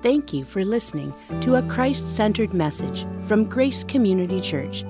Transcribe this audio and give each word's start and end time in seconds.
Thank 0.00 0.32
you 0.32 0.44
for 0.44 0.64
listening 0.64 1.12
to 1.40 1.56
a 1.56 1.62
Christ 1.62 2.14
centered 2.14 2.54
message 2.54 3.04
from 3.24 3.44
Grace 3.44 3.82
Community 3.82 4.40
Church. 4.40 4.84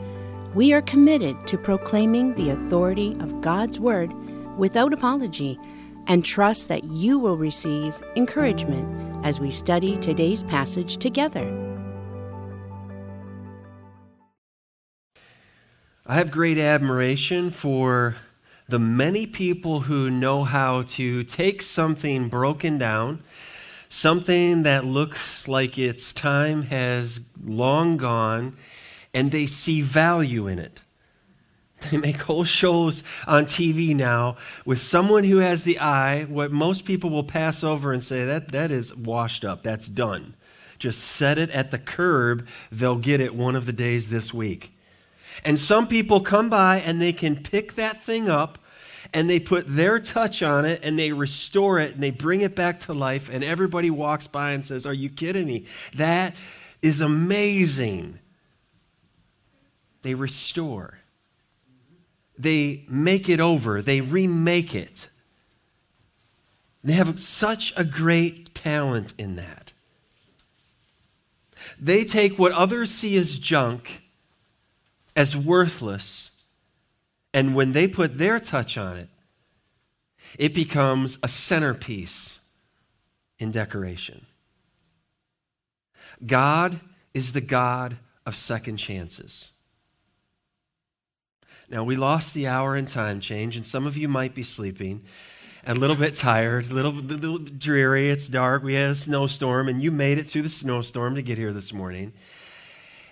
We 0.54 0.74
are 0.74 0.82
committed 0.82 1.46
to 1.46 1.56
proclaiming 1.56 2.34
the 2.34 2.50
authority 2.50 3.16
of 3.20 3.40
God's 3.40 3.80
Word 3.80 4.12
without 4.58 4.92
apology 4.92 5.58
and 6.08 6.26
trust 6.26 6.68
that 6.68 6.84
you 6.84 7.18
will 7.18 7.38
receive 7.38 7.98
encouragement 8.16 9.24
as 9.24 9.40
we 9.40 9.50
study 9.50 9.96
today's 9.96 10.44
passage 10.44 10.98
together. 10.98 11.46
I 16.06 16.16
have 16.16 16.30
great 16.30 16.58
admiration 16.58 17.50
for 17.50 18.16
the 18.68 18.78
many 18.78 19.26
people 19.26 19.80
who 19.80 20.10
know 20.10 20.44
how 20.44 20.82
to 20.82 21.24
take 21.24 21.62
something 21.62 22.28
broken 22.28 22.76
down 22.76 23.22
something 23.88 24.62
that 24.62 24.84
looks 24.84 25.48
like 25.48 25.78
its 25.78 26.12
time 26.12 26.62
has 26.64 27.28
long 27.42 27.96
gone, 27.96 28.56
and 29.14 29.30
they 29.30 29.46
see 29.46 29.82
value 29.82 30.46
in 30.46 30.58
it. 30.58 30.82
They 31.90 31.96
make 31.96 32.22
whole 32.22 32.44
shows 32.44 33.04
on 33.26 33.44
TV 33.44 33.94
now 33.94 34.36
with 34.64 34.82
someone 34.82 35.24
who 35.24 35.36
has 35.36 35.62
the 35.62 35.78
eye, 35.78 36.24
what 36.24 36.50
most 36.50 36.84
people 36.84 37.08
will 37.08 37.24
pass 37.24 37.62
over 37.62 37.92
and 37.92 38.02
say, 38.02 38.24
that, 38.24 38.50
that 38.50 38.70
is 38.70 38.94
washed 38.96 39.44
up, 39.44 39.62
that's 39.62 39.88
done. 39.88 40.34
Just 40.78 41.02
set 41.02 41.38
it 41.38 41.50
at 41.50 41.70
the 41.70 41.78
curb, 41.78 42.46
they'll 42.70 42.96
get 42.96 43.20
it 43.20 43.34
one 43.34 43.54
of 43.54 43.66
the 43.66 43.72
days 43.72 44.10
this 44.10 44.34
week. 44.34 44.72
And 45.44 45.58
some 45.58 45.86
people 45.86 46.20
come 46.20 46.50
by 46.50 46.80
and 46.80 47.00
they 47.00 47.12
can 47.12 47.36
pick 47.36 47.74
that 47.74 48.02
thing 48.02 48.28
up 48.28 48.58
and 49.14 49.28
they 49.28 49.40
put 49.40 49.64
their 49.66 49.98
touch 49.98 50.42
on 50.42 50.64
it 50.64 50.84
and 50.84 50.98
they 50.98 51.12
restore 51.12 51.78
it 51.78 51.94
and 51.94 52.02
they 52.02 52.10
bring 52.10 52.40
it 52.40 52.54
back 52.54 52.80
to 52.80 52.92
life 52.92 53.30
and 53.32 53.42
everybody 53.42 53.90
walks 53.90 54.26
by 54.26 54.52
and 54.52 54.64
says, 54.64 54.86
Are 54.86 54.94
you 54.94 55.08
kidding 55.08 55.46
me? 55.46 55.66
That 55.94 56.34
is 56.82 57.00
amazing. 57.00 58.18
They 60.02 60.14
restore, 60.14 60.98
they 62.38 62.84
make 62.88 63.28
it 63.28 63.40
over, 63.40 63.82
they 63.82 64.00
remake 64.00 64.74
it. 64.74 65.08
They 66.84 66.92
have 66.92 67.20
such 67.20 67.74
a 67.76 67.84
great 67.84 68.54
talent 68.54 69.12
in 69.18 69.36
that. 69.36 69.72
They 71.80 72.04
take 72.04 72.38
what 72.38 72.52
others 72.52 72.90
see 72.90 73.16
as 73.18 73.38
junk, 73.38 74.02
as 75.16 75.36
worthless, 75.36 76.30
and 77.38 77.54
when 77.54 77.70
they 77.70 77.86
put 77.86 78.18
their 78.18 78.40
touch 78.40 78.76
on 78.76 78.96
it, 78.96 79.08
it 80.40 80.52
becomes 80.52 81.20
a 81.22 81.28
centerpiece 81.28 82.40
in 83.38 83.52
decoration. 83.52 84.26
God 86.26 86.80
is 87.14 87.30
the 87.30 87.40
God 87.40 87.96
of 88.26 88.34
second 88.34 88.78
chances. 88.78 89.52
Now, 91.70 91.84
we 91.84 91.94
lost 91.94 92.34
the 92.34 92.48
hour 92.48 92.76
in 92.76 92.86
time 92.86 93.20
change, 93.20 93.54
and 93.54 93.64
some 93.64 93.86
of 93.86 93.96
you 93.96 94.08
might 94.08 94.34
be 94.34 94.42
sleeping 94.42 95.04
a 95.64 95.76
little 95.76 95.94
bit 95.94 96.16
tired, 96.16 96.68
a 96.72 96.74
little, 96.74 96.90
little 96.90 97.38
dreary. 97.38 98.10
It's 98.10 98.26
dark. 98.28 98.64
We 98.64 98.74
had 98.74 98.90
a 98.90 98.94
snowstorm, 98.96 99.68
and 99.68 99.80
you 99.80 99.92
made 99.92 100.18
it 100.18 100.26
through 100.26 100.42
the 100.42 100.48
snowstorm 100.48 101.14
to 101.14 101.22
get 101.22 101.38
here 101.38 101.52
this 101.52 101.72
morning. 101.72 102.14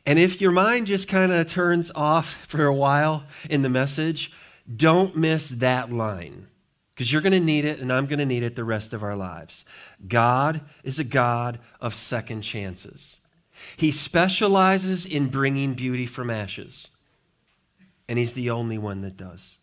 And 0.06 0.18
if 0.20 0.40
your 0.40 0.52
mind 0.52 0.86
just 0.86 1.08
kind 1.08 1.32
of 1.32 1.46
turns 1.48 1.90
off 1.94 2.46
for 2.46 2.64
a 2.64 2.74
while 2.74 3.24
in 3.50 3.62
the 3.62 3.68
message, 3.68 4.30
don't 4.74 5.16
miss 5.16 5.50
that 5.50 5.92
line 5.92 6.46
because 6.94 7.12
you're 7.12 7.22
going 7.22 7.32
to 7.32 7.40
need 7.40 7.64
it 7.64 7.80
and 7.80 7.92
I'm 7.92 8.06
going 8.06 8.20
to 8.20 8.24
need 8.24 8.42
it 8.42 8.56
the 8.56 8.64
rest 8.64 8.94
of 8.94 9.02
our 9.02 9.16
lives. 9.16 9.64
God 10.06 10.62
is 10.82 10.98
a 10.98 11.04
God 11.04 11.58
of 11.80 11.94
second 11.94 12.42
chances. 12.42 13.20
He 13.76 13.90
specializes 13.90 15.04
in 15.04 15.28
bringing 15.28 15.74
beauty 15.74 16.06
from 16.06 16.30
ashes, 16.30 16.88
and 18.08 18.18
He's 18.18 18.34
the 18.34 18.50
only 18.50 18.78
one 18.78 19.00
that 19.00 19.16
does 19.16 19.58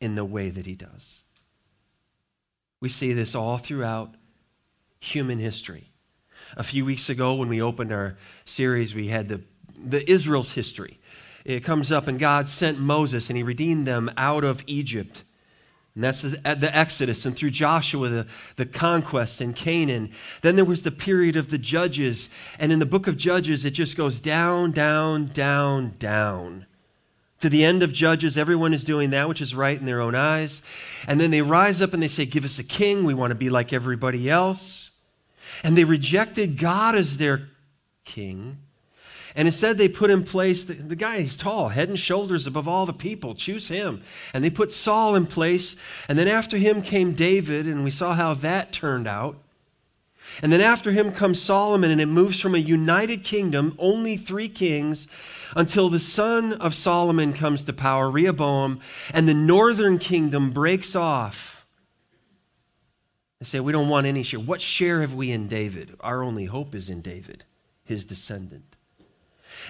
in 0.00 0.16
the 0.16 0.24
way 0.24 0.50
that 0.50 0.66
He 0.66 0.74
does. 0.74 1.22
We 2.80 2.88
see 2.88 3.12
this 3.12 3.34
all 3.34 3.56
throughout 3.56 4.14
human 5.00 5.38
history. 5.38 5.93
A 6.56 6.62
few 6.62 6.84
weeks 6.84 7.08
ago, 7.08 7.34
when 7.34 7.48
we 7.48 7.60
opened 7.60 7.92
our 7.92 8.16
series, 8.44 8.94
we 8.94 9.08
had 9.08 9.28
the, 9.28 9.40
the 9.76 10.08
Israel's 10.10 10.52
history. 10.52 10.98
It 11.44 11.60
comes 11.60 11.92
up, 11.92 12.06
and 12.06 12.18
God 12.18 12.48
sent 12.48 12.78
Moses, 12.78 13.28
and 13.28 13.36
he 13.36 13.42
redeemed 13.42 13.86
them 13.86 14.10
out 14.16 14.44
of 14.44 14.62
Egypt. 14.66 15.24
And 15.94 16.02
that's 16.02 16.22
the 16.22 16.70
Exodus, 16.72 17.24
and 17.24 17.36
through 17.36 17.50
Joshua, 17.50 18.08
the, 18.08 18.26
the 18.56 18.66
conquest 18.66 19.40
in 19.40 19.52
Canaan. 19.54 20.10
Then 20.42 20.56
there 20.56 20.64
was 20.64 20.82
the 20.82 20.90
period 20.90 21.36
of 21.36 21.50
the 21.50 21.58
Judges. 21.58 22.28
And 22.58 22.72
in 22.72 22.80
the 22.80 22.86
book 22.86 23.06
of 23.06 23.16
Judges, 23.16 23.64
it 23.64 23.72
just 23.72 23.96
goes 23.96 24.20
down, 24.20 24.72
down, 24.72 25.26
down, 25.26 25.94
down. 25.98 26.66
To 27.40 27.48
the 27.48 27.64
end 27.64 27.82
of 27.84 27.92
Judges, 27.92 28.36
everyone 28.36 28.74
is 28.74 28.82
doing 28.82 29.10
that 29.10 29.28
which 29.28 29.40
is 29.40 29.54
right 29.54 29.78
in 29.78 29.86
their 29.86 30.00
own 30.00 30.16
eyes. 30.16 30.62
And 31.06 31.20
then 31.20 31.30
they 31.30 31.42
rise 31.42 31.80
up 31.80 31.92
and 31.92 32.02
they 32.02 32.08
say, 32.08 32.24
Give 32.24 32.44
us 32.44 32.58
a 32.58 32.64
king. 32.64 33.04
We 33.04 33.14
want 33.14 33.30
to 33.30 33.36
be 33.36 33.50
like 33.50 33.72
everybody 33.72 34.28
else. 34.28 34.90
And 35.62 35.76
they 35.76 35.84
rejected 35.84 36.58
God 36.58 36.94
as 36.94 37.18
their 37.18 37.48
king. 38.04 38.58
And 39.36 39.48
instead, 39.48 39.78
they 39.78 39.88
put 39.88 40.10
in 40.10 40.22
place 40.22 40.64
the, 40.64 40.74
the, 40.74 40.94
guy, 40.94 41.20
he's 41.20 41.36
tall, 41.36 41.70
head 41.70 41.88
and 41.88 41.98
shoulders 41.98 42.46
above 42.46 42.68
all 42.68 42.86
the 42.86 42.92
people. 42.92 43.34
Choose 43.34 43.66
him. 43.66 44.02
And 44.32 44.44
they 44.44 44.50
put 44.50 44.70
Saul 44.70 45.16
in 45.16 45.26
place. 45.26 45.74
And 46.08 46.16
then 46.18 46.28
after 46.28 46.56
him 46.56 46.82
came 46.82 47.14
David, 47.14 47.66
and 47.66 47.82
we 47.82 47.90
saw 47.90 48.14
how 48.14 48.34
that 48.34 48.72
turned 48.72 49.08
out. 49.08 49.36
And 50.40 50.52
then 50.52 50.60
after 50.60 50.92
him 50.92 51.12
comes 51.12 51.42
Solomon, 51.42 51.90
and 51.90 52.00
it 52.00 52.06
moves 52.06 52.40
from 52.40 52.54
a 52.54 52.58
united 52.58 53.24
kingdom, 53.24 53.74
only 53.78 54.16
three 54.16 54.48
kings, 54.48 55.08
until 55.56 55.88
the 55.88 55.98
son 55.98 56.52
of 56.54 56.74
Solomon 56.74 57.32
comes 57.32 57.64
to 57.64 57.72
power, 57.72 58.10
Rehoboam, 58.10 58.80
and 59.12 59.28
the 59.28 59.34
northern 59.34 59.98
kingdom 59.98 60.50
breaks 60.50 60.96
off 60.96 61.53
they 63.40 63.46
say, 63.46 63.60
We 63.60 63.72
don't 63.72 63.88
want 63.88 64.06
any 64.06 64.22
share. 64.22 64.40
What 64.40 64.60
share 64.60 65.00
have 65.00 65.14
we 65.14 65.30
in 65.30 65.48
David? 65.48 65.96
Our 66.00 66.22
only 66.22 66.46
hope 66.46 66.74
is 66.74 66.88
in 66.88 67.00
David, 67.00 67.44
his 67.84 68.04
descendant. 68.04 68.74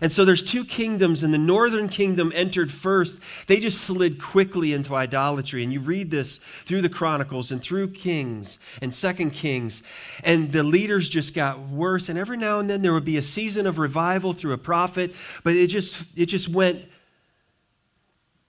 And 0.00 0.12
so 0.12 0.24
there's 0.24 0.42
two 0.42 0.64
kingdoms, 0.64 1.22
and 1.22 1.32
the 1.32 1.38
northern 1.38 1.88
kingdom 1.88 2.32
entered 2.34 2.72
first. 2.72 3.20
They 3.46 3.60
just 3.60 3.80
slid 3.80 4.20
quickly 4.20 4.72
into 4.72 4.94
idolatry. 4.94 5.62
And 5.62 5.72
you 5.72 5.80
read 5.80 6.10
this 6.10 6.38
through 6.64 6.82
the 6.82 6.88
Chronicles 6.88 7.50
and 7.52 7.62
through 7.62 7.90
Kings 7.90 8.58
and 8.80 8.92
Second 8.94 9.32
Kings, 9.32 9.82
and 10.22 10.52
the 10.52 10.64
leaders 10.64 11.08
just 11.08 11.34
got 11.34 11.60
worse. 11.60 12.08
And 12.08 12.18
every 12.18 12.36
now 12.36 12.58
and 12.58 12.68
then 12.68 12.82
there 12.82 12.92
would 12.92 13.04
be 13.04 13.16
a 13.16 13.22
season 13.22 13.66
of 13.66 13.78
revival 13.78 14.32
through 14.32 14.52
a 14.52 14.58
prophet, 14.58 15.14
but 15.42 15.54
it 15.54 15.68
just 15.68 16.04
it 16.16 16.26
just 16.26 16.48
went 16.48 16.84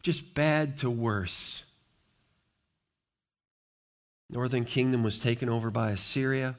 just 0.01 0.33
bad 0.33 0.77
to 0.77 0.89
worse. 0.89 1.64
Northern 4.30 4.66
kingdom 4.66 5.03
was 5.03 5.19
taken 5.19 5.50
over 5.50 5.69
by 5.69 5.91
Assyria. 5.91 6.56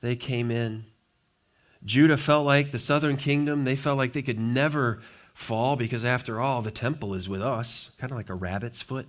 They 0.00 0.16
came 0.16 0.50
in. 0.50 0.84
Judah 1.84 2.16
felt 2.16 2.44
like 2.44 2.72
the 2.72 2.78
southern 2.78 3.16
kingdom, 3.16 3.64
they 3.64 3.76
felt 3.76 3.96
like 3.96 4.12
they 4.12 4.22
could 4.22 4.38
never 4.38 5.00
fall 5.32 5.76
because 5.76 6.04
after 6.04 6.40
all, 6.40 6.60
the 6.60 6.70
temple 6.70 7.14
is 7.14 7.28
with 7.28 7.42
us, 7.42 7.92
kind 7.98 8.10
of 8.10 8.18
like 8.18 8.28
a 8.28 8.34
rabbit's 8.34 8.82
foot. 8.82 9.06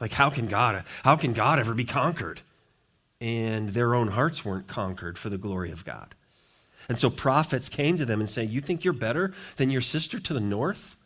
Like 0.00 0.12
how 0.12 0.30
can 0.30 0.46
God 0.46 0.84
how 1.04 1.16
can 1.16 1.32
God 1.32 1.58
ever 1.58 1.74
be 1.74 1.84
conquered? 1.84 2.40
And 3.20 3.70
their 3.70 3.94
own 3.94 4.08
hearts 4.08 4.44
weren't 4.44 4.66
conquered 4.66 5.18
for 5.18 5.28
the 5.28 5.36
glory 5.36 5.70
of 5.70 5.84
God. 5.84 6.14
And 6.88 6.96
so 6.96 7.10
prophets 7.10 7.68
came 7.68 7.98
to 7.98 8.06
them 8.06 8.20
and 8.20 8.28
say, 8.28 8.44
"You 8.44 8.60
think 8.60 8.82
you're 8.82 8.94
better 8.94 9.34
than 9.56 9.70
your 9.70 9.82
sister 9.82 10.18
to 10.18 10.32
the 10.32 10.40
north?" 10.40 10.96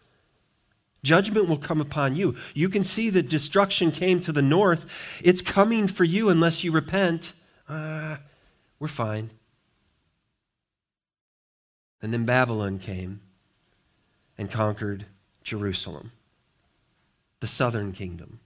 Judgment 1.04 1.48
will 1.48 1.59
come 1.59 1.81
upon 1.82 2.16
you. 2.16 2.34
You 2.54 2.70
can 2.70 2.82
see 2.82 3.10
that 3.10 3.28
destruction 3.28 3.92
came 3.92 4.20
to 4.22 4.32
the 4.32 4.42
north. 4.42 4.91
It's 5.22 5.42
coming 5.42 5.87
for 5.87 6.02
you 6.02 6.31
unless 6.31 6.64
you 6.64 6.73
repent. 6.73 7.34
Uh, 7.69 8.17
we're 8.81 8.88
fine. 8.88 9.31
And 12.00 12.12
then 12.12 12.25
Babylon 12.25 12.78
came 12.78 13.20
and 14.38 14.50
conquered 14.50 15.05
Jerusalem, 15.43 16.11
the 17.40 17.46
southern 17.46 17.93
kingdom. 17.93 18.40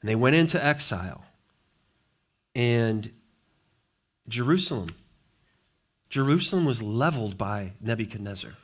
And 0.00 0.08
they 0.08 0.16
went 0.16 0.34
into 0.34 0.62
exile. 0.62 1.24
And 2.56 3.12
Jerusalem, 4.28 4.90
Jerusalem 6.08 6.64
was 6.64 6.82
leveled 6.82 7.38
by 7.38 7.72
Nebuchadnezzar. 7.80 8.54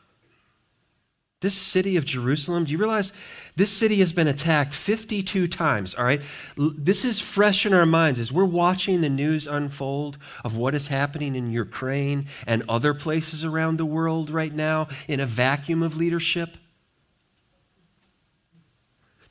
This 1.40 1.54
city 1.54 1.96
of 1.96 2.04
Jerusalem, 2.04 2.64
do 2.64 2.72
you 2.72 2.78
realize 2.78 3.14
this 3.56 3.70
city 3.70 3.96
has 4.00 4.12
been 4.12 4.28
attacked 4.28 4.74
52 4.74 5.48
times, 5.48 5.94
all 5.94 6.04
right? 6.04 6.20
This 6.56 7.02
is 7.02 7.18
fresh 7.18 7.64
in 7.64 7.72
our 7.72 7.86
minds 7.86 8.18
as 8.18 8.30
we're 8.30 8.44
watching 8.44 9.00
the 9.00 9.08
news 9.08 9.46
unfold 9.46 10.18
of 10.44 10.58
what 10.58 10.74
is 10.74 10.88
happening 10.88 11.34
in 11.34 11.50
Ukraine 11.50 12.26
and 12.46 12.62
other 12.68 12.92
places 12.92 13.42
around 13.42 13.78
the 13.78 13.86
world 13.86 14.28
right 14.28 14.52
now 14.52 14.88
in 15.08 15.18
a 15.18 15.24
vacuum 15.24 15.82
of 15.82 15.96
leadership. 15.96 16.58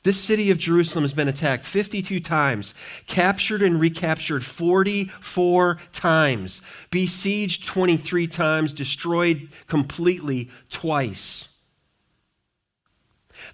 This 0.02 0.18
city 0.18 0.50
of 0.50 0.58
Jerusalem 0.58 1.04
has 1.04 1.12
been 1.12 1.28
attacked 1.28 1.64
52 1.64 2.18
times, 2.18 2.74
captured 3.06 3.62
and 3.62 3.78
recaptured 3.78 4.44
44 4.44 5.78
times, 5.92 6.60
besieged 6.90 7.68
23 7.68 8.26
times, 8.26 8.72
destroyed 8.72 9.48
completely 9.68 10.50
twice. 10.70 11.46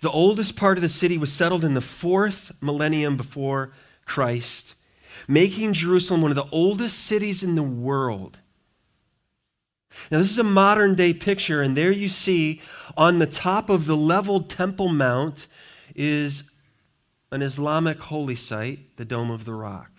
The 0.01 0.11
oldest 0.11 0.57
part 0.57 0.79
of 0.79 0.83
the 0.83 0.89
city 0.89 1.17
was 1.19 1.33
settled 1.33 1.65
in 1.65 1.75
the 1.75 1.81
fourth 1.81 2.53
millennium 2.61 3.17
before 3.17 3.73
Christ, 4.05 4.75
making 5.27 5.73
Jerusalem 5.73 6.23
one 6.23 6.31
of 6.31 6.37
the 6.37 6.49
oldest 6.53 6.99
cities 6.99 7.43
in 7.43 7.55
the 7.55 7.63
world. 7.63 8.39
Now, 10.11 10.19
this 10.19 10.31
is 10.31 10.39
a 10.39 10.45
modern 10.45 10.95
day 10.95 11.13
picture, 11.15 11.63
and 11.63 11.77
there 11.77 11.91
you 11.91 12.09
see 12.09 12.61
on 12.97 13.19
the 13.19 13.27
top 13.27 13.71
of 13.71 13.87
the 13.87 13.97
leveled 13.97 14.51
Temple 14.51 14.89
Mount 14.89 15.47
is 15.95 16.45
an 17.33 17.43
Islamic 17.43 17.99
holy 18.01 18.35
site, 18.35 18.97
the 18.97 19.05
Dome 19.05 19.31
of 19.31 19.45
the 19.45 19.55
Rock. 19.55 19.96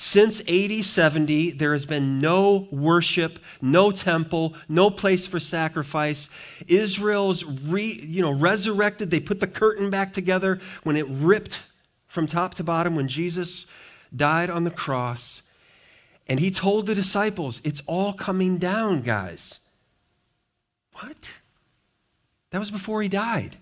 Since 0.00 0.40
AD 0.48 0.82
70, 0.82 1.50
there 1.50 1.74
has 1.74 1.84
been 1.84 2.22
no 2.22 2.68
worship, 2.70 3.38
no 3.60 3.90
temple, 3.90 4.54
no 4.66 4.88
place 4.88 5.26
for 5.26 5.38
sacrifice. 5.38 6.30
Israel's 6.66 7.44
re, 7.44 8.00
you 8.02 8.22
know, 8.22 8.30
resurrected. 8.30 9.10
They 9.10 9.20
put 9.20 9.40
the 9.40 9.46
curtain 9.46 9.90
back 9.90 10.14
together 10.14 10.58
when 10.84 10.96
it 10.96 11.04
ripped 11.06 11.64
from 12.06 12.26
top 12.26 12.54
to 12.54 12.64
bottom 12.64 12.96
when 12.96 13.08
Jesus 13.08 13.66
died 14.16 14.48
on 14.48 14.64
the 14.64 14.70
cross. 14.70 15.42
And 16.26 16.40
he 16.40 16.50
told 16.50 16.86
the 16.86 16.94
disciples, 16.94 17.60
It's 17.62 17.82
all 17.84 18.14
coming 18.14 18.56
down, 18.56 19.02
guys. 19.02 19.60
What? 20.94 21.40
That 22.52 22.58
was 22.58 22.70
before 22.70 23.02
he 23.02 23.08
died. 23.10 23.58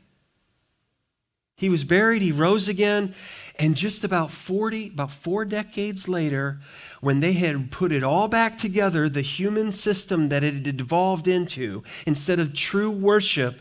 He 1.58 1.69
was 1.69 1.82
buried, 1.82 2.23
he 2.23 2.31
rose 2.31 2.69
again, 2.69 3.17
and 3.58 3.75
just 3.75 4.05
about 4.05 4.31
40, 4.31 4.88
about 4.88 5.10
four 5.10 5.44
decades 5.44 6.08
later, 6.08 6.60
when 7.00 7.20
they 7.20 7.32
had 7.32 7.70
put 7.70 7.90
it 7.90 8.05
all 8.05 8.28
back 8.28 8.56
together, 8.56 9.08
the 9.08 9.20
human 9.20 9.72
system 9.72 10.28
that 10.28 10.44
it 10.44 10.66
had 10.66 10.81
evolved 10.81 11.26
into, 11.26 11.82
instead 12.06 12.38
of 12.38 12.55
true 12.55 12.90
worship, 12.90 13.60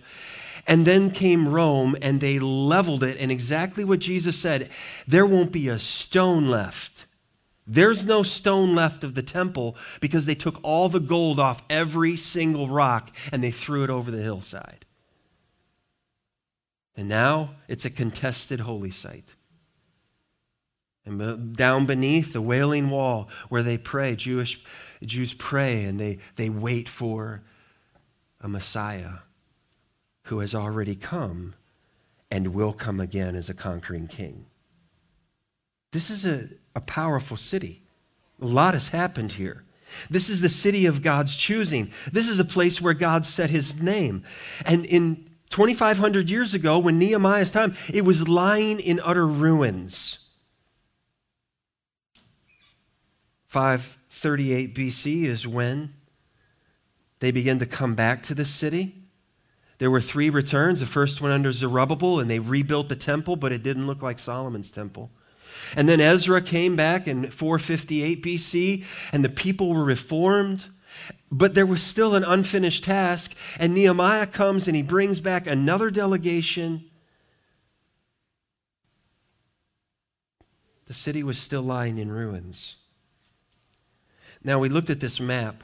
and 0.68 0.86
then 0.86 1.10
came 1.10 1.48
Rome 1.48 1.96
and 2.02 2.20
they 2.20 2.38
leveled 2.40 3.04
it, 3.04 3.18
and 3.20 3.32
exactly 3.32 3.84
what 3.84 4.00
Jesus 4.00 4.38
said 4.38 4.70
there 5.08 5.26
won't 5.26 5.52
be 5.52 5.68
a 5.68 5.80
stone 5.80 6.48
left. 6.48 7.06
There's 7.66 8.06
no 8.06 8.24
stone 8.24 8.76
left 8.76 9.04
of 9.04 9.14
the 9.14 9.24
temple 9.24 9.76
because 10.00 10.26
they 10.26 10.36
took 10.36 10.60
all 10.64 10.88
the 10.88 11.02
gold 11.02 11.40
off 11.40 11.64
every 11.70 12.16
single 12.16 12.70
rock 12.70 13.12
and 13.32 13.44
they 13.44 13.52
threw 13.52 13.84
it 13.84 13.90
over 13.90 14.10
the 14.10 14.22
hillside. 14.22 14.86
And 16.96 17.10
now 17.10 17.56
it's 17.68 17.84
a 17.84 17.90
contested 17.90 18.62
holy 18.62 18.92
site. 18.92 19.36
And 21.08 21.56
down 21.56 21.86
beneath 21.86 22.34
the 22.34 22.42
Wailing 22.42 22.90
Wall, 22.90 23.30
where 23.50 23.64
they 23.64 23.78
pray, 23.78 24.16
Jewish 24.16 24.62
Jews 25.04 25.34
pray 25.34 25.86
and 25.86 26.00
they, 26.00 26.20
they 26.36 26.50
wait 26.50 26.90
for 26.90 27.44
a 28.42 28.48
Messiah 28.48 29.20
who 30.24 30.40
has 30.40 30.54
already 30.54 30.96
come 30.96 31.56
and 32.30 32.54
will 32.54 32.74
come 32.74 33.00
again 33.00 33.36
as 33.36 33.50
a 33.50 33.54
conquering 33.54 34.08
king. 34.08 34.46
This 35.92 36.10
is 36.10 36.26
a, 36.26 36.50
a 36.76 36.82
powerful 36.82 37.38
city. 37.38 37.84
A 38.42 38.46
lot 38.46 38.74
has 38.74 38.90
happened 38.90 39.34
here. 39.34 39.64
This 40.10 40.30
is 40.30 40.42
the 40.42 40.50
city 40.50 40.86
of 40.86 41.02
God's 41.02 41.36
choosing. 41.36 41.92
This 42.12 42.28
is 42.28 42.40
a 42.40 42.46
place 42.46 42.82
where 42.82 42.94
God 42.94 43.24
set 43.24 43.50
his 43.50 43.82
name. 43.82 44.24
And 44.66 44.86
in 44.86 45.30
2,500 45.50 46.30
years 46.30 46.54
ago, 46.54 46.78
when 46.78 47.00
Nehemiah's 47.00 47.52
time, 47.52 47.76
it 47.94 48.04
was 48.04 48.28
lying 48.28 48.82
in 48.82 49.00
utter 49.02 49.26
ruins. 49.26 50.20
538 53.58 54.76
BC 54.76 55.24
is 55.24 55.48
when 55.48 55.96
they 57.22 57.32
began 57.32 57.58
to 57.58 57.66
come 57.66 57.96
back 57.96 58.22
to 58.22 58.36
the 58.36 58.46
city. 58.46 59.02
There 59.80 59.90
were 59.90 60.00
three 60.00 60.30
returns. 60.30 60.80
The 60.80 60.86
first 60.86 61.22
one 61.22 61.32
under 61.32 61.52
Zerubbabel, 61.52 62.20
and 62.20 62.30
they 62.30 62.38
rebuilt 62.38 62.88
the 62.88 62.96
temple, 62.96 63.36
but 63.36 63.52
it 63.52 63.64
didn't 63.64 63.88
look 63.88 64.04
like 64.04 64.20
Solomon's 64.20 64.70
temple. 64.70 65.10
And 65.76 65.90
then 65.90 66.00
Ezra 66.00 66.40
came 66.40 66.76
back 66.76 67.08
in 67.08 67.32
458 67.32 68.24
BC, 68.24 68.86
and 69.12 69.26
the 69.26 69.30
people 69.30 69.70
were 69.70 69.84
reformed. 69.84 70.70
But 71.32 71.56
there 71.56 71.66
was 71.66 71.82
still 71.82 72.14
an 72.14 72.24
unfinished 72.24 72.84
task, 72.84 73.34
and 73.58 73.74
Nehemiah 73.74 74.28
comes 74.28 74.68
and 74.68 74.76
he 74.76 74.84
brings 74.84 75.20
back 75.20 75.48
another 75.48 75.90
delegation. 75.90 76.86
The 80.86 80.94
city 80.94 81.24
was 81.24 81.40
still 81.40 81.64
lying 81.64 81.98
in 81.98 82.12
ruins. 82.12 82.76
Now, 84.48 84.60
we 84.60 84.70
looked 84.70 84.90
at 84.90 85.02
this 85.02 85.20
map 85.20 85.62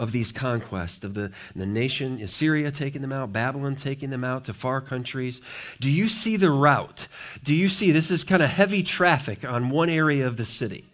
of 0.00 0.12
these 0.12 0.32
conquests, 0.32 1.04
of 1.04 1.12
the, 1.12 1.30
the 1.54 1.66
nation, 1.66 2.18
Assyria 2.22 2.70
taking 2.70 3.02
them 3.02 3.12
out, 3.12 3.34
Babylon 3.34 3.76
taking 3.76 4.08
them 4.08 4.24
out 4.24 4.46
to 4.46 4.54
far 4.54 4.80
countries. 4.80 5.42
Do 5.78 5.90
you 5.90 6.08
see 6.08 6.38
the 6.38 6.50
route? 6.50 7.06
Do 7.42 7.54
you 7.54 7.68
see 7.68 7.90
this 7.90 8.10
is 8.10 8.24
kind 8.24 8.42
of 8.42 8.48
heavy 8.48 8.82
traffic 8.82 9.44
on 9.44 9.68
one 9.68 9.90
area 9.90 10.26
of 10.26 10.38
the 10.38 10.46
city? 10.46 10.86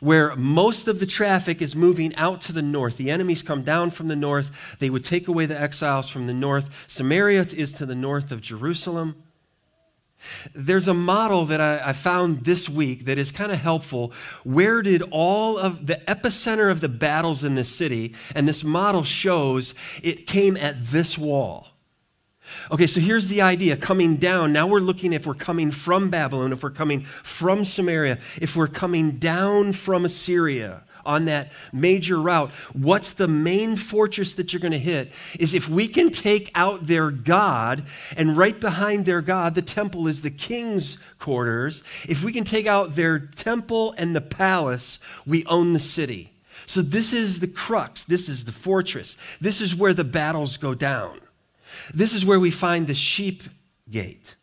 where 0.00 0.34
most 0.34 0.88
of 0.88 0.98
the 0.98 1.04
traffic 1.04 1.60
is 1.60 1.76
moving 1.76 2.14
out 2.16 2.40
to 2.40 2.54
the 2.54 2.62
north. 2.62 2.96
The 2.96 3.10
enemies 3.10 3.42
come 3.42 3.60
down 3.60 3.90
from 3.90 4.08
the 4.08 4.16
north. 4.16 4.50
They 4.78 4.88
would 4.88 5.04
take 5.04 5.28
away 5.28 5.44
the 5.44 5.60
exiles 5.60 6.08
from 6.08 6.26
the 6.26 6.32
north. 6.32 6.86
Samaria 6.88 7.48
is 7.54 7.74
to 7.74 7.84
the 7.84 7.94
north 7.94 8.32
of 8.32 8.40
Jerusalem. 8.40 9.22
There's 10.54 10.88
a 10.88 10.94
model 10.94 11.44
that 11.46 11.60
I, 11.60 11.90
I 11.90 11.92
found 11.92 12.44
this 12.44 12.68
week 12.68 13.04
that 13.06 13.18
is 13.18 13.32
kind 13.32 13.50
of 13.50 13.58
helpful. 13.58 14.12
Where 14.44 14.82
did 14.82 15.02
all 15.10 15.58
of 15.58 15.86
the 15.86 16.00
epicenter 16.06 16.70
of 16.70 16.80
the 16.80 16.88
battles 16.88 17.44
in 17.44 17.54
this 17.54 17.74
city, 17.74 18.14
and 18.34 18.46
this 18.46 18.64
model 18.64 19.04
shows 19.04 19.74
it 20.02 20.26
came 20.26 20.56
at 20.56 20.86
this 20.86 21.16
wall. 21.16 21.68
Okay, 22.70 22.86
so 22.86 23.00
here's 23.00 23.28
the 23.28 23.42
idea 23.42 23.76
coming 23.76 24.16
down. 24.16 24.52
Now 24.52 24.66
we're 24.66 24.80
looking 24.80 25.12
if 25.12 25.26
we're 25.26 25.34
coming 25.34 25.70
from 25.70 26.10
Babylon, 26.10 26.52
if 26.52 26.62
we're 26.62 26.70
coming 26.70 27.02
from 27.02 27.64
Samaria, 27.64 28.18
if 28.40 28.56
we're 28.56 28.66
coming 28.66 29.12
down 29.12 29.72
from 29.72 30.04
Assyria 30.04 30.82
on 31.04 31.24
that 31.26 31.50
major 31.72 32.20
route. 32.20 32.50
What's 32.72 33.12
the 33.12 33.28
main 33.28 33.76
fortress 33.76 34.34
that 34.34 34.52
you're 34.52 34.60
going 34.60 34.72
to 34.72 34.78
hit? 34.78 35.12
Is 35.38 35.54
if 35.54 35.68
we 35.68 35.88
can 35.88 36.10
take 36.10 36.50
out 36.54 36.86
their 36.86 37.10
God, 37.10 37.84
and 38.16 38.36
right 38.36 38.58
behind 38.58 39.06
their 39.06 39.22
God, 39.22 39.54
the 39.54 39.62
temple 39.62 40.06
is 40.06 40.22
the 40.22 40.30
king's 40.30 40.98
quarters. 41.18 41.82
If 42.08 42.24
we 42.24 42.32
can 42.32 42.44
take 42.44 42.66
out 42.66 42.96
their 42.96 43.18
temple 43.18 43.94
and 43.98 44.14
the 44.14 44.20
palace, 44.20 44.98
we 45.26 45.44
own 45.46 45.72
the 45.72 45.80
city. 45.80 46.32
So 46.66 46.82
this 46.82 47.12
is 47.12 47.40
the 47.40 47.48
crux, 47.48 48.04
this 48.04 48.28
is 48.28 48.44
the 48.44 48.52
fortress, 48.52 49.16
this 49.40 49.60
is 49.60 49.74
where 49.74 49.94
the 49.94 50.04
battles 50.04 50.56
go 50.56 50.74
down. 50.74 51.20
This 51.92 52.14
is 52.14 52.24
where 52.24 52.38
we 52.38 52.50
find 52.50 52.86
the 52.86 52.94
sheep 52.94 53.42
gate. 53.90 54.36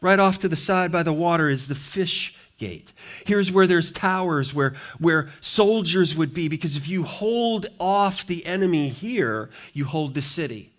Right 0.00 0.18
off 0.18 0.38
to 0.38 0.48
the 0.48 0.56
side 0.56 0.92
by 0.92 1.02
the 1.02 1.12
water 1.12 1.48
is 1.48 1.68
the 1.68 1.74
fish 1.74 2.34
gate. 2.58 2.92
Here's 3.24 3.50
where 3.50 3.66
there's 3.66 3.90
towers 3.90 4.52
where, 4.52 4.74
where 4.98 5.30
soldiers 5.40 6.14
would 6.14 6.34
be, 6.34 6.48
because 6.48 6.76
if 6.76 6.88
you 6.88 7.04
hold 7.04 7.66
off 7.78 8.26
the 8.26 8.44
enemy 8.44 8.88
here, 8.88 9.48
you 9.72 9.86
hold 9.86 10.14
the 10.14 10.22
city. 10.22 10.72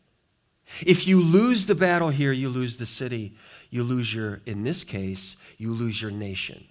If 0.85 1.07
you 1.07 1.19
lose 1.19 1.65
the 1.65 1.75
battle 1.75 2.09
here, 2.09 2.31
you 2.31 2.49
lose 2.49 2.77
the 2.77 2.85
city. 2.85 3.33
You 3.71 3.83
lose 3.83 4.13
your, 4.13 4.41
in 4.45 4.63
this 4.63 4.83
case, 4.83 5.35
you 5.57 5.73
lose 5.73 6.01
your 6.01 6.11
nation. 6.11 6.65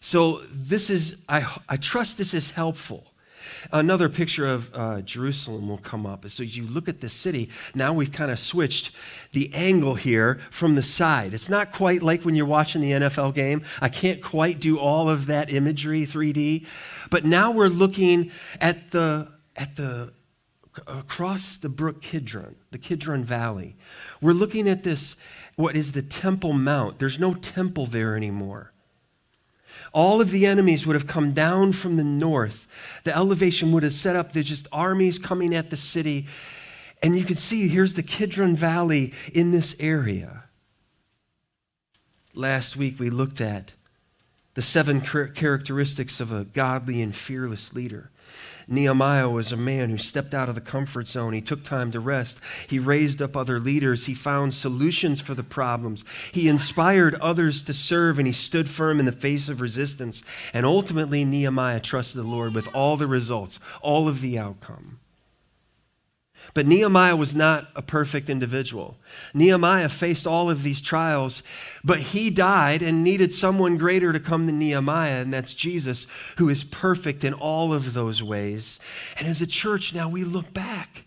So 0.00 0.42
this 0.50 0.90
is, 0.90 1.16
I, 1.28 1.58
I 1.68 1.76
trust 1.76 2.18
this 2.18 2.34
is 2.34 2.50
helpful. 2.50 3.12
Another 3.72 4.08
picture 4.08 4.46
of 4.46 4.70
uh, 4.74 5.00
Jerusalem 5.02 5.68
will 5.68 5.78
come 5.78 6.06
up. 6.06 6.28
So 6.28 6.42
you 6.42 6.66
look 6.66 6.88
at 6.88 7.00
the 7.00 7.08
city, 7.08 7.50
now 7.74 7.92
we've 7.92 8.12
kind 8.12 8.30
of 8.30 8.38
switched 8.38 8.90
the 9.32 9.50
angle 9.54 9.94
here 9.94 10.40
from 10.50 10.74
the 10.74 10.82
side. 10.82 11.34
It's 11.34 11.48
not 11.48 11.72
quite 11.72 12.02
like 12.02 12.24
when 12.24 12.34
you're 12.34 12.46
watching 12.46 12.80
the 12.80 12.92
NFL 12.92 13.34
game. 13.34 13.62
I 13.80 13.88
can't 13.88 14.22
quite 14.22 14.60
do 14.60 14.78
all 14.78 15.08
of 15.08 15.26
that 15.26 15.52
imagery 15.52 16.06
3D, 16.06 16.66
but 17.10 17.24
now 17.24 17.50
we're 17.50 17.68
looking 17.68 18.30
at 18.60 18.90
the 18.90 19.32
at 19.56 19.76
the 19.76 20.12
across 20.86 21.56
the 21.56 21.68
brook 21.68 22.02
Kidron, 22.02 22.56
the 22.70 22.78
Kidron 22.78 23.24
Valley. 23.24 23.76
We're 24.20 24.32
looking 24.32 24.68
at 24.68 24.82
this 24.82 25.16
what 25.56 25.76
is 25.76 25.92
the 25.92 26.02
Temple 26.02 26.52
Mount. 26.52 26.98
There's 26.98 27.18
no 27.18 27.34
temple 27.34 27.86
there 27.86 28.16
anymore. 28.16 28.73
All 29.94 30.20
of 30.20 30.32
the 30.32 30.44
enemies 30.44 30.86
would 30.86 30.96
have 30.96 31.06
come 31.06 31.32
down 31.32 31.72
from 31.72 31.96
the 31.96 32.04
north. 32.04 32.66
The 33.04 33.16
elevation 33.16 33.70
would 33.72 33.84
have 33.84 33.92
set 33.92 34.16
up, 34.16 34.32
there's 34.32 34.48
just 34.48 34.66
armies 34.72 35.20
coming 35.20 35.54
at 35.54 35.70
the 35.70 35.76
city. 35.76 36.26
And 37.00 37.16
you 37.16 37.24
can 37.24 37.36
see 37.36 37.68
here's 37.68 37.94
the 37.94 38.02
Kidron 38.02 38.56
Valley 38.56 39.14
in 39.32 39.52
this 39.52 39.76
area. 39.78 40.44
Last 42.34 42.76
week 42.76 42.98
we 42.98 43.08
looked 43.08 43.40
at 43.40 43.74
the 44.54 44.62
seven 44.62 45.00
characteristics 45.00 46.20
of 46.20 46.32
a 46.32 46.44
godly 46.44 47.00
and 47.00 47.14
fearless 47.14 47.72
leader. 47.72 48.10
Nehemiah 48.68 49.28
was 49.28 49.52
a 49.52 49.56
man 49.56 49.90
who 49.90 49.98
stepped 49.98 50.34
out 50.34 50.48
of 50.48 50.54
the 50.54 50.60
comfort 50.60 51.08
zone. 51.08 51.32
He 51.32 51.40
took 51.40 51.62
time 51.62 51.90
to 51.92 52.00
rest. 52.00 52.40
He 52.68 52.78
raised 52.78 53.20
up 53.20 53.36
other 53.36 53.60
leaders. 53.60 54.06
He 54.06 54.14
found 54.14 54.54
solutions 54.54 55.20
for 55.20 55.34
the 55.34 55.42
problems. 55.42 56.04
He 56.32 56.48
inspired 56.48 57.14
others 57.16 57.62
to 57.64 57.74
serve 57.74 58.18
and 58.18 58.26
he 58.26 58.32
stood 58.32 58.68
firm 58.68 58.98
in 58.98 59.06
the 59.06 59.12
face 59.12 59.48
of 59.48 59.60
resistance. 59.60 60.22
And 60.52 60.64
ultimately, 60.64 61.24
Nehemiah 61.24 61.80
trusted 61.80 62.22
the 62.22 62.26
Lord 62.26 62.54
with 62.54 62.68
all 62.74 62.96
the 62.96 63.06
results, 63.06 63.58
all 63.82 64.08
of 64.08 64.20
the 64.20 64.38
outcome. 64.38 64.98
But 66.54 66.66
Nehemiah 66.66 67.16
was 67.16 67.34
not 67.34 67.66
a 67.74 67.82
perfect 67.82 68.30
individual. 68.30 68.96
Nehemiah 69.34 69.88
faced 69.88 70.24
all 70.24 70.48
of 70.48 70.62
these 70.62 70.80
trials, 70.80 71.42
but 71.82 71.98
he 71.98 72.30
died 72.30 72.80
and 72.80 73.02
needed 73.02 73.32
someone 73.32 73.76
greater 73.76 74.12
to 74.12 74.20
come 74.20 74.46
than 74.46 74.60
Nehemiah, 74.60 75.20
and 75.20 75.34
that's 75.34 75.52
Jesus, 75.52 76.06
who 76.36 76.48
is 76.48 76.62
perfect 76.62 77.24
in 77.24 77.34
all 77.34 77.74
of 77.74 77.92
those 77.92 78.22
ways. 78.22 78.78
And 79.18 79.26
as 79.26 79.42
a 79.42 79.48
church, 79.48 79.94
now 79.94 80.08
we 80.08 80.22
look 80.22 80.54
back. 80.54 81.04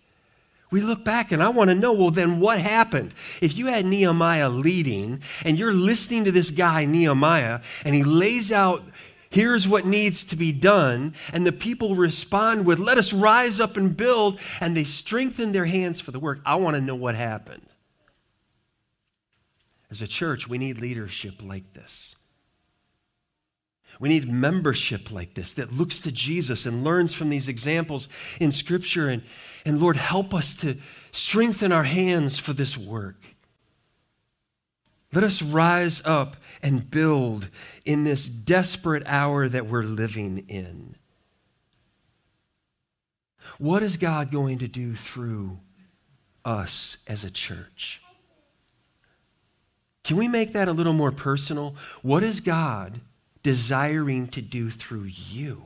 We 0.69 0.81
look 0.81 1.05
back 1.05 1.31
and 1.31 1.41
I 1.41 1.47
want 1.47 1.69
to 1.69 1.75
know 1.75 1.93
well, 1.93 2.09
then 2.09 2.41
what 2.41 2.59
happened? 2.59 3.13
If 3.41 3.57
you 3.57 3.67
had 3.67 3.85
Nehemiah 3.85 4.49
leading 4.49 5.21
and 5.45 5.57
you're 5.57 5.71
listening 5.71 6.25
to 6.25 6.31
this 6.33 6.51
guy, 6.51 6.83
Nehemiah, 6.83 7.61
and 7.85 7.95
he 7.95 8.03
lays 8.03 8.51
out 8.51 8.83
Here's 9.29 9.67
what 9.67 9.85
needs 9.85 10.23
to 10.25 10.35
be 10.35 10.51
done. 10.51 11.13
And 11.33 11.45
the 11.45 11.51
people 11.51 11.95
respond 11.95 12.65
with, 12.65 12.79
Let 12.79 12.97
us 12.97 13.13
rise 13.13 13.59
up 13.59 13.77
and 13.77 13.95
build. 13.95 14.39
And 14.61 14.75
they 14.75 14.83
strengthen 14.83 15.51
their 15.51 15.65
hands 15.65 15.99
for 15.99 16.11
the 16.11 16.19
work. 16.19 16.39
I 16.45 16.55
want 16.55 16.75
to 16.75 16.81
know 16.81 16.95
what 16.95 17.15
happened. 17.15 17.67
As 19.89 20.01
a 20.01 20.07
church, 20.07 20.47
we 20.47 20.57
need 20.57 20.79
leadership 20.79 21.41
like 21.43 21.73
this. 21.73 22.15
We 23.99 24.09
need 24.09 24.31
membership 24.31 25.11
like 25.11 25.33
this 25.33 25.53
that 25.53 25.71
looks 25.71 25.99
to 26.01 26.11
Jesus 26.11 26.65
and 26.65 26.83
learns 26.83 27.13
from 27.13 27.29
these 27.29 27.49
examples 27.49 28.07
in 28.39 28.51
Scripture. 28.51 29.09
And, 29.09 29.23
and 29.65 29.79
Lord, 29.79 29.97
help 29.97 30.33
us 30.33 30.55
to 30.57 30.77
strengthen 31.11 31.71
our 31.71 31.83
hands 31.83 32.37
for 32.37 32.53
this 32.53 32.77
work. 32.77 33.36
Let 35.13 35.23
us 35.23 35.41
rise 35.41 36.01
up 36.05 36.35
and 36.61 36.89
build 36.89 37.49
in 37.85 38.03
this 38.03 38.25
desperate 38.25 39.03
hour 39.05 39.47
that 39.47 39.67
we're 39.67 39.83
living 39.83 40.45
in. 40.49 40.95
What 43.57 43.83
is 43.83 43.97
God 43.97 44.31
going 44.31 44.59
to 44.59 44.67
do 44.67 44.95
through 44.95 45.59
us 46.43 46.97
as 47.07 47.23
a 47.23 47.31
church? 47.31 48.01
Can 50.03 50.17
we 50.17 50.27
make 50.27 50.53
that 50.53 50.67
a 50.67 50.73
little 50.73 50.93
more 50.93 51.11
personal? 51.11 51.75
What 52.01 52.23
is 52.23 52.39
God 52.39 53.01
desiring 53.43 54.27
to 54.29 54.41
do 54.41 54.69
through 54.69 55.05
you? 55.05 55.65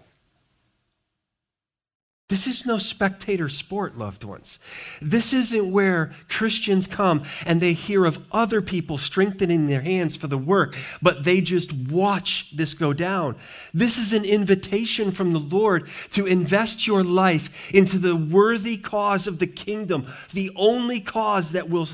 This 2.31 2.47
is 2.47 2.65
no 2.65 2.77
spectator 2.77 3.49
sport, 3.49 3.97
loved 3.97 4.23
ones. 4.23 4.57
This 5.01 5.33
isn't 5.33 5.69
where 5.69 6.13
Christians 6.29 6.87
come 6.87 7.23
and 7.45 7.59
they 7.59 7.73
hear 7.73 8.05
of 8.05 8.23
other 8.31 8.61
people 8.61 8.97
strengthening 8.97 9.67
their 9.67 9.81
hands 9.81 10.15
for 10.15 10.27
the 10.27 10.37
work, 10.37 10.77
but 11.01 11.25
they 11.25 11.41
just 11.41 11.73
watch 11.73 12.49
this 12.55 12.73
go 12.73 12.93
down. 12.93 13.35
This 13.73 13.97
is 13.97 14.13
an 14.13 14.23
invitation 14.23 15.11
from 15.11 15.33
the 15.33 15.41
Lord 15.41 15.89
to 16.11 16.25
invest 16.25 16.87
your 16.87 17.03
life 17.03 17.69
into 17.75 17.99
the 17.99 18.15
worthy 18.15 18.77
cause 18.77 19.27
of 19.27 19.39
the 19.39 19.47
kingdom, 19.47 20.07
the 20.31 20.51
only 20.55 21.01
cause 21.01 21.51
that 21.51 21.69
will 21.69 21.89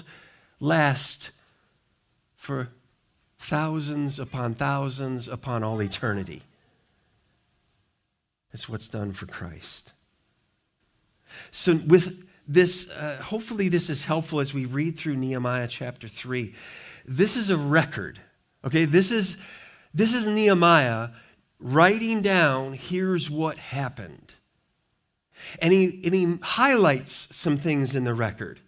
last 0.60 1.32
for 2.36 2.70
thousands 3.40 4.20
upon 4.20 4.54
thousands 4.54 5.28
upon 5.28 5.64
all 5.64 5.82
eternity. 5.82 6.44
It's 8.54 8.70
what's 8.70 8.88
done 8.88 9.14
for 9.14 9.26
Christ. 9.26 9.94
So, 11.52 11.76
with 11.76 12.26
this, 12.48 12.90
uh, 12.92 13.22
hopefully, 13.22 13.70
this 13.70 13.90
is 13.90 14.06
helpful 14.06 14.40
as 14.40 14.54
we 14.54 14.66
read 14.66 14.98
through 14.98 15.18
Nehemiah 15.18 15.68
chapter 15.68 16.08
3. 16.08 16.54
This 17.06 17.36
is 17.36 17.50
a 17.50 17.58
record, 17.58 18.20
okay? 18.64 18.86
This 18.86 19.12
is, 19.12 19.38
this 19.94 20.14
is 20.14 20.28
Nehemiah 20.28 21.10
writing 21.60 22.22
down 22.22 22.74
here's 22.74 23.30
what 23.30 23.58
happened. 23.58 24.34
And 25.62 25.74
he, 25.74 26.02
and 26.04 26.14
he 26.14 26.38
highlights 26.42 27.36
some 27.36 27.58
things 27.58 27.96
in 27.96 28.04
the 28.04 28.14
record. 28.14 28.60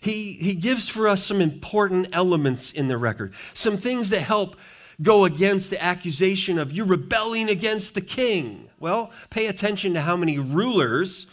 He, 0.00 0.34
he 0.34 0.54
gives 0.54 0.88
for 0.88 1.08
us 1.08 1.24
some 1.24 1.40
important 1.40 2.08
elements 2.12 2.72
in 2.72 2.88
the 2.88 2.98
record, 2.98 3.34
some 3.54 3.76
things 3.76 4.10
that 4.10 4.20
help 4.20 4.56
go 5.02 5.24
against 5.24 5.70
the 5.70 5.82
accusation 5.82 6.58
of 6.58 6.72
you 6.72 6.84
rebelling 6.84 7.48
against 7.48 7.94
the 7.94 8.00
king. 8.00 8.68
Well, 8.78 9.10
pay 9.30 9.46
attention 9.46 9.94
to 9.94 10.02
how 10.02 10.16
many 10.16 10.38
rulers 10.38 11.26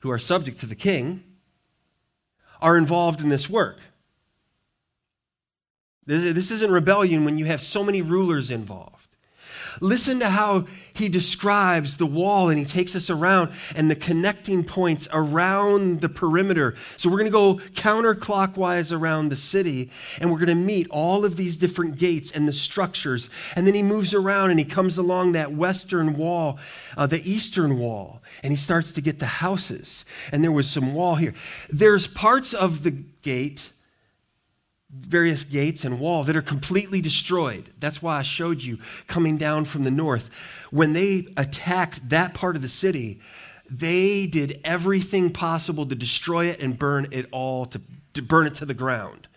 who 0.00 0.10
are 0.10 0.18
subject 0.18 0.58
to 0.58 0.66
the 0.66 0.74
king, 0.74 1.22
are 2.60 2.76
involved 2.76 3.22
in 3.22 3.28
this 3.28 3.48
work. 3.48 3.80
This 6.06 6.50
isn't 6.50 6.70
rebellion 6.70 7.24
when 7.24 7.38
you 7.38 7.44
have 7.46 7.60
so 7.60 7.84
many 7.84 8.02
rulers 8.02 8.50
involved. 8.50 8.99
Listen 9.80 10.20
to 10.20 10.28
how 10.28 10.66
he 10.92 11.08
describes 11.08 11.96
the 11.96 12.06
wall 12.06 12.48
and 12.48 12.58
he 12.58 12.64
takes 12.64 12.94
us 12.96 13.10
around 13.10 13.50
and 13.74 13.90
the 13.90 13.96
connecting 13.96 14.64
points 14.64 15.08
around 15.12 16.00
the 16.00 16.08
perimeter. 16.08 16.74
So 16.96 17.08
we're 17.08 17.18
going 17.18 17.26
to 17.26 17.30
go 17.30 17.54
counterclockwise 17.72 18.96
around 18.96 19.28
the 19.28 19.36
city 19.36 19.90
and 20.20 20.30
we're 20.30 20.38
going 20.38 20.48
to 20.48 20.54
meet 20.54 20.88
all 20.90 21.24
of 21.24 21.36
these 21.36 21.56
different 21.56 21.98
gates 21.98 22.30
and 22.30 22.46
the 22.46 22.52
structures. 22.52 23.30
And 23.56 23.66
then 23.66 23.74
he 23.74 23.82
moves 23.82 24.14
around 24.14 24.50
and 24.50 24.58
he 24.58 24.64
comes 24.64 24.98
along 24.98 25.32
that 25.32 25.52
western 25.52 26.16
wall, 26.16 26.58
uh, 26.96 27.06
the 27.06 27.22
eastern 27.30 27.78
wall, 27.78 28.22
and 28.42 28.52
he 28.52 28.56
starts 28.56 28.92
to 28.92 29.00
get 29.00 29.18
the 29.18 29.26
houses. 29.26 30.04
And 30.32 30.42
there 30.44 30.52
was 30.52 30.68
some 30.68 30.94
wall 30.94 31.16
here. 31.16 31.34
There's 31.68 32.06
parts 32.06 32.54
of 32.54 32.82
the 32.82 32.90
gate 32.90 33.72
various 34.92 35.44
gates 35.44 35.84
and 35.84 36.00
wall 36.00 36.24
that 36.24 36.36
are 36.36 36.42
completely 36.42 37.00
destroyed. 37.00 37.70
That's 37.78 38.02
why 38.02 38.18
I 38.18 38.22
showed 38.22 38.62
you 38.62 38.78
coming 39.06 39.36
down 39.38 39.64
from 39.64 39.84
the 39.84 39.90
north. 39.90 40.30
When 40.70 40.92
they 40.92 41.28
attacked 41.36 42.08
that 42.10 42.34
part 42.34 42.56
of 42.56 42.62
the 42.62 42.68
city, 42.68 43.20
they 43.70 44.26
did 44.26 44.60
everything 44.64 45.30
possible 45.30 45.86
to 45.86 45.94
destroy 45.94 46.46
it 46.46 46.60
and 46.60 46.78
burn 46.78 47.06
it 47.12 47.26
all, 47.30 47.66
to, 47.66 47.80
to 48.14 48.22
burn 48.22 48.46
it 48.46 48.54
to 48.54 48.66
the 48.66 48.74
ground. 48.74 49.28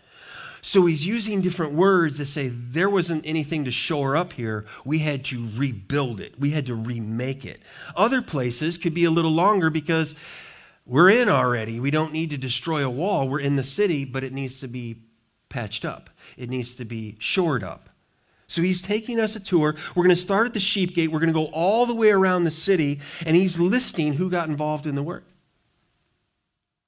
So 0.61 0.85
he's 0.85 1.05
using 1.05 1.41
different 1.41 1.73
words 1.73 2.17
to 2.17 2.25
say 2.25 2.47
there 2.47 2.89
wasn't 2.89 3.25
anything 3.25 3.65
to 3.65 3.71
shore 3.71 4.15
up 4.15 4.33
here. 4.33 4.65
We 4.85 4.99
had 4.99 5.25
to 5.25 5.49
rebuild 5.55 6.21
it, 6.21 6.39
we 6.39 6.51
had 6.51 6.65
to 6.67 6.75
remake 6.75 7.45
it. 7.45 7.59
Other 7.95 8.21
places 8.21 8.77
could 8.77 8.93
be 8.93 9.03
a 9.03 9.11
little 9.11 9.31
longer 9.31 9.69
because 9.69 10.15
we're 10.85 11.09
in 11.09 11.29
already. 11.29 11.79
We 11.79 11.91
don't 11.91 12.11
need 12.11 12.29
to 12.31 12.37
destroy 12.37 12.83
a 12.83 12.89
wall. 12.89 13.27
We're 13.27 13.39
in 13.39 13.55
the 13.55 13.63
city, 13.63 14.03
but 14.03 14.23
it 14.23 14.33
needs 14.33 14.59
to 14.61 14.67
be 14.67 14.97
patched 15.53 15.85
up, 15.85 16.09
it 16.35 16.49
needs 16.49 16.73
to 16.73 16.83
be 16.83 17.15
shored 17.19 17.63
up. 17.63 17.89
So 18.47 18.63
he's 18.63 18.81
taking 18.81 19.19
us 19.19 19.35
a 19.35 19.39
tour. 19.39 19.75
We're 19.95 20.03
going 20.03 20.15
to 20.15 20.21
start 20.21 20.47
at 20.47 20.53
the 20.53 20.59
sheep 20.59 20.95
gate. 20.95 21.11
We're 21.11 21.19
going 21.19 21.31
to 21.31 21.39
go 21.39 21.45
all 21.53 21.85
the 21.85 21.93
way 21.93 22.09
around 22.09 22.43
the 22.43 22.51
city, 22.51 22.99
and 23.25 23.35
he's 23.35 23.59
listing 23.59 24.13
who 24.13 24.31
got 24.31 24.49
involved 24.49 24.87
in 24.87 24.95
the 24.95 25.03
work. 25.03 25.25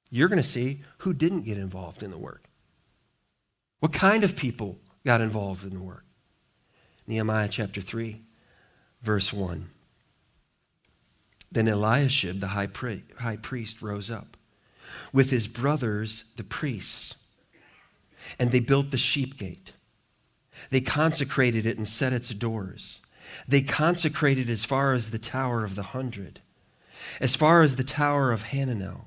You're 0.10 0.28
going 0.28 0.42
to 0.42 0.48
see 0.48 0.82
who 1.00 1.14
didn't 1.14 1.44
get 1.44 1.60
involved 1.60 2.02
in 2.02 2.10
the 2.10 2.18
work. 2.18 2.50
What 3.82 3.94
kind 3.94 4.24
of 4.24 4.36
people 4.36 4.80
got 5.06 5.22
involved 5.22 5.64
in 5.64 5.76
the 5.76 5.84
work? 5.84 6.06
Nehemiah 7.06 7.50
chapter 7.50 7.82
3, 7.82 8.22
verse 9.04 9.32
1. 9.32 9.70
Then 11.52 11.68
Eliashib, 11.68 12.40
the 12.40 12.48
high, 12.48 12.68
high 13.20 13.38
priest, 13.38 13.82
rose 13.84 14.10
up 14.10 14.38
with 15.14 15.30
his 15.30 15.48
brothers, 15.48 16.26
the 16.36 16.44
priests 16.44 17.25
and 18.40 18.52
they 18.52 18.60
built 18.60 18.92
the 18.92 18.98
sheep 18.98 19.38
gate. 19.38 19.74
They 20.70 20.82
consecrated 20.82 21.66
it 21.66 21.78
and 21.78 21.88
set 21.88 22.14
its 22.14 22.30
doors. 22.30 23.00
They 23.48 23.62
consecrated 23.62 24.50
as 24.50 24.66
far 24.66 24.94
as 24.94 25.12
the 25.12 25.20
Tower 25.20 25.64
of 25.64 25.76
the 25.76 25.84
Hundred, 25.84 26.42
as 27.20 27.36
far 27.36 27.62
as 27.62 27.76
the 27.76 27.84
Tower 27.84 28.32
of 28.32 28.46
Hananel. 28.46 29.06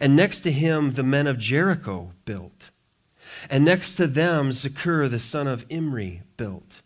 And 0.00 0.16
next 0.16 0.40
to 0.40 0.52
him, 0.52 0.94
the 0.94 1.02
men 1.02 1.26
of 1.26 1.38
Jericho 1.38 2.12
built. 2.24 2.70
And 3.48 3.64
next 3.64 3.94
to 3.96 4.06
them, 4.06 4.50
Zaccur, 4.50 5.08
the 5.08 5.18
son 5.18 5.46
of 5.46 5.64
Imri, 5.68 6.22
built. 6.36 6.82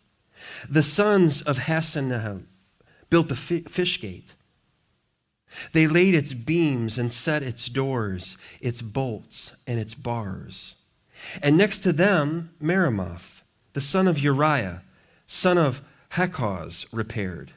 The 0.69 0.83
sons 0.83 1.41
of 1.43 1.59
Hassenaah 1.59 2.43
built 3.11 3.29
the 3.29 3.37
fish 3.37 4.01
gate. 4.01 4.35
They 5.73 5.87
laid 5.87 6.15
its 6.15 6.33
beams 6.33 6.99
and 6.99 7.13
set 7.13 7.43
its 7.43 7.69
doors, 7.69 8.37
its 8.61 8.83
bolts, 8.83 9.53
and 9.67 9.79
its 9.79 9.95
bars. 9.95 10.77
And 11.43 11.57
next 11.57 11.81
to 11.81 11.93
them, 11.93 12.51
Meremoth, 12.61 13.43
the 13.73 13.81
son 13.81 14.09
of 14.09 14.19
Uriah, 14.19 14.83
son 15.27 15.59
of 15.59 15.83
Hakkoz, 16.13 16.87
repaired. 16.93 17.53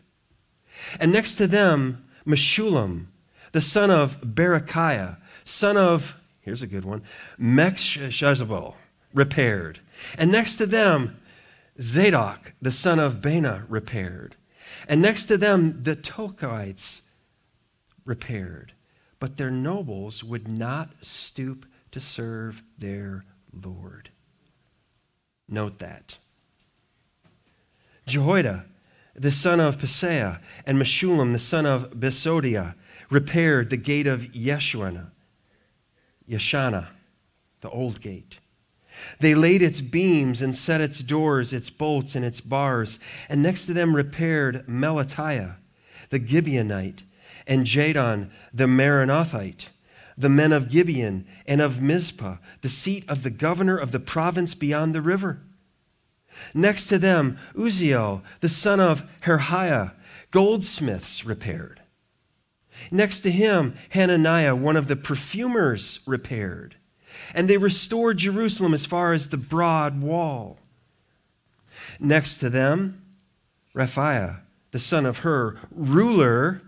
And 1.00 1.12
next 1.12 1.36
to 1.36 1.48
them, 1.48 2.06
Meshullam, 2.26 3.08
the 3.52 3.62
son 3.62 3.92
of 3.92 4.22
Berechiah, 4.22 5.18
son 5.44 5.78
of, 5.78 6.20
here's 6.42 6.64
a 6.64 6.68
good 6.68 6.86
one, 6.86 7.04
Meshezabel, 7.40 8.76
repaired. 9.14 9.80
And 10.18 10.32
next 10.32 10.58
to 10.58 10.66
them, 10.66 11.20
Zadok, 11.82 12.54
the 12.62 12.72
son 12.72 13.00
of 13.00 13.22
Baana, 13.22 13.66
repaired. 13.70 14.36
And 14.88 15.02
next 15.02 15.26
to 15.28 15.38
them, 15.38 15.84
the 15.84 15.96
Tekoites 15.96 17.02
repaired, 18.06 18.74
but 19.20 19.38
their 19.38 19.52
nobles 19.52 20.24
would 20.24 20.48
not 20.48 20.90
stoop 21.02 21.66
to 21.92 22.00
serve 22.00 22.64
their 22.78 23.26
Lord. 23.64 24.10
Note 25.48 25.80
that. 25.80 26.18
Jehoiada, 28.08 28.66
the 29.16 29.32
son 29.32 29.60
of 29.60 29.78
Paseah, 29.78 30.40
and 30.66 30.78
Meshullam, 30.78 31.32
the 31.32 31.40
son 31.40 31.66
of 31.66 31.92
Besodeiah, 31.92 32.76
repaired 33.10 33.70
the 33.70 33.78
gate 33.78 34.08
of 34.08 34.22
Yeshua, 34.34 35.12
Yeshana, 36.30 36.88
the 37.62 37.70
old 37.70 38.02
gate. 38.02 38.40
They 39.20 39.36
laid 39.36 39.62
its 39.62 39.82
beams 39.82 40.42
and 40.42 40.56
set 40.56 40.82
its 40.82 41.00
doors, 41.00 41.54
its 41.54 41.70
bolts, 41.70 42.16
and 42.16 42.24
its 42.24 42.42
bars, 42.42 43.00
and 43.30 43.44
next 43.44 43.66
to 43.66 43.74
them 43.74 43.96
repaired 43.96 44.66
Melatiah, 44.68 45.56
the 46.10 46.20
Gibeonite, 46.20 47.04
and 47.48 47.66
Jadon, 47.66 48.30
the 48.54 48.66
Meronothite, 48.66 49.68
the 50.18 50.30
men 50.30 50.52
of 50.52 50.70
Gibeon 50.70 51.26
and 51.46 51.62
of 51.62 51.82
Mizpah, 51.82 52.38
the 52.62 52.70
seat 52.70 53.04
of 53.10 53.24
the 53.24 53.30
governor 53.30 53.78
of 53.78 53.92
the 53.92 54.00
province 54.00 54.54
beyond 54.56 54.96
the 54.96 55.02
river. 55.02 55.42
Next 56.54 56.88
to 56.88 56.98
them, 56.98 57.38
Uzziel, 57.56 58.22
the 58.40 58.50
son 58.50 58.80
of 58.80 59.04
Harhaiah, 59.22 59.94
goldsmiths 60.32 61.26
repaired. 61.26 61.82
Next 62.92 63.22
to 63.22 63.32
him, 63.32 63.76
Hananiah, 63.90 64.56
one 64.56 64.76
of 64.76 64.88
the 64.88 64.96
perfumers, 64.96 66.00
repaired. 66.06 66.76
And 67.34 67.50
they 67.50 67.58
restored 67.58 68.18
Jerusalem 68.18 68.74
as 68.74 68.86
far 68.86 69.14
as 69.14 69.30
the 69.30 69.38
broad 69.38 70.02
wall. 70.02 70.60
Next 72.00 72.38
to 72.40 72.50
them, 72.50 73.02
Rephaiah, 73.74 74.42
the 74.72 74.80
son 74.80 75.06
of 75.06 75.20
Hur, 75.20 75.58
ruler 75.72 76.62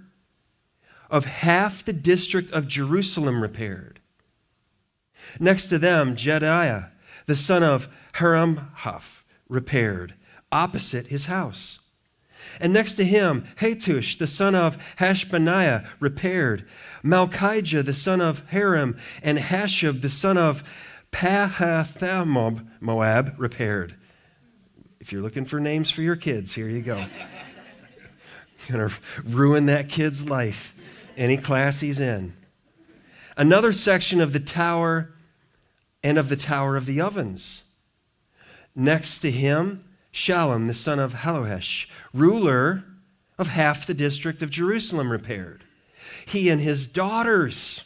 of 1.10 1.26
half 1.26 1.84
the 1.84 1.94
district 1.94 2.52
of 2.52 2.68
Jerusalem, 2.68 3.42
repaired. 3.42 4.00
Next 5.40 5.68
to 5.70 5.78
them, 5.78 6.16
Jedaiah, 6.16 6.90
the 7.26 7.36
son 7.36 7.64
of 7.64 7.90
Harumaph, 8.14 9.24
repaired, 9.50 10.16
opposite 10.52 11.08
his 11.08 11.26
house. 11.26 11.80
And 12.60 12.74
next 12.74 12.96
to 12.96 13.04
him, 13.04 13.46
Hattush, 13.58 14.18
the 14.18 14.28
son 14.28 14.56
of 14.56 14.78
Hashabneiah, 14.98 15.88
repaired. 16.00 16.66
Malchijah, 17.04 17.86
the 17.86 17.94
son 17.94 18.22
of 18.22 18.48
Harim, 18.50 18.98
and 19.22 19.38
Hasshub, 19.38 20.02
the 20.02 20.10
son 20.10 20.38
of 20.38 20.64
Pahathamob, 21.12 22.68
Moab, 22.80 23.36
repaired. 23.38 23.96
If 25.00 25.12
you're 25.12 25.22
looking 25.22 25.46
for 25.46 25.60
names 25.60 25.90
for 25.90 26.02
your 26.02 26.16
kids, 26.16 26.54
here 26.54 26.68
you 26.68 26.82
go. 26.82 27.06
You're 28.68 28.78
going 28.78 28.90
to 28.90 28.96
ruin 29.24 29.68
that 29.68 29.90
kid's 29.90 30.28
life, 30.28 30.76
any 31.18 31.36
class 31.36 31.82
he's 31.82 32.00
in. 32.00 32.34
Another 33.36 33.74
section 33.74 34.22
of 34.22 34.32
the 34.32 34.40
tower 34.40 35.14
and 36.04 36.18
of 36.18 36.30
the 36.30 36.38
tower 36.38 36.78
of 36.78 36.86
the 36.86 37.02
ovens. 37.02 37.64
Next 38.76 39.20
to 39.20 39.32
him, 39.32 39.84
Shallum, 40.14 40.68
the 40.68 40.74
son 40.74 41.00
of 41.00 41.14
Hallohesh, 41.14 41.88
ruler 42.14 42.84
of 43.38 43.50
half 43.50 43.86
the 43.86 43.94
district 43.94 44.42
of 44.42 44.50
Jerusalem, 44.50 45.12
repaired. 45.12 45.64
He 46.26 46.50
and 46.50 46.62
his 46.62 46.88
daughters, 46.88 47.86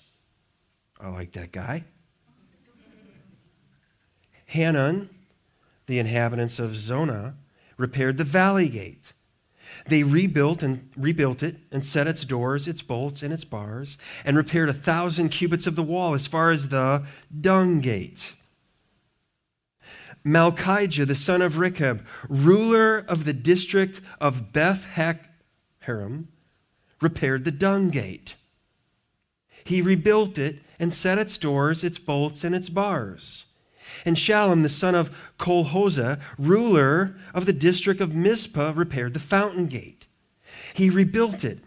I 1.00 1.10
like 1.10 1.32
that 1.34 1.52
guy. 1.52 1.86
Hanun, 4.48 5.10
the 5.86 6.00
inhabitants 6.00 6.60
of 6.60 6.72
Zanoah, 6.72 7.36
repaired 7.78 8.18
the 8.18 8.24
valley 8.24 8.70
gate. 8.70 9.14
They 9.92 10.04
rebuilt 10.04 10.64
and 10.64 10.90
rebuilt 10.96 11.44
it 11.44 11.58
and 11.70 11.84
set 11.84 12.08
its 12.08 12.24
doors, 12.24 12.66
its 12.66 12.82
bolts, 12.82 13.22
and 13.22 13.34
its 13.34 13.44
bars, 13.44 13.98
and 14.24 14.38
repaired 14.38 14.70
a 14.70 14.74
thousand 14.74 15.30
cubits 15.30 15.68
of 15.68 15.76
the 15.76 15.84
wall 15.84 16.14
as 16.14 16.28
far 16.28 16.50
as 16.50 16.70
the 16.70 17.04
dung 17.38 17.82
gate. 17.82 18.32
Malchijah, 20.24 21.06
the 21.06 21.14
son 21.14 21.42
of 21.42 21.60
Rechab, 21.60 22.06
ruler 22.30 23.00
of 23.00 23.26
the 23.26 23.34
district 23.34 24.00
of 24.22 24.54
Beth 24.54 24.86
Haram, 25.80 26.30
repaired 27.02 27.44
the 27.44 27.52
dung 27.52 27.90
gate. 27.90 28.38
He 29.66 29.82
rebuilt 29.82 30.38
it 30.38 30.62
and 30.80 30.94
set 30.94 31.18
its 31.18 31.38
doors, 31.38 31.84
its 31.84 32.00
bolts, 32.00 32.46
and 32.46 32.56
its 32.56 32.70
bars. 32.70 33.44
And 34.06 34.18
Shallum, 34.18 34.64
the 34.64 34.70
son 34.70 34.96
of 34.96 35.16
Colhozeh, 35.38 36.20
ruler 36.38 37.16
of 37.34 37.46
the 37.46 37.54
district 37.54 38.02
of 38.02 38.16
Mizpah, 38.16 38.74
repaired 38.76 39.14
the 39.14 39.20
fountain 39.20 39.68
gate. 39.68 40.08
He 40.74 40.90
rebuilt 40.90 41.44
it 41.44 41.60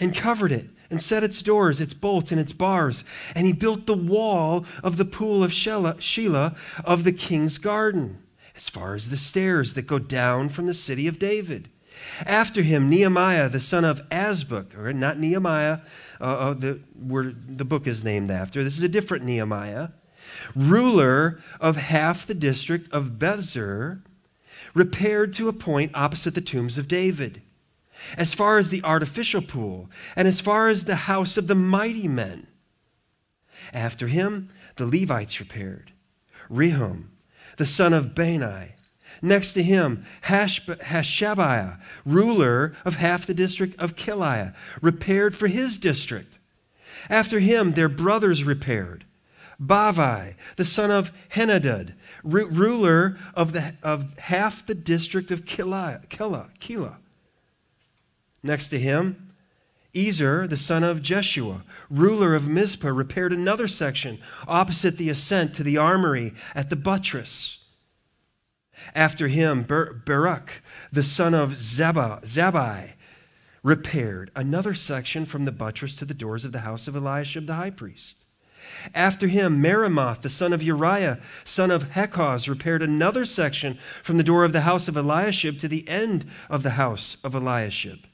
and 0.00 0.14
covered 0.14 0.52
it 0.52 0.70
and 0.90 1.02
set 1.02 1.24
its 1.24 1.42
doors, 1.42 1.80
its 1.80 1.94
bolts, 1.94 2.30
and 2.30 2.40
its 2.40 2.52
bars. 2.52 3.04
And 3.34 3.46
he 3.46 3.52
built 3.52 3.86
the 3.86 3.94
wall 3.94 4.64
of 4.82 4.96
the 4.96 5.04
pool 5.04 5.42
of 5.42 5.50
Shelah 5.50 6.56
of 6.84 7.04
the 7.04 7.12
king's 7.12 7.58
garden, 7.58 8.22
as 8.54 8.68
far 8.68 8.94
as 8.94 9.10
the 9.10 9.16
stairs 9.16 9.74
that 9.74 9.86
go 9.86 9.98
down 9.98 10.48
from 10.48 10.66
the 10.66 10.74
city 10.74 11.06
of 11.06 11.18
David. 11.18 11.70
After 12.24 12.62
him, 12.62 12.90
Nehemiah, 12.90 13.48
the 13.48 13.60
son 13.60 13.84
of 13.84 14.06
Azbuk, 14.10 14.76
or 14.78 14.92
not 14.92 15.18
Nehemiah, 15.18 15.80
uh, 16.20 16.24
uh, 16.24 16.54
the, 16.54 16.80
where 16.94 17.32
the 17.32 17.64
book 17.64 17.86
is 17.86 18.04
named 18.04 18.30
after. 18.30 18.62
This 18.62 18.76
is 18.76 18.82
a 18.82 18.88
different 18.88 19.24
Nehemiah, 19.24 19.88
ruler 20.54 21.40
of 21.60 21.76
half 21.76 22.26
the 22.26 22.34
district 22.34 22.92
of 22.92 23.18
Beth-zur, 23.18 24.00
repaired 24.74 25.32
to 25.34 25.48
a 25.48 25.52
point 25.52 25.90
opposite 25.94 26.34
the 26.34 26.40
tombs 26.40 26.78
of 26.78 26.88
David 26.88 27.42
as 28.16 28.34
far 28.34 28.58
as 28.58 28.68
the 28.68 28.82
artificial 28.84 29.42
pool, 29.42 29.90
and 30.14 30.28
as 30.28 30.40
far 30.40 30.68
as 30.68 30.84
the 30.84 30.96
house 30.96 31.36
of 31.36 31.46
the 31.46 31.54
mighty 31.54 32.08
men. 32.08 32.46
After 33.72 34.06
him, 34.06 34.50
the 34.76 34.86
Levites 34.86 35.40
repaired. 35.40 35.92
Rehum, 36.50 37.08
the 37.56 37.66
son 37.66 37.92
of 37.92 38.14
Bani. 38.14 38.72
Next 39.22 39.54
to 39.54 39.62
him, 39.62 40.04
Hashabiah, 40.24 41.78
ruler 42.04 42.76
of 42.84 42.96
half 42.96 43.26
the 43.26 43.34
district 43.34 43.80
of 43.80 43.96
Keilah, 43.96 44.54
repaired 44.82 45.34
for 45.34 45.46
his 45.46 45.78
district. 45.78 46.38
After 47.08 47.40
him, 47.40 47.72
their 47.72 47.88
brothers 47.88 48.44
repaired. 48.44 49.04
Bavai, 49.60 50.34
the 50.56 50.64
son 50.64 50.90
of 50.90 51.12
Henadad, 51.30 51.94
ruler 52.22 53.16
of, 53.34 53.52
the, 53.52 53.74
of 53.82 54.18
half 54.18 54.66
the 54.66 54.74
district 54.74 55.30
of 55.30 55.44
Keilah, 55.44 56.06
Keilah. 56.08 56.96
Next 58.42 58.68
to 58.68 58.78
him, 58.78 59.32
Ezer, 59.94 60.46
the 60.46 60.58
son 60.58 60.84
of 60.84 61.02
Jeshua, 61.02 61.64
ruler 61.88 62.34
of 62.34 62.46
Mizpah, 62.46 62.92
repaired 62.92 63.32
another 63.32 63.66
section 63.66 64.18
opposite 64.46 64.98
the 64.98 65.08
ascent 65.08 65.54
to 65.54 65.62
the 65.62 65.78
armory 65.78 66.34
at 66.54 66.68
the 66.68 66.76
buttress. 66.76 67.64
After 68.94 69.28
him, 69.28 69.62
Ber- 69.62 69.94
Baruch, 69.94 70.62
the 70.92 71.02
son 71.02 71.34
of 71.34 71.52
Zabbai, 71.54 72.22
Zabai, 72.24 72.92
repaired 73.62 74.30
another 74.36 74.74
section 74.74 75.24
from 75.24 75.44
the 75.44 75.52
buttress 75.52 75.94
to 75.96 76.04
the 76.04 76.14
doors 76.14 76.44
of 76.44 76.52
the 76.52 76.60
house 76.60 76.86
of 76.86 76.94
Eliashib 76.94 77.46
the 77.46 77.54
high 77.54 77.70
priest. 77.70 78.25
After 78.94 79.26
him, 79.26 79.60
Meremoth, 79.60 80.22
the 80.22 80.28
son 80.28 80.52
of 80.52 80.62
Uriah, 80.62 81.18
son 81.44 81.70
of 81.70 81.90
Hakkoz, 81.90 82.48
repaired 82.48 82.82
another 82.82 83.24
section 83.24 83.78
from 84.02 84.16
the 84.16 84.24
door 84.24 84.44
of 84.44 84.52
the 84.52 84.62
house 84.62 84.88
of 84.88 84.96
Eliashib 84.96 85.58
to 85.58 85.68
the 85.68 85.88
end 85.88 86.24
of 86.48 86.62
the 86.62 86.70
house 86.70 87.16
of 87.24 87.34
Eliashib. 87.34 88.06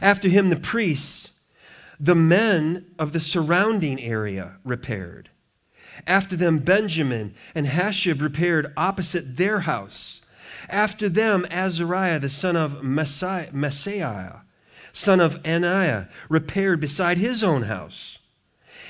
After 0.00 0.28
him, 0.28 0.50
the 0.50 0.56
priests, 0.56 1.30
the 1.98 2.14
men 2.14 2.86
of 2.98 3.12
the 3.12 3.20
surrounding 3.20 4.00
area 4.00 4.58
repaired. 4.64 5.30
After 6.06 6.36
them, 6.36 6.60
Benjamin 6.60 7.34
and 7.54 7.66
Hasshub 7.66 8.20
repaired 8.20 8.72
opposite 8.76 9.36
their 9.36 9.60
house. 9.60 10.22
After 10.68 11.08
them, 11.08 11.46
Azariah, 11.50 12.20
the 12.20 12.28
son 12.28 12.56
of 12.56 12.82
Maaseiah, 12.82 14.42
son 14.92 15.20
of 15.20 15.42
Ananiah, 15.42 16.06
repaired 16.28 16.80
beside 16.80 17.18
his 17.18 17.42
own 17.42 17.62
house. 17.62 18.17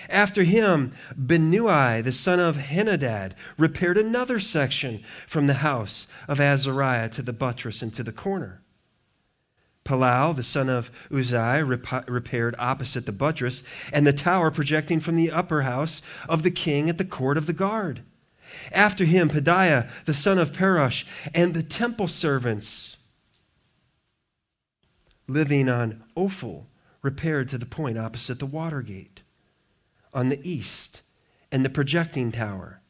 After 0.09 0.42
him, 0.42 0.92
Binnui, 1.14 2.03
the 2.03 2.12
son 2.12 2.40
of 2.40 2.57
Henadad, 2.57 3.33
repaired 3.59 3.99
another 3.99 4.40
section 4.40 5.03
from 5.27 5.47
the 5.47 5.55
house 5.55 6.07
of 6.27 6.40
Azariah 6.40 7.11
to 7.11 7.23
the 7.23 7.35
buttress 7.35 7.83
and 7.83 7.92
to 7.94 8.03
the 8.03 8.12
corner. 8.12 8.62
Palal, 9.85 10.35
the 10.35 10.42
son 10.42 10.68
of 10.68 10.90
Uzai, 11.11 11.66
repaired 12.09 12.55
opposite 12.59 13.07
the 13.07 13.12
buttress 13.12 13.62
and 13.92 14.07
the 14.07 14.12
tower 14.12 14.51
projecting 14.51 15.01
from 15.01 15.16
the 15.16 15.31
upper 15.31 15.62
house 15.62 16.03
of 16.29 16.42
the 16.42 16.51
king 16.51 16.88
at 16.88 16.99
the 16.99 17.05
court 17.05 17.37
of 17.37 17.47
the 17.47 17.53
guard. 17.53 18.03
After 18.73 19.05
him, 19.05 19.29
Pedaiah, 19.29 19.88
the 20.07 20.14
son 20.14 20.38
of 20.38 20.53
Parosh, 20.53 21.05
and 21.35 21.53
the 21.53 21.62
temple 21.62 22.09
servants 22.09 22.97
living 25.27 25.68
on 25.68 26.03
Ophel 26.16 26.66
repaired 27.03 27.49
to 27.49 27.59
the 27.59 27.66
point 27.66 27.99
opposite 27.99 28.38
the 28.38 28.47
water 28.47 28.81
gate 28.83 29.23
on 30.12 30.29
the 30.29 30.40
east 30.49 31.03
and 31.51 31.64
the 31.64 31.71
projecting 31.71 32.33
tower. 32.33 32.81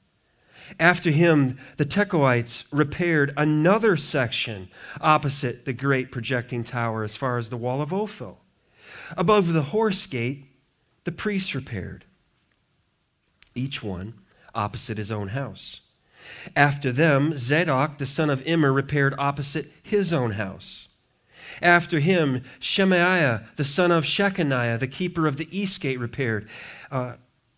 After 0.78 1.10
him, 1.10 1.58
the 1.76 1.86
Tekoites 1.86 2.64
repaired 2.70 3.32
another 3.36 3.96
section 3.96 4.68
opposite 5.00 5.64
the 5.64 5.72
great 5.72 6.12
projecting 6.12 6.64
tower 6.64 7.04
as 7.04 7.16
far 7.16 7.38
as 7.38 7.50
the 7.50 7.56
wall 7.56 7.80
of 7.80 7.92
Ophel. 7.92 8.44
Above 9.16 9.52
the 9.52 9.62
horse 9.62 10.06
gate, 10.06 10.44
the 11.04 11.12
priests 11.12 11.54
repaired, 11.54 12.04
each 13.54 13.82
one 13.82 14.14
opposite 14.54 14.98
his 14.98 15.10
own 15.10 15.28
house. 15.28 15.80
After 16.54 16.92
them, 16.92 17.32
Zadok, 17.36 17.98
the 17.98 18.06
son 18.06 18.28
of 18.28 18.46
Immer, 18.46 18.72
repaired 18.72 19.14
opposite 19.18 19.72
his 19.82 20.12
own 20.12 20.32
house. 20.32 20.88
After 21.62 22.00
him, 22.00 22.42
Shemaiah, 22.60 23.48
the 23.56 23.64
son 23.64 23.90
of 23.90 24.04
Shechaniah, 24.04 24.78
the 24.78 24.86
keeper 24.86 25.26
of 25.26 25.36
the 25.36 25.48
east 25.50 25.80
gate, 25.80 25.98
repaired. 25.98 26.48
Uh, 26.90 27.14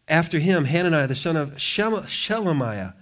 after 0.08 0.38
him, 0.38 0.64
Hananiah, 0.64 1.06
the 1.06 1.14
son 1.14 1.36
of 1.36 1.52
Shelemiah, 1.52 2.94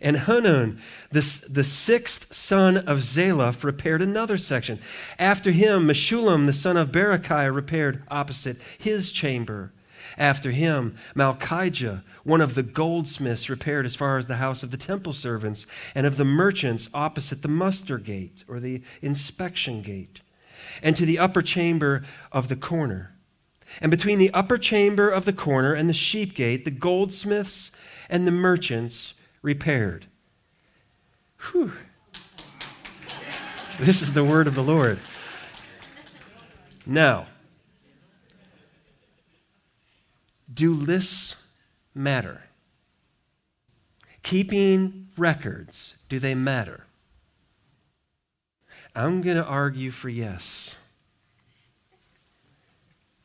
and 0.00 0.16
Hanun, 0.16 0.78
the, 1.10 1.46
the 1.48 1.64
sixth 1.64 2.32
son 2.34 2.76
of 2.76 2.98
Zalaph, 2.98 3.64
repaired 3.64 4.02
another 4.02 4.36
section. 4.36 4.78
After 5.18 5.50
him, 5.50 5.88
Meshullam, 5.88 6.46
the 6.46 6.52
son 6.52 6.76
of 6.76 6.92
Berechiah, 6.92 7.52
repaired 7.52 8.02
opposite 8.08 8.58
his 8.78 9.10
chamber. 9.10 9.72
After 10.18 10.50
him, 10.50 10.96
Malchijah, 11.14 12.02
one 12.24 12.40
of 12.40 12.56
the 12.56 12.64
goldsmiths, 12.64 13.48
repaired 13.48 13.86
as 13.86 13.94
far 13.94 14.18
as 14.18 14.26
the 14.26 14.36
house 14.36 14.64
of 14.64 14.72
the 14.72 14.76
temple 14.76 15.12
servants 15.12 15.64
and 15.94 16.04
of 16.06 16.16
the 16.16 16.24
merchants 16.24 16.90
opposite 16.92 17.42
the 17.42 17.48
muster 17.48 17.98
gate 17.98 18.44
or 18.48 18.58
the 18.58 18.82
inspection 19.00 19.80
gate, 19.80 20.20
and 20.82 20.96
to 20.96 21.06
the 21.06 21.20
upper 21.20 21.40
chamber 21.40 22.02
of 22.32 22.48
the 22.48 22.56
corner. 22.56 23.14
And 23.80 23.92
between 23.92 24.18
the 24.18 24.32
upper 24.34 24.58
chamber 24.58 25.08
of 25.08 25.24
the 25.24 25.32
corner 25.32 25.72
and 25.72 25.88
the 25.88 25.94
sheep 25.94 26.34
gate, 26.34 26.64
the 26.64 26.72
goldsmiths 26.72 27.70
and 28.10 28.26
the 28.26 28.32
merchants 28.32 29.14
repaired. 29.40 30.06
Whew. 31.52 31.72
This 33.78 34.02
is 34.02 34.14
the 34.14 34.24
word 34.24 34.48
of 34.48 34.56
the 34.56 34.62
Lord. 34.64 34.98
Now, 36.84 37.28
do 40.58 40.74
lists 40.74 41.36
matter? 41.94 42.42
Keeping 44.24 45.06
records, 45.16 45.94
do 46.08 46.18
they 46.18 46.34
matter? 46.34 46.84
I'm 48.92 49.20
going 49.20 49.36
to 49.36 49.46
argue 49.46 49.92
for 49.92 50.08
yes. 50.08 50.76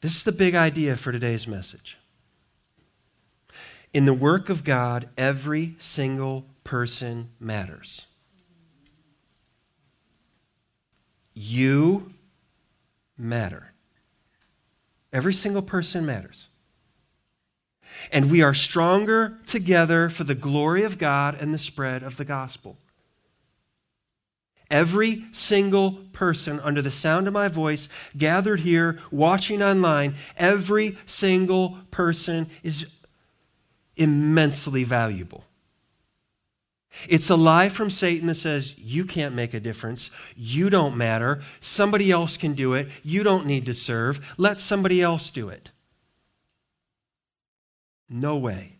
This 0.01 0.15
is 0.15 0.23
the 0.23 0.31
big 0.31 0.53
idea 0.53 0.95
for 0.95 1.11
today's 1.11 1.47
message. 1.47 1.97
In 3.93 4.05
the 4.05 4.13
work 4.13 4.49
of 4.49 4.63
God, 4.63 5.09
every 5.17 5.75
single 5.79 6.45
person 6.63 7.31
matters. 7.39 8.05
You 11.33 12.13
matter. 13.17 13.73
Every 15.11 15.33
single 15.33 15.63
person 15.63 16.05
matters. 16.05 16.49
And 18.11 18.29
we 18.29 18.41
are 18.41 18.53
stronger 18.53 19.39
together 19.45 20.09
for 20.09 20.23
the 20.23 20.35
glory 20.35 20.83
of 20.83 20.97
God 20.97 21.35
and 21.39 21.53
the 21.53 21.57
spread 21.57 22.03
of 22.03 22.17
the 22.17 22.25
gospel. 22.25 22.77
Every 24.69 25.25
single 25.31 25.93
person 26.13 26.59
under 26.61 26.81
the 26.81 26.89
sound 26.89 27.27
of 27.27 27.33
my 27.33 27.47
voice, 27.47 27.89
gathered 28.17 28.61
here, 28.61 28.99
watching 29.11 29.61
online, 29.61 30.15
every 30.35 30.97
single 31.05 31.77
person 31.91 32.49
is 32.63 32.87
immensely 33.95 34.83
valuable. 34.83 35.43
It's 37.07 37.29
a 37.29 37.35
lie 37.35 37.69
from 37.69 37.89
Satan 37.89 38.27
that 38.27 38.35
says, 38.35 38.77
you 38.77 39.05
can't 39.05 39.35
make 39.35 39.53
a 39.53 39.59
difference. 39.59 40.11
You 40.35 40.69
don't 40.69 40.95
matter. 40.95 41.41
Somebody 41.59 42.11
else 42.11 42.37
can 42.37 42.53
do 42.53 42.73
it. 42.73 42.87
You 43.03 43.23
don't 43.23 43.45
need 43.45 43.65
to 43.65 43.73
serve. 43.73 44.33
Let 44.37 44.59
somebody 44.59 45.01
else 45.01 45.29
do 45.29 45.49
it. 45.49 45.71
No 48.13 48.37
way. 48.37 48.73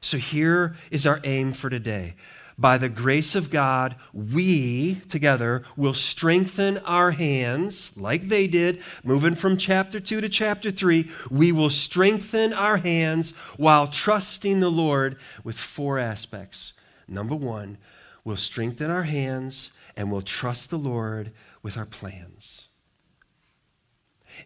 So 0.00 0.16
here 0.16 0.76
is 0.90 1.04
our 1.06 1.20
aim 1.24 1.52
for 1.52 1.68
today 1.68 2.14
by 2.60 2.76
the 2.76 2.90
grace 2.90 3.34
of 3.34 3.48
God, 3.48 3.96
we 4.12 4.96
together 5.08 5.64
will 5.78 5.94
strengthen 5.94 6.76
our 6.78 7.12
hands 7.12 7.96
like 7.96 8.28
they 8.28 8.46
did, 8.46 8.82
moving 9.02 9.34
from 9.34 9.56
chapter 9.56 9.98
2 9.98 10.20
to 10.20 10.28
chapter 10.28 10.70
3. 10.70 11.10
We 11.30 11.52
will 11.52 11.70
strengthen 11.70 12.52
our 12.52 12.76
hands 12.76 13.30
while 13.56 13.86
trusting 13.86 14.60
the 14.60 14.68
Lord 14.68 15.16
with 15.42 15.58
four 15.58 15.98
aspects. 15.98 16.74
Number 17.08 17.34
one, 17.34 17.78
we'll 18.24 18.36
strengthen 18.36 18.90
our 18.90 19.04
hands 19.04 19.70
and 19.96 20.12
we'll 20.12 20.20
trust 20.20 20.68
the 20.68 20.78
Lord 20.78 21.32
with 21.62 21.78
our 21.78 21.86
plans. 21.86 22.68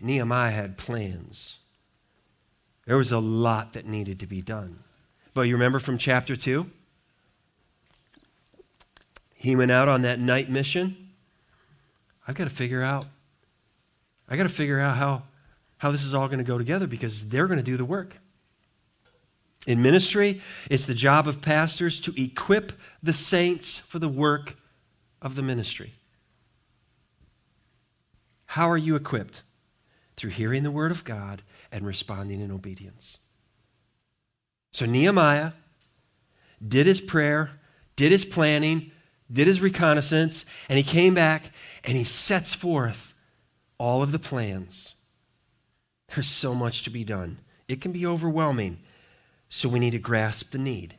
Nehemiah 0.00 0.52
had 0.52 0.78
plans. 0.78 1.58
There 2.86 2.96
was 2.96 3.12
a 3.12 3.18
lot 3.18 3.72
that 3.72 3.86
needed 3.86 4.20
to 4.20 4.26
be 4.26 4.42
done. 4.42 4.78
But 5.32 5.42
you 5.42 5.54
remember 5.54 5.78
from 5.78 5.98
chapter 5.98 6.36
2? 6.36 6.70
He 9.34 9.56
went 9.56 9.70
out 9.70 9.88
on 9.88 10.02
that 10.02 10.18
night 10.18 10.50
mission. 10.50 11.10
I've 12.26 12.34
got 12.34 12.44
to 12.44 12.54
figure 12.54 12.82
out, 12.82 13.06
I 14.28 14.36
got 14.36 14.44
to 14.44 14.48
figure 14.48 14.80
out 14.80 14.96
how, 14.96 15.22
how 15.78 15.90
this 15.90 16.04
is 16.04 16.14
all 16.14 16.28
going 16.28 16.38
to 16.38 16.44
go 16.44 16.56
together 16.56 16.86
because 16.86 17.28
they're 17.28 17.46
going 17.46 17.58
to 17.58 17.64
do 17.64 17.76
the 17.76 17.84
work. 17.84 18.18
In 19.66 19.82
ministry, 19.82 20.40
it's 20.70 20.86
the 20.86 20.94
job 20.94 21.26
of 21.26 21.40
pastors 21.40 22.00
to 22.00 22.22
equip 22.22 22.72
the 23.02 23.12
saints 23.12 23.78
for 23.78 23.98
the 23.98 24.08
work 24.08 24.56
of 25.22 25.34
the 25.36 25.42
ministry. 25.42 25.92
How 28.46 28.70
are 28.70 28.76
you 28.76 28.94
equipped? 28.94 29.42
Through 30.16 30.30
hearing 30.30 30.62
the 30.62 30.70
word 30.70 30.92
of 30.92 31.02
God 31.02 31.42
and 31.74 31.84
responding 31.84 32.40
in 32.40 32.52
obedience. 32.52 33.18
So 34.70 34.86
Nehemiah 34.86 35.52
did 36.66 36.86
his 36.86 37.00
prayer, 37.00 37.50
did 37.96 38.12
his 38.12 38.24
planning, 38.24 38.92
did 39.30 39.48
his 39.48 39.60
reconnaissance, 39.60 40.46
and 40.68 40.78
he 40.78 40.84
came 40.84 41.14
back 41.14 41.50
and 41.82 41.98
he 41.98 42.04
sets 42.04 42.54
forth 42.54 43.14
all 43.76 44.04
of 44.04 44.12
the 44.12 44.20
plans. 44.20 44.94
There's 46.14 46.28
so 46.28 46.54
much 46.54 46.84
to 46.84 46.90
be 46.90 47.02
done. 47.02 47.38
It 47.66 47.80
can 47.80 47.90
be 47.90 48.06
overwhelming, 48.06 48.78
so 49.48 49.68
we 49.68 49.80
need 49.80 49.90
to 49.90 49.98
grasp 49.98 50.52
the 50.52 50.58
need. 50.58 50.94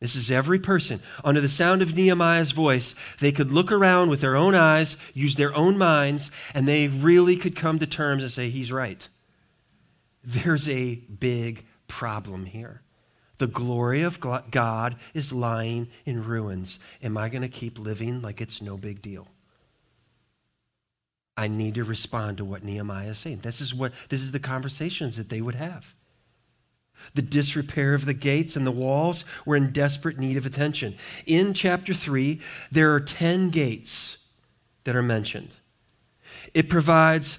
This 0.00 0.16
is 0.16 0.32
every 0.32 0.58
person. 0.58 1.00
Under 1.22 1.40
the 1.40 1.48
sound 1.48 1.82
of 1.82 1.94
Nehemiah's 1.94 2.50
voice, 2.50 2.96
they 3.20 3.30
could 3.30 3.52
look 3.52 3.70
around 3.70 4.10
with 4.10 4.20
their 4.20 4.36
own 4.36 4.56
eyes, 4.56 4.96
use 5.14 5.36
their 5.36 5.54
own 5.56 5.78
minds, 5.78 6.32
and 6.54 6.66
they 6.66 6.88
really 6.88 7.36
could 7.36 7.54
come 7.54 7.78
to 7.78 7.86
terms 7.86 8.22
and 8.22 8.32
say, 8.32 8.48
He's 8.50 8.72
right. 8.72 9.08
There's 10.24 10.68
a 10.68 10.96
big 10.96 11.64
problem 11.86 12.46
here. 12.46 12.82
The 13.38 13.46
glory 13.46 14.02
of 14.02 14.18
God 14.20 14.96
is 15.14 15.32
lying 15.32 15.88
in 16.04 16.24
ruins. 16.24 16.80
Am 17.02 17.16
I 17.16 17.28
going 17.28 17.42
to 17.42 17.48
keep 17.48 17.78
living 17.78 18.20
like 18.20 18.40
it's 18.40 18.60
no 18.60 18.76
big 18.76 19.00
deal? 19.00 19.28
I 21.36 21.46
need 21.46 21.76
to 21.76 21.84
respond 21.84 22.38
to 22.38 22.44
what 22.44 22.64
Nehemiah 22.64 23.10
is 23.10 23.18
saying. 23.18 23.40
This 23.42 23.60
is 23.60 23.72
what 23.72 23.92
this 24.08 24.20
is 24.20 24.32
the 24.32 24.40
conversations 24.40 25.16
that 25.16 25.28
they 25.28 25.40
would 25.40 25.54
have. 25.54 25.94
The 27.14 27.22
disrepair 27.22 27.94
of 27.94 28.06
the 28.06 28.14
gates 28.14 28.56
and 28.56 28.66
the 28.66 28.72
walls 28.72 29.24
were 29.46 29.54
in 29.54 29.70
desperate 29.70 30.18
need 30.18 30.36
of 30.36 30.44
attention. 30.44 30.96
In 31.26 31.54
chapter 31.54 31.94
3, 31.94 32.40
there 32.72 32.92
are 32.92 32.98
10 32.98 33.50
gates 33.50 34.18
that 34.82 34.96
are 34.96 35.02
mentioned. 35.02 35.54
It 36.54 36.68
provides 36.68 37.38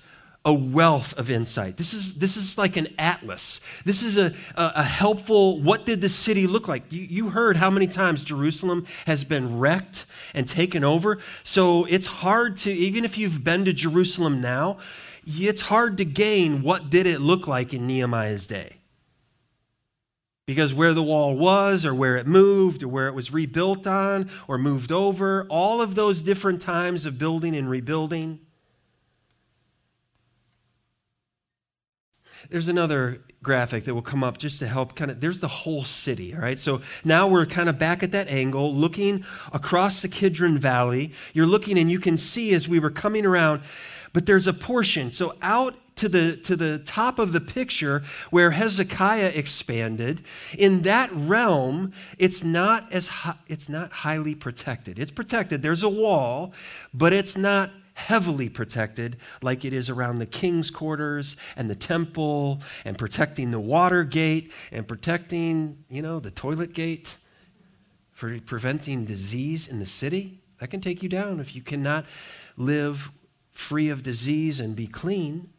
a 0.50 0.54
wealth 0.54 1.16
of 1.20 1.30
insight. 1.30 1.78
This 1.78 1.94
is, 1.94 2.16
this 2.16 2.36
is 2.36 2.58
like 2.58 2.76
an 2.76 2.88
atlas. 2.98 3.62
This 3.86 4.02
is 4.02 4.18
a, 4.18 4.34
a, 4.56 4.72
a, 4.78 4.84
helpful, 4.84 5.62
what 5.62 5.86
did 5.86 6.02
the 6.02 6.10
city 6.10 6.48
look 6.48 6.68
like? 6.68 6.92
You, 6.92 7.04
you 7.04 7.30
heard 7.30 7.56
how 7.56 7.70
many 7.70 7.86
times 7.86 8.24
Jerusalem 8.24 8.88
has 9.06 9.24
been 9.24 9.60
wrecked 9.60 10.08
and 10.34 10.48
taken 10.48 10.84
over. 10.84 11.20
So 11.44 11.86
it's 11.86 12.08
hard 12.08 12.58
to, 12.58 12.72
even 12.72 13.06
if 13.06 13.16
you've 13.16 13.44
been 13.44 13.64
to 13.66 13.74
Jerusalem 13.74 14.42
now, 14.42 14.80
it's 15.28 15.62
hard 15.62 15.98
to 15.98 16.06
gain 16.06 16.64
what 16.64 16.90
did 16.90 17.06
it 17.06 17.22
look 17.22 17.46
like 17.46 17.72
in 17.72 17.86
Nehemiah's 17.86 18.48
day. 18.48 18.78
Because 20.48 20.74
where 20.74 20.96
the 20.96 21.04
wall 21.04 21.38
was, 21.38 21.86
or 21.86 21.94
where 21.94 22.18
it 22.18 22.26
moved, 22.26 22.82
or 22.82 22.88
where 22.88 23.08
it 23.08 23.14
was 23.14 23.32
rebuilt 23.32 23.86
on, 23.86 24.32
or 24.48 24.58
moved 24.58 24.92
over, 24.92 25.46
all 25.48 25.80
of 25.80 25.94
those 25.94 26.24
different 26.24 26.60
times 26.60 27.06
of 27.06 27.20
building 27.20 27.56
and 27.56 27.70
rebuilding, 27.70 28.40
There's 32.50 32.68
another 32.68 33.22
graphic 33.42 33.86
that 33.86 33.94
will 33.94 34.02
come 34.02 34.24
up 34.24 34.38
just 34.38 34.60
to 34.60 34.68
help 34.68 34.96
kind 34.96 35.10
of 35.10 35.22
there's 35.22 35.40
the 35.40 35.48
whole 35.48 35.84
city 35.84 36.36
all 36.36 36.42
right? 36.42 36.60
So 36.60 36.82
now 37.06 37.28
we're 37.28 37.46
kind 37.46 37.70
of 37.70 37.78
back 37.78 38.04
at 38.04 38.12
that 38.12 38.28
angle 38.28 38.74
looking 38.74 39.24
across 39.54 40.02
the 40.02 40.10
kidron 40.10 40.58
valley. 40.58 41.14
You're 41.34 41.46
looking 41.46 41.78
and 41.78 41.90
you 41.90 42.00
can 42.00 42.18
see 42.18 42.54
as 42.54 42.68
we 42.68 42.80
were 42.80 42.90
coming 42.90 43.26
around 43.26 43.62
but 44.12 44.26
there's 44.26 44.48
a 44.48 44.54
portion. 44.54 45.12
So 45.12 45.36
out 45.42 45.76
to 45.96 46.10
the 46.10 46.38
to 46.38 46.56
the 46.56 46.80
top 46.80 47.20
of 47.20 47.34
the 47.34 47.42
picture 47.42 48.04
where 48.30 48.52
hezekiah 48.52 49.32
expanded 49.36 50.24
in 50.58 50.84
that 50.84 51.10
realm 51.14 51.92
it's 52.18 52.42
not 52.42 52.92
as 52.94 53.10
it's 53.48 53.70
not 53.70 53.92
highly 53.92 54.36
protected. 54.36 55.00
It's 55.00 55.12
protected. 55.12 55.62
There's 55.62 55.84
a 55.84 55.90
wall 55.90 56.54
but 56.94 57.14
it's 57.14 57.38
not 57.38 57.72
heavily 58.00 58.50
protected, 58.50 59.18
like 59.42 59.66
it 59.66 59.74
is 59.74 59.90
around 59.90 60.20
the 60.20 60.26
king's 60.26 60.72
quarters 60.72 61.36
and 61.56 61.70
the 61.70 61.76
temple, 61.76 62.62
and 62.86 62.98
protecting 62.98 63.52
the 63.52 63.60
water 63.60 64.04
gate, 64.04 64.52
and 64.72 64.88
protecting, 64.88 65.84
you 65.90 66.02
know, 66.02 66.20
the 66.20 66.32
toilet 66.32 66.74
gate, 66.74 67.18
for 68.12 68.40
preventing 68.40 69.06
disease 69.06 69.68
in 69.68 69.80
the 69.80 69.86
city. 69.86 70.42
That 70.60 70.70
can 70.70 70.82
take 70.82 71.04
you 71.04 71.10
down 71.10 71.40
if 71.40 71.56
you 71.56 71.62
cannot 71.62 72.06
live 72.58 73.12
free 73.52 73.90
of 73.90 74.04
disease 74.04 74.60
and 74.60 74.76
be 74.76 74.88
clean. 74.88 75.50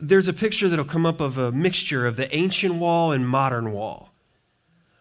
There's 0.00 0.28
a 0.28 0.32
picture 0.32 0.68
that'll 0.68 0.84
come 0.84 1.06
up 1.06 1.20
of 1.20 1.38
a 1.38 1.52
mixture 1.52 2.06
of 2.06 2.16
the 2.16 2.34
ancient 2.34 2.74
wall 2.74 3.12
and 3.12 3.28
modern 3.28 3.72
wall. 3.72 4.10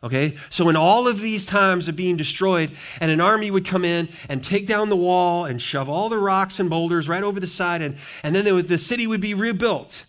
Okay? 0.06 0.38
So, 0.50 0.70
in 0.70 0.76
all 0.76 1.08
of 1.08 1.20
these 1.20 1.48
times 1.48 1.88
of 1.88 1.96
being 1.96 2.16
destroyed, 2.16 2.72
and 3.02 3.10
an 3.10 3.20
army 3.20 3.50
would 3.50 3.66
come 3.66 3.84
in 3.84 4.08
and 4.30 4.44
take 4.44 4.68
down 4.68 4.90
the 4.90 4.96
wall 4.96 5.46
and 5.46 5.60
shove 5.60 5.90
all 5.90 6.10
the 6.10 6.20
rocks 6.20 6.60
and 6.60 6.70
boulders 6.70 7.10
right 7.10 7.24
over 7.24 7.40
the 7.40 7.48
side, 7.48 7.82
and, 7.82 7.98
and 8.22 8.36
then 8.36 8.54
would, 8.54 8.68
the 8.68 8.78
city 8.78 9.08
would 9.08 9.20
be 9.20 9.34
rebuilt. 9.34 10.06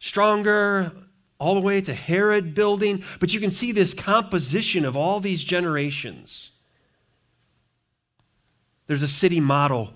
Stronger, 0.00 0.90
all 1.38 1.54
the 1.54 1.60
way 1.60 1.80
to 1.80 1.94
Herod 1.94 2.52
building. 2.54 3.04
But 3.20 3.32
you 3.32 3.38
can 3.38 3.52
see 3.52 3.70
this 3.70 3.94
composition 3.94 4.84
of 4.84 4.96
all 4.96 5.20
these 5.20 5.44
generations. 5.44 6.50
There's 8.88 9.02
a 9.02 9.08
city 9.08 9.40
model 9.40 9.94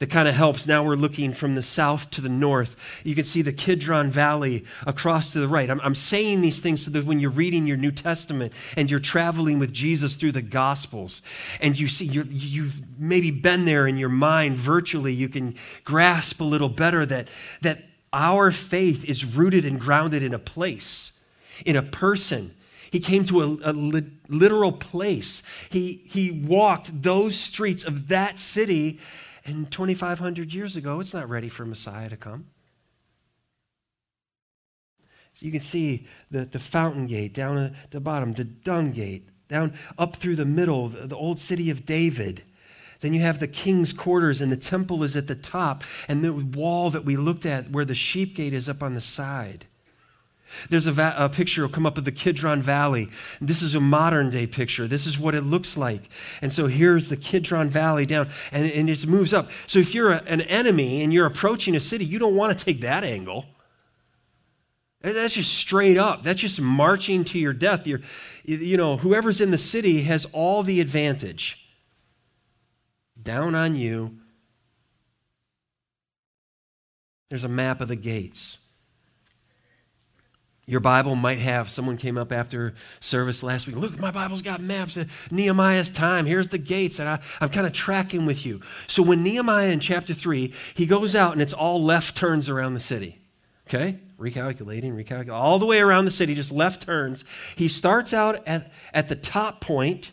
that 0.00 0.08
kind 0.08 0.26
of 0.26 0.34
helps. 0.34 0.66
Now 0.66 0.82
we're 0.82 0.96
looking 0.96 1.34
from 1.34 1.54
the 1.54 1.62
south 1.62 2.10
to 2.12 2.22
the 2.22 2.28
north. 2.30 2.74
You 3.04 3.14
can 3.14 3.24
see 3.24 3.42
the 3.42 3.52
Kidron 3.52 4.10
Valley 4.10 4.64
across 4.86 5.32
to 5.32 5.40
the 5.40 5.46
right. 5.46 5.70
I'm, 5.70 5.78
I'm, 5.82 5.94
saying 5.94 6.40
these 6.40 6.60
things 6.60 6.82
so 6.82 6.90
that 6.92 7.04
when 7.04 7.20
you're 7.20 7.30
reading 7.30 7.66
your 7.66 7.76
New 7.76 7.92
Testament 7.92 8.54
and 8.78 8.90
you're 8.90 8.98
traveling 8.98 9.58
with 9.58 9.74
Jesus 9.74 10.16
through 10.16 10.32
the 10.32 10.40
Gospels, 10.40 11.20
and 11.60 11.78
you 11.78 11.86
see 11.86 12.06
you 12.06 12.24
you've 12.30 12.80
maybe 12.98 13.30
been 13.30 13.66
there 13.66 13.86
in 13.86 13.98
your 13.98 14.08
mind 14.08 14.56
virtually, 14.56 15.12
you 15.12 15.28
can 15.28 15.54
grasp 15.84 16.40
a 16.40 16.44
little 16.44 16.70
better 16.70 17.04
that, 17.04 17.28
that 17.60 17.82
our 18.10 18.50
faith 18.50 19.04
is 19.04 19.26
rooted 19.26 19.66
and 19.66 19.78
grounded 19.78 20.22
in 20.22 20.32
a 20.32 20.38
place, 20.38 21.20
in 21.66 21.76
a 21.76 21.82
person. 21.82 22.52
He 22.90 23.00
came 23.00 23.24
to 23.26 23.42
a, 23.42 23.70
a 23.70 23.72
li- 23.74 24.10
literal 24.28 24.72
place. 24.72 25.42
He, 25.68 26.00
he 26.06 26.30
walked 26.30 27.02
those 27.02 27.36
streets 27.36 27.84
of 27.84 28.08
that 28.08 28.38
city 28.38 28.98
and 29.44 29.70
2,500 29.70 30.52
years 30.52 30.76
ago, 30.76 31.00
it's 31.00 31.14
not 31.14 31.28
ready 31.28 31.48
for 31.48 31.64
Messiah 31.64 32.08
to 32.08 32.16
come. 32.16 32.46
So 35.34 35.46
you 35.46 35.52
can 35.52 35.60
see 35.60 36.06
the, 36.30 36.44
the 36.44 36.58
fountain 36.58 37.06
gate 37.06 37.32
down 37.32 37.56
at 37.56 37.90
the 37.90 38.00
bottom, 38.00 38.32
the 38.32 38.44
dung 38.44 38.92
gate, 38.92 39.28
down 39.48 39.74
up 39.98 40.16
through 40.16 40.36
the 40.36 40.44
middle, 40.44 40.88
the, 40.88 41.06
the 41.06 41.16
old 41.16 41.38
city 41.38 41.70
of 41.70 41.86
David. 41.86 42.42
Then 43.00 43.14
you 43.14 43.20
have 43.22 43.40
the 43.40 43.48
king's 43.48 43.92
quarters, 43.92 44.40
and 44.40 44.52
the 44.52 44.56
temple 44.56 45.02
is 45.02 45.16
at 45.16 45.26
the 45.26 45.34
top, 45.34 45.82
and 46.06 46.22
the 46.22 46.34
wall 46.34 46.90
that 46.90 47.04
we 47.04 47.16
looked 47.16 47.46
at 47.46 47.70
where 47.70 47.86
the 47.86 47.94
sheep 47.94 48.36
gate 48.36 48.52
is 48.52 48.68
up 48.68 48.82
on 48.82 48.94
the 48.94 49.00
side. 49.00 49.66
There's 50.68 50.86
a, 50.86 50.92
va- 50.92 51.14
a 51.16 51.28
picture 51.28 51.62
will 51.62 51.68
come 51.68 51.86
up 51.86 51.96
of 51.98 52.04
the 52.04 52.12
Kidron 52.12 52.62
Valley. 52.62 53.08
This 53.40 53.62
is 53.62 53.74
a 53.74 53.80
modern 53.80 54.30
day 54.30 54.46
picture. 54.46 54.86
This 54.86 55.06
is 55.06 55.18
what 55.18 55.34
it 55.34 55.42
looks 55.42 55.76
like. 55.76 56.08
And 56.42 56.52
so 56.52 56.66
here's 56.66 57.08
the 57.08 57.16
Kidron 57.16 57.70
Valley 57.70 58.06
down, 58.06 58.28
and, 58.52 58.70
and 58.70 58.90
it 58.90 59.06
moves 59.06 59.32
up. 59.32 59.50
So 59.66 59.78
if 59.78 59.94
you're 59.94 60.12
a, 60.12 60.22
an 60.26 60.42
enemy 60.42 61.02
and 61.02 61.12
you're 61.12 61.26
approaching 61.26 61.74
a 61.76 61.80
city, 61.80 62.04
you 62.04 62.18
don't 62.18 62.36
want 62.36 62.56
to 62.56 62.64
take 62.64 62.80
that 62.80 63.04
angle. 63.04 63.46
That's 65.02 65.34
just 65.34 65.54
straight 65.54 65.96
up. 65.96 66.22
That's 66.22 66.40
just 66.40 66.60
marching 66.60 67.24
to 67.24 67.38
your 67.38 67.54
death. 67.54 67.86
You're, 67.86 68.02
you 68.44 68.76
know, 68.76 68.98
whoever's 68.98 69.40
in 69.40 69.50
the 69.50 69.58
city 69.58 70.02
has 70.02 70.26
all 70.32 70.62
the 70.62 70.80
advantage. 70.80 71.66
Down 73.20 73.54
on 73.54 73.76
you. 73.76 74.18
There's 77.30 77.44
a 77.44 77.48
map 77.48 77.80
of 77.80 77.88
the 77.88 77.96
gates. 77.96 78.58
Your 80.70 80.78
Bible 80.78 81.16
might 81.16 81.40
have, 81.40 81.68
someone 81.68 81.96
came 81.96 82.16
up 82.16 82.30
after 82.30 82.74
service 83.00 83.42
last 83.42 83.66
week. 83.66 83.74
Look, 83.74 83.98
my 83.98 84.12
Bible's 84.12 84.40
got 84.40 84.62
maps 84.62 84.96
of 84.96 85.10
Nehemiah's 85.32 85.90
time. 85.90 86.26
Here's 86.26 86.46
the 86.46 86.58
gates, 86.58 87.00
and 87.00 87.08
I, 87.08 87.18
I'm 87.40 87.48
kind 87.48 87.66
of 87.66 87.72
tracking 87.72 88.24
with 88.24 88.46
you. 88.46 88.60
So 88.86 89.02
when 89.02 89.24
Nehemiah 89.24 89.70
in 89.70 89.80
chapter 89.80 90.14
3, 90.14 90.54
he 90.74 90.86
goes 90.86 91.16
out 91.16 91.32
and 91.32 91.42
it's 91.42 91.52
all 91.52 91.82
left 91.82 92.16
turns 92.16 92.48
around 92.48 92.74
the 92.74 92.80
city. 92.80 93.18
Okay? 93.66 93.98
Recalculating, 94.16 94.92
recalculating, 94.94 95.32
all 95.32 95.58
the 95.58 95.66
way 95.66 95.80
around 95.80 96.04
the 96.04 96.12
city, 96.12 96.36
just 96.36 96.52
left 96.52 96.82
turns. 96.82 97.24
He 97.56 97.66
starts 97.66 98.14
out 98.14 98.46
at, 98.46 98.70
at 98.94 99.08
the 99.08 99.16
top 99.16 99.60
point 99.60 100.12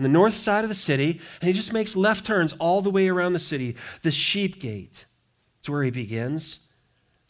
on 0.00 0.02
the 0.02 0.08
north 0.08 0.34
side 0.34 0.64
of 0.64 0.68
the 0.68 0.74
city, 0.74 1.20
and 1.40 1.46
he 1.46 1.52
just 1.52 1.72
makes 1.72 1.94
left 1.94 2.26
turns 2.26 2.54
all 2.54 2.82
the 2.82 2.90
way 2.90 3.08
around 3.08 3.34
the 3.34 3.38
city. 3.38 3.76
The 4.02 4.10
sheep 4.10 4.58
gate. 4.58 5.06
It's 5.60 5.68
where 5.68 5.84
he 5.84 5.92
begins 5.92 6.63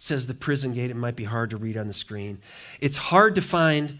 says 0.04 0.26
the 0.26 0.34
prison 0.34 0.74
gate. 0.74 0.90
It 0.90 0.96
might 0.96 1.16
be 1.16 1.24
hard 1.24 1.48
to 1.50 1.56
read 1.56 1.78
on 1.78 1.86
the 1.88 1.94
screen. 1.94 2.42
It's 2.78 2.98
hard 2.98 3.34
to 3.36 3.40
find 3.40 3.98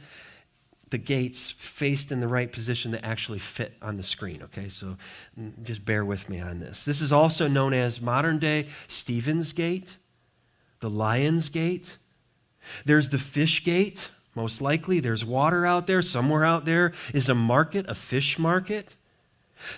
the 0.90 0.98
gates 0.98 1.50
faced 1.50 2.12
in 2.12 2.20
the 2.20 2.28
right 2.28 2.52
position 2.52 2.90
that 2.90 3.02
actually 3.02 3.38
fit 3.38 3.72
on 3.80 3.96
the 3.96 4.02
screen, 4.02 4.42
okay? 4.42 4.68
So 4.68 4.98
just 5.62 5.86
bear 5.86 6.04
with 6.04 6.28
me 6.28 6.40
on 6.40 6.60
this. 6.60 6.84
This 6.84 7.00
is 7.00 7.10
also 7.10 7.48
known 7.48 7.72
as 7.72 8.02
modern 8.02 8.38
day 8.38 8.68
Stephen's 8.86 9.54
Gate, 9.54 9.96
the 10.80 10.90
Lion's 10.90 11.48
Gate. 11.48 11.96
There's 12.84 13.08
the 13.08 13.18
Fish 13.18 13.64
Gate, 13.64 14.10
most 14.34 14.60
likely. 14.60 15.00
There's 15.00 15.24
water 15.24 15.64
out 15.64 15.86
there. 15.86 16.02
Somewhere 16.02 16.44
out 16.44 16.66
there 16.66 16.92
is 17.14 17.30
a 17.30 17.34
market, 17.34 17.88
a 17.88 17.94
fish 17.94 18.38
market. 18.38 18.94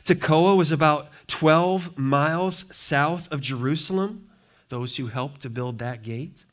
Tekoa 0.05 0.57
was 0.57 0.73
about 0.73 1.09
12 1.29 1.97
miles 1.97 2.65
south 2.77 3.31
of 3.33 3.41
Jerusalem 3.41 4.26
those 4.68 4.96
who 4.96 5.07
helped 5.07 5.42
to 5.42 5.50
build 5.50 5.79
that 5.79 6.02
gate. 6.02 6.44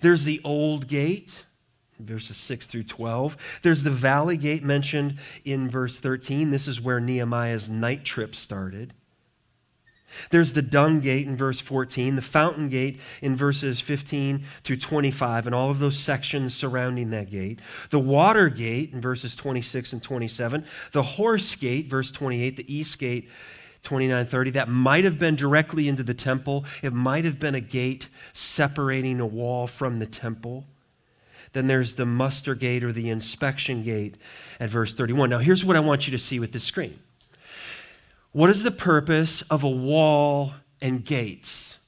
There's 0.00 0.24
the 0.24 0.40
old 0.44 0.88
gate, 0.88 1.44
verses 1.98 2.36
6 2.36 2.66
through 2.66 2.84
12. 2.84 3.36
There's 3.62 3.82
the 3.82 3.90
valley 3.90 4.36
gate 4.36 4.62
mentioned 4.62 5.18
in 5.44 5.70
verse 5.70 5.98
13. 5.98 6.50
This 6.50 6.68
is 6.68 6.80
where 6.80 7.00
Nehemiah's 7.00 7.68
night 7.68 8.04
trip 8.04 8.34
started. 8.34 8.92
There's 10.30 10.52
the 10.52 10.62
dung 10.62 11.00
gate 11.00 11.26
in 11.26 11.36
verse 11.36 11.60
14, 11.60 12.16
the 12.16 12.22
fountain 12.22 12.68
gate 12.68 13.00
in 13.20 13.36
verses 13.36 13.80
15 13.80 14.44
through 14.62 14.76
25, 14.76 15.46
and 15.46 15.54
all 15.54 15.70
of 15.70 15.78
those 15.78 15.98
sections 15.98 16.54
surrounding 16.54 17.10
that 17.10 17.30
gate. 17.30 17.60
The 17.90 17.98
water 17.98 18.48
gate 18.48 18.92
in 18.92 19.00
verses 19.00 19.34
26 19.36 19.92
and 19.92 20.02
27. 20.02 20.64
The 20.92 21.02
horse 21.02 21.54
gate, 21.54 21.88
verse 21.88 22.12
28, 22.12 22.56
the 22.56 22.74
east 22.74 22.98
gate 22.98 23.28
2930. 23.84 24.50
That 24.50 24.68
might 24.68 25.04
have 25.04 25.18
been 25.18 25.36
directly 25.36 25.88
into 25.88 26.02
the 26.02 26.14
temple. 26.14 26.64
It 26.82 26.92
might 26.92 27.24
have 27.24 27.38
been 27.38 27.54
a 27.54 27.60
gate 27.60 28.08
separating 28.32 29.20
a 29.20 29.26
wall 29.26 29.66
from 29.66 29.98
the 29.98 30.06
temple. 30.06 30.64
Then 31.52 31.68
there's 31.68 31.94
the 31.94 32.06
muster 32.06 32.54
gate 32.56 32.82
or 32.82 32.90
the 32.90 33.08
inspection 33.08 33.84
gate 33.84 34.16
at 34.58 34.70
verse 34.70 34.92
31. 34.92 35.30
Now, 35.30 35.38
here's 35.38 35.64
what 35.64 35.76
I 35.76 35.80
want 35.80 36.06
you 36.06 36.10
to 36.10 36.18
see 36.18 36.40
with 36.40 36.52
this 36.52 36.64
screen. 36.64 36.98
What 38.32 38.50
is 38.50 38.64
the 38.64 38.72
purpose 38.72 39.42
of 39.42 39.62
a 39.62 39.70
wall 39.70 40.54
and 40.82 41.04
gates? 41.04 41.78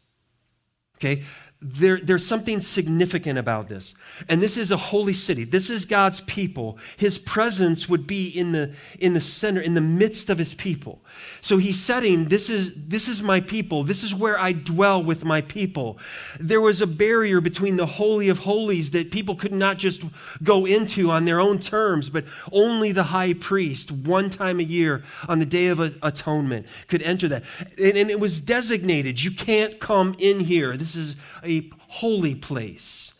Okay, 0.98 1.24
there, 1.62 1.98
there's 2.02 2.26
something 2.26 2.60
significant 2.60 3.38
about 3.38 3.68
this. 3.68 3.94
And 4.28 4.42
this 4.42 4.58
is 4.58 4.70
a 4.70 4.76
holy 4.76 5.14
city. 5.14 5.44
This 5.44 5.70
is 5.70 5.86
God's 5.86 6.20
people. 6.22 6.78
His 6.98 7.18
presence 7.18 7.88
would 7.88 8.06
be 8.06 8.28
in 8.28 8.52
the, 8.52 8.74
in 9.00 9.14
the 9.14 9.22
center, 9.22 9.62
in 9.62 9.72
the 9.72 9.80
midst 9.80 10.28
of 10.28 10.36
his 10.36 10.54
people. 10.54 11.00
So 11.40 11.56
he's 11.56 11.80
setting, 11.80 12.26
this 12.26 12.50
is, 12.50 12.74
this 12.74 13.08
is 13.08 13.22
my 13.22 13.40
people. 13.40 13.84
This 13.84 14.02
is 14.02 14.14
where 14.14 14.38
I 14.38 14.52
dwell 14.52 15.02
with 15.02 15.24
my 15.24 15.40
people. 15.40 15.98
There 16.38 16.60
was 16.60 16.82
a 16.82 16.86
barrier 16.86 17.40
between 17.40 17.78
the 17.78 17.86
Holy 17.86 18.28
of 18.28 18.40
Holies 18.40 18.90
that 18.90 19.10
people 19.10 19.34
could 19.34 19.52
not 19.52 19.78
just 19.78 20.02
go 20.42 20.66
into 20.66 21.10
on 21.10 21.24
their 21.24 21.40
own 21.40 21.58
terms, 21.58 22.10
but 22.10 22.26
only 22.52 22.92
the 22.92 23.04
high 23.04 23.32
priest, 23.32 23.90
one 23.90 24.28
time 24.28 24.60
a 24.60 24.64
year 24.64 25.02
on 25.26 25.38
the 25.38 25.46
Day 25.46 25.68
of 25.68 25.80
Atonement, 25.80 26.66
could 26.86 27.02
enter 27.02 27.28
that. 27.28 27.44
And, 27.78 27.96
and 27.96 28.10
it 28.10 28.20
was 28.20 28.42
designated. 28.42 29.24
You 29.24 29.30
can't 29.30 29.80
come 29.80 30.14
in 30.18 30.40
here. 30.40 30.76
This 30.76 30.94
is 30.94 31.16
a 31.42 31.55
holy 31.96 32.34
place. 32.34 33.12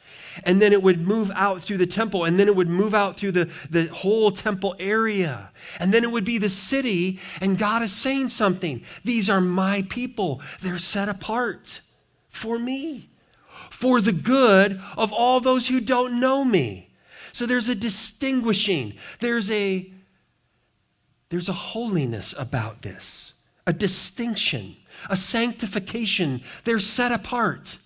And 0.45 0.61
then 0.61 0.73
it 0.73 0.83
would 0.83 1.01
move 1.01 1.31
out 1.35 1.61
through 1.61 1.79
the 1.79 1.87
temple, 1.87 2.25
and 2.25 2.39
then 2.39 2.47
it 2.47 2.55
would 2.55 2.69
move 2.69 2.95
out 2.95 3.17
through 3.17 3.33
the, 3.33 3.51
the 3.71 3.87
whole 3.87 4.31
temple 4.31 4.77
area. 4.79 5.51
And 5.81 5.95
then 5.95 6.05
it 6.05 6.11
would 6.11 6.27
be 6.27 6.37
the 6.37 6.51
city, 6.51 7.19
and 7.41 7.57
God 7.57 7.83
is 7.83 7.93
saying 7.93 8.29
something. 8.29 8.83
These 9.03 9.31
are 9.31 9.41
my 9.41 9.87
people, 9.89 10.43
they're 10.61 10.79
set 10.79 11.09
apart 11.09 11.81
for 12.29 12.59
me, 12.59 13.09
for 13.71 14.03
the 14.03 14.13
good 14.13 14.79
of 14.99 15.11
all 15.11 15.41
those 15.41 15.69
who 15.69 15.81
don't 15.81 16.21
know 16.21 16.45
me. 16.45 16.91
So 17.33 17.47
there's 17.47 17.71
a 17.71 17.75
distinguishing, 17.75 18.95
there's 19.21 19.51
a 19.51 19.91
there's 21.29 21.49
a 21.49 21.53
holiness 21.53 22.35
about 22.39 22.83
this, 22.83 23.33
a 23.67 23.73
distinction, 23.73 24.77
a 25.11 25.17
sanctification. 25.17 26.41
They're 26.65 26.79
set 26.79 27.11
apart. 27.11 27.79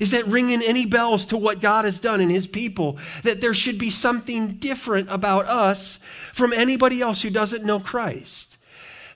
Is 0.00 0.10
that 0.10 0.26
ringing 0.26 0.60
any 0.62 0.86
bells 0.86 1.26
to 1.26 1.36
what 1.36 1.60
God 1.60 1.84
has 1.84 2.00
done 2.00 2.20
in 2.20 2.28
His 2.28 2.46
people? 2.46 2.98
That 3.22 3.40
there 3.40 3.54
should 3.54 3.78
be 3.78 3.90
something 3.90 4.54
different 4.54 5.08
about 5.10 5.46
us 5.46 5.98
from 6.32 6.52
anybody 6.52 7.00
else 7.00 7.22
who 7.22 7.30
doesn't 7.30 7.64
know 7.64 7.80
Christ. 7.80 8.56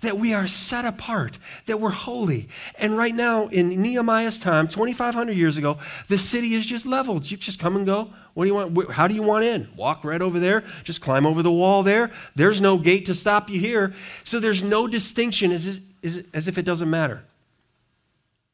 that 0.00 0.18
we 0.18 0.32
are 0.32 0.46
set 0.46 0.84
apart, 0.84 1.38
that 1.66 1.80
we're 1.80 1.90
holy. 1.90 2.48
And 2.78 2.96
right 2.96 3.14
now, 3.14 3.48
in 3.48 3.70
Nehemiah's 3.70 4.40
time, 4.40 4.68
2,500 4.68 5.32
years 5.36 5.56
ago, 5.56 5.78
the 6.08 6.18
city 6.18 6.54
is 6.54 6.64
just 6.66 6.86
leveled. 6.86 7.30
You 7.30 7.36
just 7.36 7.58
come 7.58 7.76
and 7.76 7.84
go. 7.84 8.10
What 8.34 8.44
do 8.44 8.48
you 8.48 8.54
want? 8.54 8.92
How 8.92 9.08
do 9.08 9.14
you 9.14 9.22
want 9.22 9.44
in? 9.44 9.68
Walk 9.76 10.04
right 10.04 10.22
over 10.22 10.38
there. 10.38 10.62
Just 10.84 11.00
climb 11.00 11.26
over 11.26 11.42
the 11.42 11.50
wall 11.50 11.82
there. 11.82 12.10
There's 12.36 12.60
no 12.60 12.78
gate 12.78 13.06
to 13.06 13.14
stop 13.14 13.50
you 13.50 13.58
here. 13.58 13.92
So 14.22 14.38
there's 14.38 14.62
no 14.62 14.86
distinction 14.86 15.50
as, 15.50 15.80
as 16.04 16.46
if 16.46 16.56
it 16.58 16.64
doesn't 16.64 16.88
matter. 16.88 17.24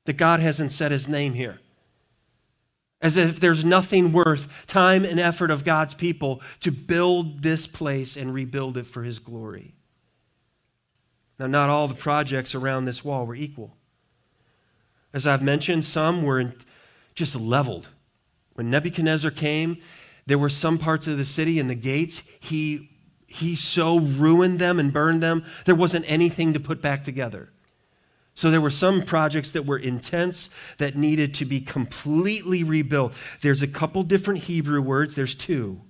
That 0.06 0.14
God 0.14 0.40
hasn't 0.40 0.72
set 0.72 0.90
his 0.90 1.08
name 1.08 1.34
here. 1.34 1.60
As 3.04 3.18
if 3.18 3.38
there's 3.38 3.66
nothing 3.66 4.12
worth 4.12 4.66
time 4.66 5.04
and 5.04 5.20
effort 5.20 5.50
of 5.50 5.62
God's 5.62 5.92
people 5.92 6.40
to 6.60 6.72
build 6.72 7.42
this 7.42 7.66
place 7.66 8.16
and 8.16 8.32
rebuild 8.32 8.78
it 8.78 8.86
for 8.86 9.02
his 9.02 9.18
glory. 9.18 9.74
Now, 11.38 11.46
not 11.46 11.68
all 11.68 11.86
the 11.86 11.94
projects 11.94 12.54
around 12.54 12.86
this 12.86 13.04
wall 13.04 13.26
were 13.26 13.34
equal. 13.34 13.76
As 15.12 15.26
I've 15.26 15.42
mentioned, 15.42 15.84
some 15.84 16.22
were 16.22 16.54
just 17.14 17.36
leveled. 17.36 17.88
When 18.54 18.70
Nebuchadnezzar 18.70 19.32
came, 19.32 19.76
there 20.24 20.38
were 20.38 20.48
some 20.48 20.78
parts 20.78 21.06
of 21.06 21.18
the 21.18 21.26
city 21.26 21.58
and 21.58 21.68
the 21.68 21.74
gates, 21.74 22.22
he, 22.40 22.88
he 23.26 23.54
so 23.54 23.98
ruined 24.00 24.60
them 24.60 24.80
and 24.80 24.94
burned 24.94 25.22
them, 25.22 25.44
there 25.66 25.74
wasn't 25.74 26.10
anything 26.10 26.54
to 26.54 26.60
put 26.60 26.80
back 26.80 27.04
together. 27.04 27.50
So 28.34 28.50
there 28.50 28.60
were 28.60 28.70
some 28.70 29.02
projects 29.02 29.52
that 29.52 29.64
were 29.64 29.78
intense 29.78 30.50
that 30.78 30.96
needed 30.96 31.34
to 31.34 31.44
be 31.44 31.60
completely 31.60 32.64
rebuilt. 32.64 33.12
There's 33.42 33.62
a 33.62 33.68
couple 33.68 34.02
different 34.02 34.44
Hebrew 34.44 34.82
words, 34.82 35.14
there's 35.14 35.34
two. 35.34 35.80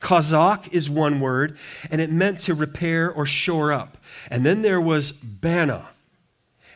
Kazak 0.00 0.72
is 0.72 0.90
one 0.90 1.20
word, 1.20 1.56
and 1.90 2.00
it 2.00 2.10
meant 2.10 2.40
to 2.40 2.54
repair 2.54 3.10
or 3.10 3.26
shore 3.26 3.72
up. 3.72 3.98
And 4.30 4.44
then 4.44 4.62
there 4.62 4.80
was 4.80 5.12
bana, 5.12 5.88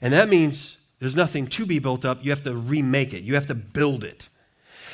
and 0.01 0.13
that 0.13 0.29
means 0.29 0.77
there's 0.99 1.17
nothing 1.17 1.47
to 1.49 1.67
be 1.67 1.79
built 1.79 2.05
up. 2.05 2.25
You 2.25 2.31
have 2.31 2.43
to 2.45 2.55
remake 2.55 3.15
it, 3.15 3.23
you 3.23 3.35
have 3.35 3.47
to 3.47 3.55
build 3.55 4.05
it. 4.05 4.29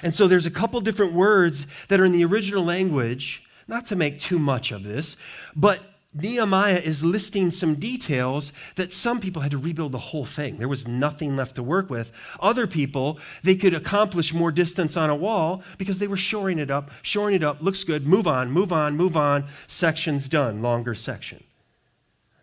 And 0.02 0.14
so 0.14 0.26
there's 0.26 0.46
a 0.46 0.50
couple 0.50 0.80
different 0.80 1.12
words 1.14 1.66
that 1.88 2.00
are 2.00 2.04
in 2.04 2.12
the 2.12 2.24
original 2.24 2.64
language, 2.64 3.42
not 3.66 3.86
to 3.86 3.96
make 3.96 4.20
too 4.20 4.38
much 4.38 4.70
of 4.70 4.82
this, 4.82 5.16
but 5.54 5.80
Nehemiah 6.18 6.81
is 6.83 7.05
listing 7.05 7.50
some 7.50 7.74
details 7.74 8.52
that 8.76 8.92
some 8.92 9.20
people 9.20 9.42
had 9.42 9.50
to 9.50 9.59
rebuild 9.59 9.92
the 9.92 9.98
whole 9.98 10.24
thing. 10.24 10.57
There 10.57 10.68
was 10.68 10.88
nothing 10.88 11.37
left 11.37 11.57
to 11.57 11.62
work 11.62 11.90
with. 11.90 12.11
Other 12.40 12.66
people, 12.66 13.18
they 13.42 13.55
could 13.55 13.74
accomplish 13.74 14.33
more 14.33 14.50
distance 14.50 14.96
on 14.96 15.11
a 15.11 15.14
wall 15.14 15.62
because 15.76 15.98
they 15.98 16.07
were 16.07 16.16
shoring 16.16 16.59
it 16.59 16.70
up, 16.70 16.90
shoring 17.02 17.35
it 17.35 17.42
up, 17.42 17.61
looks 17.61 17.85
good, 17.85 18.07
move 18.07 18.26
on, 18.26 18.50
move 18.50 18.72
on, 18.72 18.96
move 18.96 19.16
on, 19.16 19.44
section's 19.66 20.29
done, 20.29 20.62
longer 20.62 20.94
section. 20.94 21.44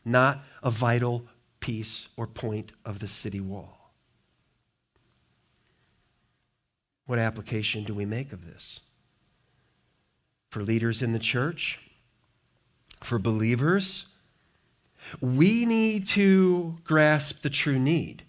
Not 0.06 0.44
a 0.62 0.70
vital 0.70 1.26
piece 1.60 2.10
or 2.16 2.28
point 2.28 2.74
of 2.86 3.00
the 3.00 3.08
city 3.08 3.40
wall. 3.40 3.92
What 7.06 7.18
application 7.20 7.84
do 7.84 7.94
we 7.94 8.06
make 8.06 8.32
of 8.34 8.46
this? 8.46 8.82
For 10.50 10.62
leaders 10.62 11.02
in 11.02 11.14
the 11.14 11.20
church, 11.20 11.80
for 13.04 13.20
believers, 13.20 14.06
we 15.20 15.66
need 15.66 16.08
to 16.08 16.78
grasp 16.84 17.42
the 17.42 17.50
true 17.50 17.80
need, 17.80 18.24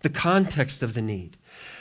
the 0.00 0.08
context 0.08 0.82
of 0.82 0.94
the 0.94 1.02
need. 1.02 1.36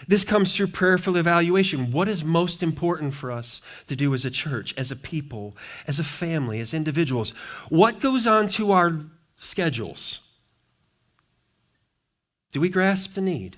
This 0.08 0.24
comes 0.24 0.56
through 0.56 0.68
prayerful 0.68 1.18
evaluation. 1.18 1.92
What 1.92 2.08
is 2.08 2.24
most 2.24 2.62
important 2.62 3.14
for 3.14 3.32
us 3.32 3.62
to 3.88 3.96
do 3.96 4.14
as 4.14 4.26
a 4.26 4.32
church, 4.32 4.74
as 4.78 4.92
a 4.92 4.96
people, 4.96 5.56
as 5.88 6.00
a 6.00 6.04
family, 6.04 6.60
as 6.60 6.74
individuals? 6.74 7.32
What 7.70 8.00
goes 8.00 8.28
on 8.28 8.48
to 8.50 8.72
our 8.72 9.00
schedules? 9.36 10.28
Do 12.52 12.62
we 12.62 12.70
grasp 12.70 13.14
the 13.14 13.22
need? 13.22 13.58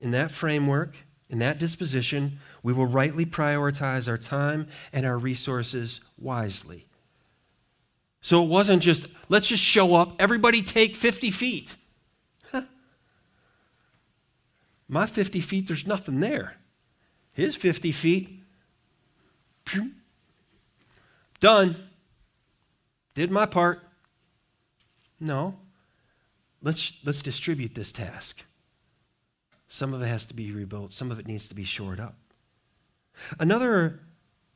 In 0.00 0.10
that 0.10 0.30
framework, 0.30 0.96
in 1.28 1.38
that 1.38 1.58
disposition, 1.58 2.38
we 2.64 2.72
will 2.72 2.86
rightly 2.86 3.26
prioritize 3.26 4.08
our 4.08 4.18
time 4.18 4.66
and 4.92 5.06
our 5.06 5.18
resources 5.18 6.00
wisely. 6.18 6.86
So 8.22 8.42
it 8.42 8.48
wasn't 8.48 8.82
just, 8.82 9.06
let's 9.28 9.48
just 9.48 9.62
show 9.62 9.94
up, 9.94 10.16
everybody 10.18 10.62
take 10.62 10.96
50 10.96 11.30
feet. 11.30 11.76
My 14.88 15.04
50 15.04 15.40
feet, 15.42 15.68
there's 15.68 15.86
nothing 15.86 16.20
there. 16.20 16.56
His 17.32 17.54
50 17.54 17.92
feet, 17.92 18.42
done. 21.40 21.76
Did 23.14 23.30
my 23.30 23.44
part. 23.44 23.80
No. 25.20 25.56
Let's, 26.62 26.94
let's 27.04 27.20
distribute 27.20 27.74
this 27.74 27.92
task. 27.92 28.44
Some 29.68 29.92
of 29.92 30.00
it 30.00 30.06
has 30.06 30.24
to 30.26 30.34
be 30.34 30.50
rebuilt, 30.50 30.92
some 30.92 31.10
of 31.10 31.18
it 31.18 31.26
needs 31.26 31.46
to 31.48 31.54
be 31.54 31.64
shored 31.64 32.00
up. 32.00 32.16
Another 33.38 34.00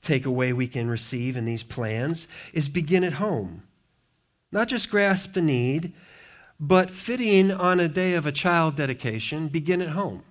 takeaway 0.03 0.53
we 0.53 0.67
can 0.67 0.89
receive 0.89 1.37
in 1.37 1.45
these 1.45 1.63
plans 1.63 2.29
is 2.53 2.69
begin 2.69 3.05
at 3.05 3.15
home. 3.15 3.63
Not 4.51 4.69
just 4.69 4.91
grasp 4.91 5.33
the 5.33 5.43
need, 5.43 5.93
but 6.59 6.91
fitting 6.91 7.51
on 7.51 7.81
a 7.81 7.89
day 7.89 8.15
of 8.15 8.27
a 8.27 8.33
child 8.33 8.77
dedication, 8.77 9.49
begin 9.49 9.81
at 9.81 9.91
home. 9.91 10.23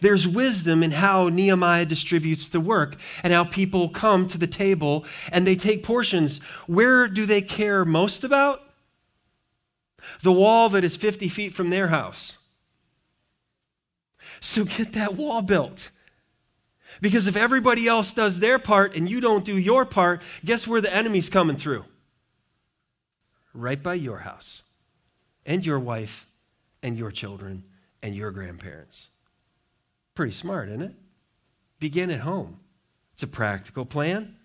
There's 0.00 0.26
wisdom 0.26 0.82
in 0.82 0.92
how 0.92 1.28
Nehemiah 1.28 1.84
distributes 1.84 2.48
the 2.48 2.60
work 2.60 2.96
and 3.22 3.32
how 3.32 3.44
people 3.44 3.88
come 3.90 4.26
to 4.28 4.38
the 4.38 4.46
table 4.46 5.04
and 5.30 5.46
they 5.46 5.54
take 5.54 5.84
portions. 5.84 6.38
Where 6.66 7.08
do 7.08 7.26
they 7.26 7.42
care 7.42 7.84
most 7.84 8.24
about? 8.24 8.62
The 10.22 10.32
wall 10.32 10.68
that 10.70 10.84
is 10.84 10.96
50 10.96 11.28
feet 11.28 11.52
from 11.52 11.70
their 11.70 11.88
house. 11.88 12.38
So 14.40 14.64
get 14.64 14.92
that 14.94 15.14
wall 15.14 15.42
built. 15.42 15.90
Because 17.00 17.28
if 17.28 17.36
everybody 17.36 17.86
else 17.86 18.12
does 18.12 18.40
their 18.40 18.58
part 18.58 18.96
and 18.96 19.08
you 19.08 19.20
don't 19.20 19.44
do 19.44 19.56
your 19.56 19.84
part, 19.84 20.22
guess 20.44 20.66
where 20.66 20.80
the 20.80 20.94
enemy's 20.94 21.28
coming 21.28 21.56
through? 21.56 21.84
Right 23.52 23.82
by 23.82 23.94
your 23.94 24.18
house, 24.18 24.62
and 25.44 25.64
your 25.64 25.78
wife, 25.78 26.26
and 26.82 26.98
your 26.98 27.10
children, 27.10 27.64
and 28.02 28.14
your 28.14 28.30
grandparents. 28.30 29.08
Pretty 30.14 30.32
smart, 30.32 30.68
isn't 30.68 30.82
it? 30.82 30.94
Begin 31.78 32.10
at 32.10 32.20
home. 32.20 32.60
It's 33.14 33.22
a 33.22 33.26
practical 33.26 33.84
plan. 33.84 34.36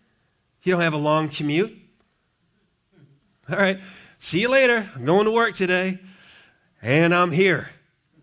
You 0.63 0.71
don't 0.71 0.81
have 0.81 0.93
a 0.93 0.97
long 0.97 1.29
commute. 1.29 1.77
All 3.49 3.57
right, 3.57 3.79
see 4.19 4.41
you 4.41 4.49
later. 4.49 4.89
I'm 4.95 5.05
going 5.05 5.25
to 5.25 5.31
work 5.31 5.55
today, 5.55 5.99
and 6.81 7.13
I'm 7.13 7.31
here. 7.31 7.69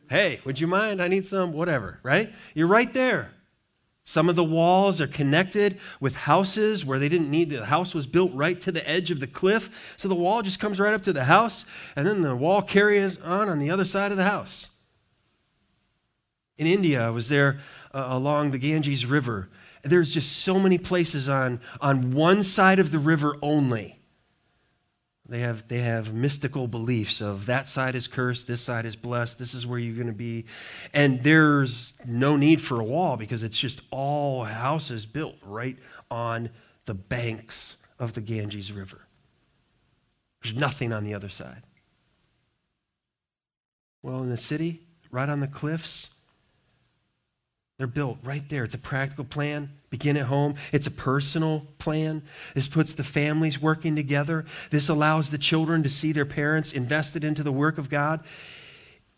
Hey, 0.08 0.40
would 0.44 0.58
you 0.58 0.66
mind? 0.66 1.02
I 1.02 1.08
need 1.08 1.26
some, 1.26 1.52
whatever, 1.52 2.00
right? 2.02 2.32
You're 2.54 2.66
right 2.66 2.90
there. 2.92 3.30
Some 4.08 4.30
of 4.30 4.36
the 4.36 4.42
walls 4.42 5.02
are 5.02 5.06
connected 5.06 5.78
with 6.00 6.16
houses 6.16 6.82
where 6.82 6.98
they 6.98 7.10
didn't 7.10 7.30
need 7.30 7.50
the 7.50 7.66
house 7.66 7.94
was 7.94 8.06
built 8.06 8.32
right 8.32 8.58
to 8.62 8.72
the 8.72 8.88
edge 8.88 9.10
of 9.10 9.20
the 9.20 9.26
cliff. 9.26 9.94
So 9.98 10.08
the 10.08 10.14
wall 10.14 10.40
just 10.40 10.58
comes 10.58 10.80
right 10.80 10.94
up 10.94 11.02
to 11.02 11.12
the 11.12 11.24
house, 11.24 11.66
and 11.94 12.06
then 12.06 12.22
the 12.22 12.34
wall 12.34 12.62
carries 12.62 13.20
on 13.20 13.50
on 13.50 13.58
the 13.58 13.70
other 13.70 13.84
side 13.84 14.10
of 14.10 14.16
the 14.16 14.24
house. 14.24 14.70
In 16.56 16.66
India, 16.66 17.06
I 17.06 17.10
was 17.10 17.28
there 17.28 17.60
uh, 17.92 18.06
along 18.08 18.52
the 18.52 18.58
Ganges 18.58 19.04
River. 19.04 19.50
There's 19.82 20.14
just 20.14 20.38
so 20.38 20.58
many 20.58 20.78
places 20.78 21.28
on, 21.28 21.60
on 21.82 22.12
one 22.12 22.42
side 22.42 22.78
of 22.78 22.92
the 22.92 22.98
river 22.98 23.36
only 23.42 23.97
they 25.28 25.40
have, 25.40 25.68
they 25.68 25.80
have 25.80 26.14
mystical 26.14 26.66
beliefs 26.66 27.20
of 27.20 27.46
that 27.46 27.68
side 27.68 27.94
is 27.94 28.08
cursed, 28.08 28.46
this 28.46 28.62
side 28.62 28.86
is 28.86 28.96
blessed, 28.96 29.38
this 29.38 29.52
is 29.52 29.66
where 29.66 29.78
you're 29.78 29.94
going 29.94 30.06
to 30.06 30.12
be. 30.12 30.46
And 30.94 31.22
there's 31.22 31.92
no 32.06 32.36
need 32.36 32.62
for 32.62 32.80
a 32.80 32.84
wall 32.84 33.16
because 33.18 33.42
it's 33.42 33.58
just 33.58 33.82
all 33.90 34.44
houses 34.44 35.04
built 35.04 35.36
right 35.42 35.76
on 36.10 36.48
the 36.86 36.94
banks 36.94 37.76
of 37.98 38.14
the 38.14 38.22
Ganges 38.22 38.72
River. 38.72 39.00
There's 40.42 40.54
nothing 40.54 40.92
on 40.92 41.04
the 41.04 41.12
other 41.12 41.28
side. 41.28 41.62
Well, 44.02 44.22
in 44.22 44.30
the 44.30 44.38
city, 44.38 44.80
right 45.10 45.28
on 45.28 45.40
the 45.40 45.48
cliffs, 45.48 46.08
they're 47.76 47.86
built 47.86 48.18
right 48.22 48.48
there. 48.48 48.64
It's 48.64 48.74
a 48.74 48.78
practical 48.78 49.24
plan. 49.24 49.77
Begin 49.90 50.16
at 50.16 50.26
home. 50.26 50.54
It's 50.72 50.86
a 50.86 50.90
personal 50.90 51.66
plan. 51.78 52.22
This 52.54 52.68
puts 52.68 52.94
the 52.94 53.04
families 53.04 53.60
working 53.60 53.96
together. 53.96 54.44
This 54.70 54.88
allows 54.88 55.30
the 55.30 55.38
children 55.38 55.82
to 55.82 55.88
see 55.88 56.12
their 56.12 56.26
parents 56.26 56.72
invested 56.72 57.24
into 57.24 57.42
the 57.42 57.52
work 57.52 57.78
of 57.78 57.88
God. 57.88 58.24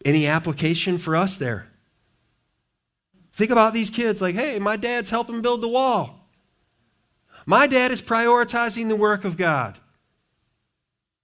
Any 0.04 0.26
application 0.26 0.96
for 0.98 1.16
us 1.16 1.36
there? 1.36 1.66
Think 3.32 3.50
about 3.50 3.74
these 3.74 3.90
kids 3.90 4.20
like, 4.20 4.34
hey, 4.34 4.58
my 4.58 4.76
dad's 4.76 5.10
helping 5.10 5.42
build 5.42 5.60
the 5.60 5.68
wall. 5.68 6.28
My 7.46 7.66
dad 7.66 7.90
is 7.90 8.02
prioritizing 8.02 8.88
the 8.88 8.96
work 8.96 9.24
of 9.24 9.36
God. 9.36 9.78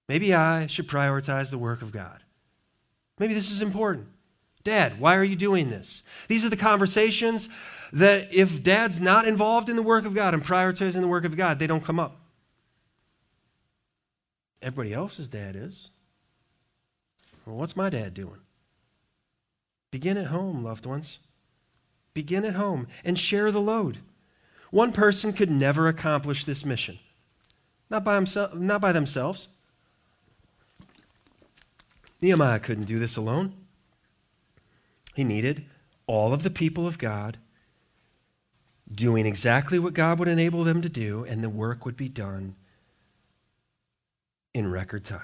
Maybe 0.09 0.35
I 0.35 0.67
should 0.67 0.89
prioritize 0.89 1.51
the 1.51 1.59
work 1.59 1.83
of 1.83 1.93
God. 1.93 2.23
Maybe 3.19 3.35
this 3.35 3.51
is 3.51 3.61
important. 3.61 4.09
Dad, 4.65 4.99
why 4.99 5.17
are 5.17 5.25
you 5.25 5.37
doing 5.37 5.71
this? 5.71 6.03
These 6.29 6.45
are 6.45 6.49
the 6.49 6.57
conversations 6.57 7.49
that 7.97 8.35
if 8.35 8.63
dad's 8.63 9.01
not 9.01 9.27
involved 9.27 9.71
in 9.71 9.77
the 9.77 9.83
work 9.83 10.05
of 10.05 10.13
God 10.13 10.35
and 10.35 10.45
prioritizing 10.45 11.01
the 11.01 11.09
work 11.09 11.25
of 11.25 11.35
God, 11.35 11.59
they 11.59 11.67
don't 11.67 11.85
come 11.85 11.99
up. 11.99 12.21
everybody 14.61 14.93
else's 14.93 15.29
dad 15.29 15.57
is. 15.57 15.89
Well, 17.47 17.57
what's 17.57 17.75
my 17.75 17.89
dad 17.89 18.13
doing? 18.13 18.41
Begin 19.91 20.19
at 20.19 20.27
home, 20.27 20.63
loved 20.63 20.85
ones. 20.85 21.21
Begin 22.13 22.45
at 22.45 22.55
home 22.55 22.87
and 23.03 23.19
share 23.19 23.51
the 23.51 23.63
load. 23.63 23.99
One 24.71 24.93
person 24.93 25.33
could 25.33 25.51
never 25.51 25.89
accomplish 25.89 26.45
this 26.45 26.67
mission, 26.67 26.99
not 27.89 28.05
by, 28.05 28.17
himself, 28.17 28.55
not 28.55 28.83
by 28.83 28.93
themselves. 28.93 29.49
Nehemiah 32.21 32.59
couldn't 32.59 32.85
do 32.85 32.99
this 32.99 33.17
alone. 33.17 33.55
He 35.15 35.25
needed 35.25 35.65
all 36.07 36.35
of 36.35 36.43
the 36.43 36.51
people 36.51 36.87
of 36.87 36.99
God 36.99 37.39
doing 38.93 39.27
exactly 39.27 39.79
what 39.79 39.95
God 39.95 40.19
would 40.19 40.29
enable 40.29 40.65
them 40.65 40.83
to 40.83 40.89
do, 40.89 41.25
and 41.25 41.43
the 41.43 41.51
work 41.51 41.85
would 41.85 41.97
be 41.97 42.09
done 42.09 42.55
in 44.55 44.71
record 44.71 45.05
time. 45.05 45.21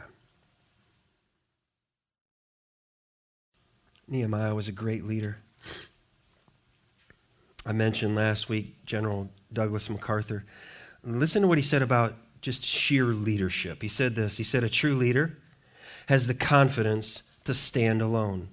Nehemiah 4.08 4.54
was 4.54 4.68
a 4.68 4.72
great 4.72 5.04
leader. 5.04 5.38
I 7.64 7.72
mentioned 7.72 8.16
last 8.16 8.48
week 8.48 8.84
General 8.84 9.30
Douglas 9.52 9.88
MacArthur. 9.88 10.44
Listen 11.04 11.42
to 11.42 11.48
what 11.48 11.58
he 11.58 11.62
said 11.62 11.82
about 11.82 12.14
just 12.40 12.64
sheer 12.64 13.04
leadership. 13.06 13.80
He 13.82 13.88
said 13.88 14.14
this 14.16 14.36
He 14.36 14.44
said, 14.44 14.64
A 14.64 14.68
true 14.68 14.94
leader 14.94 15.38
has 16.08 16.26
the 16.26 16.34
confidence 16.34 17.22
to 17.44 17.54
stand 17.54 18.02
alone 18.02 18.48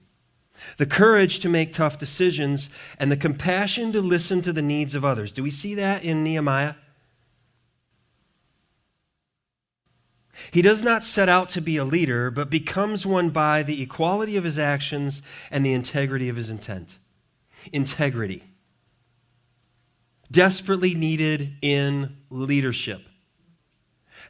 the 0.77 0.85
courage 0.85 1.39
to 1.39 1.49
make 1.49 1.73
tough 1.73 1.97
decisions, 1.97 2.69
and 2.97 3.11
the 3.11 3.17
compassion 3.17 3.91
to 3.91 4.01
listen 4.01 4.41
to 4.41 4.53
the 4.53 4.61
needs 4.61 4.95
of 4.95 5.05
others. 5.05 5.31
Do 5.31 5.43
we 5.43 5.51
see 5.51 5.75
that 5.75 6.03
in 6.03 6.23
Nehemiah? 6.23 6.75
He 10.51 10.61
does 10.61 10.83
not 10.83 11.03
set 11.03 11.29
out 11.29 11.49
to 11.49 11.61
be 11.61 11.77
a 11.77 11.85
leader, 11.85 12.31
but 12.31 12.49
becomes 12.49 13.05
one 13.05 13.29
by 13.29 13.63
the 13.63 13.81
equality 13.81 14.37
of 14.37 14.43
his 14.43 14.57
actions 14.57 15.21
and 15.51 15.65
the 15.65 15.73
integrity 15.73 16.29
of 16.29 16.37
his 16.37 16.49
intent. 16.49 16.97
Integrity. 17.73 18.43
Desperately 20.31 20.93
needed 20.95 21.55
in 21.61 22.17
leadership. 22.29 23.01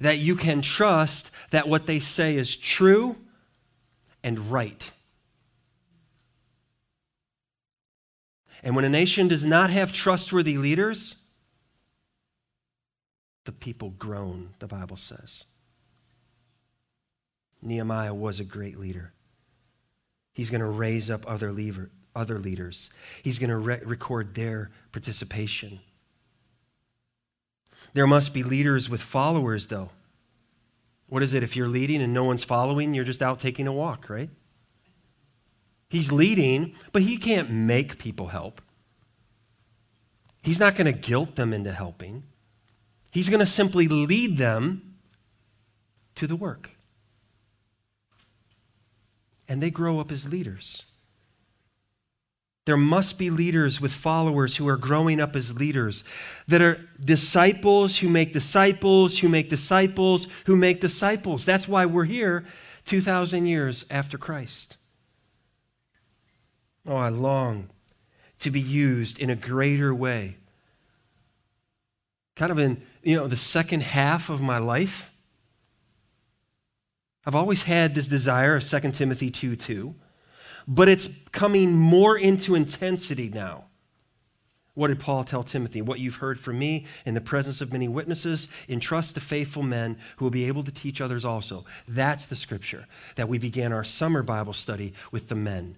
That 0.01 0.17
you 0.17 0.35
can 0.35 0.61
trust 0.61 1.31
that 1.51 1.67
what 1.67 1.85
they 1.85 1.99
say 1.99 2.35
is 2.35 2.55
true 2.55 3.17
and 4.23 4.51
right. 4.51 4.91
And 8.63 8.75
when 8.75 8.85
a 8.85 8.89
nation 8.89 9.27
does 9.27 9.45
not 9.45 9.69
have 9.69 9.91
trustworthy 9.91 10.57
leaders, 10.57 11.15
the 13.45 13.51
people 13.51 13.91
groan, 13.91 14.49
the 14.59 14.67
Bible 14.67 14.97
says. 14.97 15.45
Nehemiah 17.61 18.13
was 18.13 18.39
a 18.39 18.43
great 18.43 18.77
leader. 18.77 19.13
He's 20.33 20.49
going 20.49 20.61
to 20.61 20.67
raise 20.67 21.09
up 21.09 21.25
other, 21.27 21.51
leader, 21.51 21.89
other 22.15 22.39
leaders, 22.39 22.89
he's 23.23 23.39
going 23.39 23.49
to 23.49 23.57
re- 23.57 23.81
record 23.83 24.35
their 24.35 24.71
participation. 24.91 25.79
There 27.93 28.07
must 28.07 28.33
be 28.33 28.43
leaders 28.43 28.89
with 28.89 29.01
followers, 29.01 29.67
though. 29.67 29.89
What 31.07 31.23
is 31.23 31.33
it? 31.33 31.41
If 31.41 31.55
you're 31.55 31.67
leading 31.67 32.01
and 32.01 32.13
no 32.13 32.23
one's 32.23 32.43
following, 32.43 32.93
you're 32.93 33.03
just 33.03 33.23
out 33.23 33.39
taking 33.39 33.67
a 33.67 33.73
walk, 33.73 34.09
right? 34.09 34.29
He's 35.89 36.11
leading, 36.11 36.75
but 36.91 37.01
he 37.01 37.17
can't 37.17 37.49
make 37.49 37.97
people 37.97 38.27
help. 38.27 38.61
He's 40.43 40.59
not 40.59 40.75
going 40.75 40.91
to 40.91 40.97
guilt 40.97 41.35
them 41.35 41.53
into 41.53 41.71
helping. 41.71 42.23
He's 43.11 43.29
going 43.29 43.39
to 43.39 43.45
simply 43.45 43.87
lead 43.87 44.37
them 44.37 44.95
to 46.15 46.27
the 46.27 46.35
work. 46.35 46.71
And 49.47 49.63
they 49.63 49.71
grow 49.71 49.99
up 49.99 50.11
as 50.11 50.29
leaders. 50.29 50.83
There 52.65 52.77
must 52.77 53.17
be 53.17 53.31
leaders 53.31 53.81
with 53.81 53.91
followers 53.91 54.57
who 54.57 54.67
are 54.67 54.77
growing 54.77 55.19
up 55.19 55.35
as 55.35 55.57
leaders, 55.57 56.03
that 56.47 56.61
are 56.61 56.87
disciples 57.03 57.97
who 57.97 58.09
make 58.09 58.31
disciples, 58.31 59.17
who 59.17 59.27
make 59.27 59.49
disciples, 59.49 60.27
who 60.45 60.55
make 60.55 60.79
disciples. 60.79 61.45
That's 61.45 61.67
why 61.67 61.87
we're 61.87 62.03
here 62.03 62.45
2,000 62.85 63.47
years 63.47 63.85
after 63.89 64.19
Christ. 64.19 64.77
Oh, 66.89 66.95
I 66.95 67.09
long 67.09 67.69
to 68.39 68.49
be 68.49 68.59
used 68.59 69.19
in 69.19 69.29
a 69.29 69.35
greater 69.35 69.93
way. 69.93 70.37
Kind 72.35 72.51
of 72.51 72.57
in, 72.57 72.81
you 73.03 73.15
know, 73.15 73.27
the 73.27 73.35
second 73.35 73.83
half 73.83 74.31
of 74.31 74.41
my 74.41 74.57
life. 74.57 75.13
I've 77.27 77.35
always 77.35 77.63
had 77.63 77.93
this 77.93 78.07
desire 78.07 78.55
of 78.55 78.67
2 78.67 78.79
Timothy 78.91 79.29
2 79.29 79.55
2, 79.55 79.93
but 80.67 80.89
it's 80.89 81.09
coming 81.31 81.73
more 81.73 82.17
into 82.17 82.55
intensity 82.55 83.29
now. 83.29 83.65
What 84.73 84.87
did 84.87 84.99
Paul 84.99 85.23
tell 85.25 85.43
Timothy? 85.43 85.83
What 85.83 85.99
you've 85.99 86.15
heard 86.15 86.39
from 86.39 86.57
me 86.57 86.87
in 87.05 87.13
the 87.13 87.21
presence 87.21 87.61
of 87.61 87.71
many 87.71 87.87
witnesses, 87.87 88.47
entrust 88.67 89.13
to 89.13 89.21
faithful 89.21 89.61
men 89.61 89.97
who 90.17 90.25
will 90.25 90.31
be 90.31 90.47
able 90.47 90.63
to 90.63 90.71
teach 90.71 91.01
others 91.01 91.23
also. 91.23 91.65
That's 91.87 92.25
the 92.25 92.35
scripture 92.35 92.87
that 93.15 93.29
we 93.29 93.37
began 93.37 93.73
our 93.73 93.83
summer 93.83 94.23
Bible 94.23 94.53
study 94.53 94.93
with 95.11 95.29
the 95.29 95.35
men. 95.35 95.75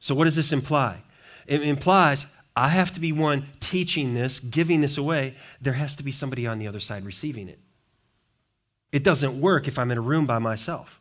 So, 0.00 0.14
what 0.14 0.24
does 0.24 0.36
this 0.36 0.52
imply? 0.52 1.02
It 1.46 1.62
implies 1.62 2.26
I 2.56 2.68
have 2.68 2.92
to 2.92 3.00
be 3.00 3.12
one 3.12 3.46
teaching 3.60 4.14
this, 4.14 4.40
giving 4.40 4.80
this 4.80 4.98
away. 4.98 5.34
There 5.60 5.74
has 5.74 5.96
to 5.96 6.02
be 6.02 6.12
somebody 6.12 6.46
on 6.46 6.58
the 6.58 6.66
other 6.66 6.80
side 6.80 7.04
receiving 7.04 7.48
it. 7.48 7.58
It 8.92 9.04
doesn't 9.04 9.40
work 9.40 9.68
if 9.68 9.78
I'm 9.78 9.90
in 9.90 9.98
a 9.98 10.02
room 10.02 10.26
by 10.26 10.38
myself. 10.38 11.00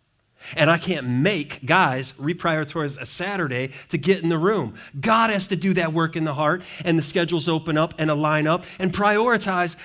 And 0.55 0.69
I 0.69 0.77
can't 0.77 1.07
make 1.07 1.65
guys 1.65 2.13
reprioritize 2.13 2.99
a 2.99 3.05
Saturday 3.05 3.71
to 3.89 3.97
get 3.97 4.23
in 4.23 4.29
the 4.29 4.37
room. 4.37 4.75
God 4.99 5.31
has 5.31 5.47
to 5.49 5.55
do 5.55 5.73
that 5.73 5.91
work 5.91 6.15
in 6.15 6.23
the 6.23 6.33
heart, 6.33 6.61
and 6.85 6.97
the 6.97 7.03
schedules 7.03 7.49
open 7.49 7.77
up 7.77 7.93
and 7.97 8.09
align 8.09 8.47
up 8.47 8.63
and 8.79 8.93
prioritize. 8.93 9.75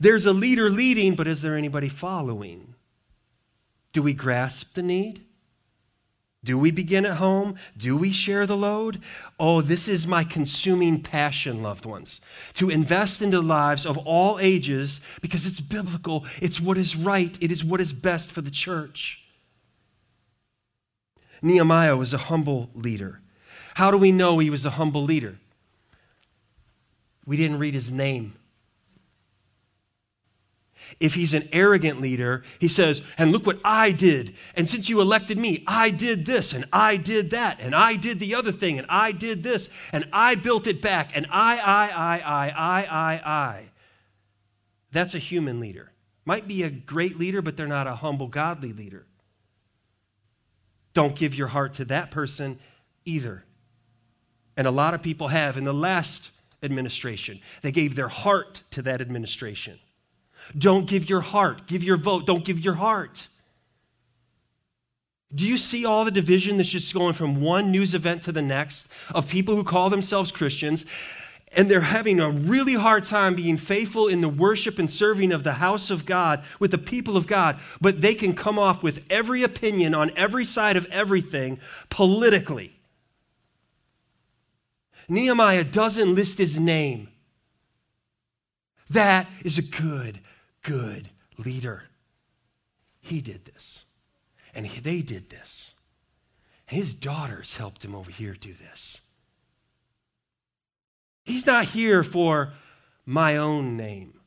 There's 0.00 0.26
a 0.26 0.32
leader 0.32 0.68
leading, 0.68 1.14
but 1.14 1.28
is 1.28 1.42
there 1.42 1.54
anybody 1.54 1.88
following? 1.88 2.74
Do 3.92 4.02
we 4.02 4.12
grasp 4.12 4.74
the 4.74 4.82
need? 4.82 5.24
Do 6.42 6.56
we 6.58 6.70
begin 6.70 7.04
at 7.04 7.18
home? 7.18 7.56
Do 7.76 7.96
we 7.96 8.12
share 8.12 8.46
the 8.46 8.56
load? 8.56 9.02
Oh, 9.38 9.60
this 9.60 9.88
is 9.88 10.06
my 10.06 10.24
consuming 10.24 11.02
passion, 11.02 11.62
loved 11.62 11.84
ones, 11.84 12.20
to 12.54 12.70
invest 12.70 13.20
into 13.20 13.38
the 13.38 13.42
lives 13.42 13.84
of 13.84 13.98
all 13.98 14.38
ages 14.40 15.02
because 15.20 15.44
it's 15.44 15.60
biblical. 15.60 16.24
It's 16.40 16.60
what 16.60 16.78
is 16.78 16.96
right. 16.96 17.36
It 17.42 17.52
is 17.52 17.62
what 17.62 17.80
is 17.80 17.92
best 17.92 18.32
for 18.32 18.40
the 18.40 18.50
church. 18.50 19.22
Nehemiah 21.42 21.96
was 21.96 22.14
a 22.14 22.18
humble 22.18 22.70
leader. 22.74 23.20
How 23.74 23.90
do 23.90 23.98
we 23.98 24.12
know 24.12 24.38
he 24.38 24.50
was 24.50 24.64
a 24.64 24.70
humble 24.70 25.02
leader? 25.02 25.38
We 27.26 27.36
didn't 27.36 27.58
read 27.58 27.74
his 27.74 27.92
name. 27.92 28.34
If 31.00 31.14
he's 31.14 31.32
an 31.32 31.48
arrogant 31.50 31.98
leader, 32.00 32.44
he 32.58 32.68
says, 32.68 33.02
And 33.16 33.32
look 33.32 33.46
what 33.46 33.58
I 33.64 33.90
did. 33.90 34.34
And 34.54 34.68
since 34.68 34.90
you 34.90 35.00
elected 35.00 35.38
me, 35.38 35.64
I 35.66 35.88
did 35.88 36.26
this, 36.26 36.52
and 36.52 36.66
I 36.72 36.98
did 36.98 37.30
that, 37.30 37.58
and 37.58 37.74
I 37.74 37.96
did 37.96 38.20
the 38.20 38.34
other 38.34 38.52
thing, 38.52 38.78
and 38.78 38.86
I 38.90 39.12
did 39.12 39.42
this, 39.42 39.70
and 39.92 40.06
I 40.12 40.34
built 40.34 40.66
it 40.66 40.82
back, 40.82 41.12
and 41.14 41.26
I, 41.30 41.56
I, 41.56 41.86
I, 41.88 42.18
I, 42.18 42.48
I, 42.50 42.82
I, 42.84 43.30
I. 43.30 43.70
That's 44.92 45.14
a 45.14 45.18
human 45.18 45.58
leader. 45.58 45.90
Might 46.26 46.46
be 46.46 46.62
a 46.62 46.70
great 46.70 47.18
leader, 47.18 47.40
but 47.40 47.56
they're 47.56 47.66
not 47.66 47.86
a 47.86 47.94
humble, 47.94 48.26
godly 48.26 48.74
leader. 48.74 49.06
Don't 50.92 51.16
give 51.16 51.34
your 51.34 51.48
heart 51.48 51.72
to 51.74 51.86
that 51.86 52.10
person 52.10 52.58
either. 53.06 53.44
And 54.54 54.66
a 54.66 54.70
lot 54.70 54.92
of 54.92 55.02
people 55.02 55.28
have 55.28 55.56
in 55.56 55.64
the 55.64 55.72
last 55.72 56.30
administration. 56.62 57.40
They 57.62 57.72
gave 57.72 57.94
their 57.94 58.08
heart 58.08 58.64
to 58.72 58.82
that 58.82 59.00
administration. 59.00 59.78
Don't 60.56 60.86
give 60.86 61.08
your 61.08 61.20
heart. 61.20 61.66
Give 61.66 61.82
your 61.82 61.96
vote. 61.96 62.26
Don't 62.26 62.44
give 62.44 62.60
your 62.60 62.74
heart. 62.74 63.28
Do 65.32 65.46
you 65.46 65.58
see 65.58 65.84
all 65.84 66.04
the 66.04 66.10
division 66.10 66.56
that's 66.56 66.70
just 66.70 66.92
going 66.92 67.14
from 67.14 67.40
one 67.40 67.70
news 67.70 67.94
event 67.94 68.22
to 68.22 68.32
the 68.32 68.42
next 68.42 68.88
of 69.14 69.28
people 69.28 69.54
who 69.54 69.62
call 69.62 69.88
themselves 69.88 70.32
Christians 70.32 70.86
and 71.56 71.68
they're 71.68 71.80
having 71.80 72.20
a 72.20 72.30
really 72.30 72.74
hard 72.74 73.04
time 73.04 73.34
being 73.34 73.56
faithful 73.56 74.06
in 74.06 74.20
the 74.20 74.28
worship 74.28 74.78
and 74.78 74.88
serving 74.88 75.32
of 75.32 75.42
the 75.42 75.54
house 75.54 75.90
of 75.90 76.06
God 76.06 76.44
with 76.60 76.70
the 76.70 76.78
people 76.78 77.16
of 77.16 77.26
God, 77.26 77.58
but 77.80 78.00
they 78.00 78.14
can 78.14 78.34
come 78.34 78.58
off 78.58 78.82
with 78.82 79.04
every 79.10 79.42
opinion 79.42 79.94
on 79.94 80.12
every 80.16 80.44
side 80.44 80.76
of 80.76 80.86
everything 80.86 81.58
politically. 81.88 82.76
Nehemiah 85.08 85.64
doesn't 85.64 86.14
list 86.14 86.38
his 86.38 86.58
name. 86.58 87.08
That 88.90 89.26
is 89.44 89.58
a 89.58 89.62
good 89.62 90.20
good 90.62 91.10
leader. 91.38 91.84
He 93.00 93.20
did 93.20 93.44
this, 93.46 93.84
and 94.54 94.66
they 94.66 95.02
did 95.02 95.30
this. 95.30 95.74
His 96.66 96.94
daughters 96.94 97.56
helped 97.56 97.84
him 97.84 97.94
over 97.94 98.10
here 98.10 98.34
do 98.34 98.52
this. 98.52 99.00
He's 101.24 101.46
not 101.46 101.66
here 101.66 102.02
for 102.02 102.52
my 103.06 103.36
own 103.36 103.76
name. 103.76 104.20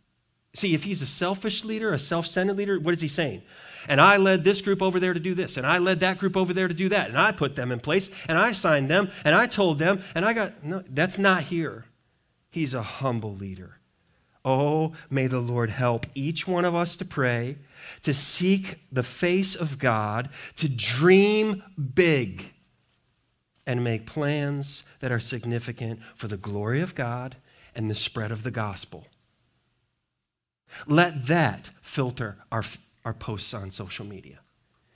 See, 0.56 0.76
if 0.76 0.84
he's 0.84 1.02
a 1.02 1.08
selfish 1.08 1.64
leader, 1.64 1.94
a 1.94 2.00
self 2.00 2.28
centered 2.28 2.58
leader, 2.58 2.80
what 2.80 2.94
is 2.94 3.02
he 3.02 3.08
saying? 3.08 3.42
And 3.88 4.00
I 4.00 4.18
led 4.18 4.44
this 4.44 4.62
group 4.62 4.82
over 4.82 5.00
there 5.00 5.14
to 5.14 5.20
do 5.20 5.34
this, 5.34 5.58
and 5.58 5.66
I 5.66 5.80
led 5.80 6.00
that 6.02 6.20
group 6.20 6.38
over 6.38 6.54
there 6.54 6.68
to 6.68 6.74
do 6.74 6.90
that, 6.90 7.10
and 7.10 7.18
I 7.18 7.32
put 7.32 7.56
them 7.56 7.72
in 7.72 7.80
place, 7.80 8.10
and 8.28 8.38
I 8.38 8.52
signed 8.52 8.90
them, 8.90 9.10
and 9.26 9.36
I 9.36 9.48
told 9.48 9.80
them, 9.80 10.02
and 10.16 10.24
I 10.26 10.34
got, 10.34 10.64
no, 10.64 10.84
that's 10.88 11.18
not 11.18 11.44
here. 11.44 11.86
He's 12.50 12.74
a 12.74 12.84
humble 12.84 13.34
leader. 13.34 13.80
Oh, 14.46 14.94
may 15.10 15.28
the 15.28 15.40
Lord 15.40 15.70
help 15.70 16.06
each 16.14 16.48
one 16.48 16.66
of 16.66 16.76
us 16.76 16.96
to 16.98 17.06
pray, 17.06 17.58
to 18.02 18.14
seek 18.14 18.80
the 18.92 19.04
face 19.04 19.56
of 19.56 19.80
God, 19.80 20.30
to 20.58 20.68
dream 20.68 21.64
big, 21.94 22.52
and 23.66 23.84
make 23.84 24.06
plans 24.06 24.84
that 25.00 25.12
are 25.12 25.20
significant 25.20 26.02
for 26.16 26.28
the 26.28 26.38
glory 26.38 26.82
of 26.82 26.96
God 26.96 27.38
and 27.74 27.90
the 27.90 27.96
spread 27.96 28.32
of 28.32 28.44
the 28.44 28.52
gospel. 28.52 29.08
Let 30.88 31.28
that 31.28 31.70
filter 31.82 32.38
our, 32.52 32.64
our 33.06 33.14
posts 33.14 33.54
on 33.54 33.72
social 33.72 34.06
media. 34.06 34.40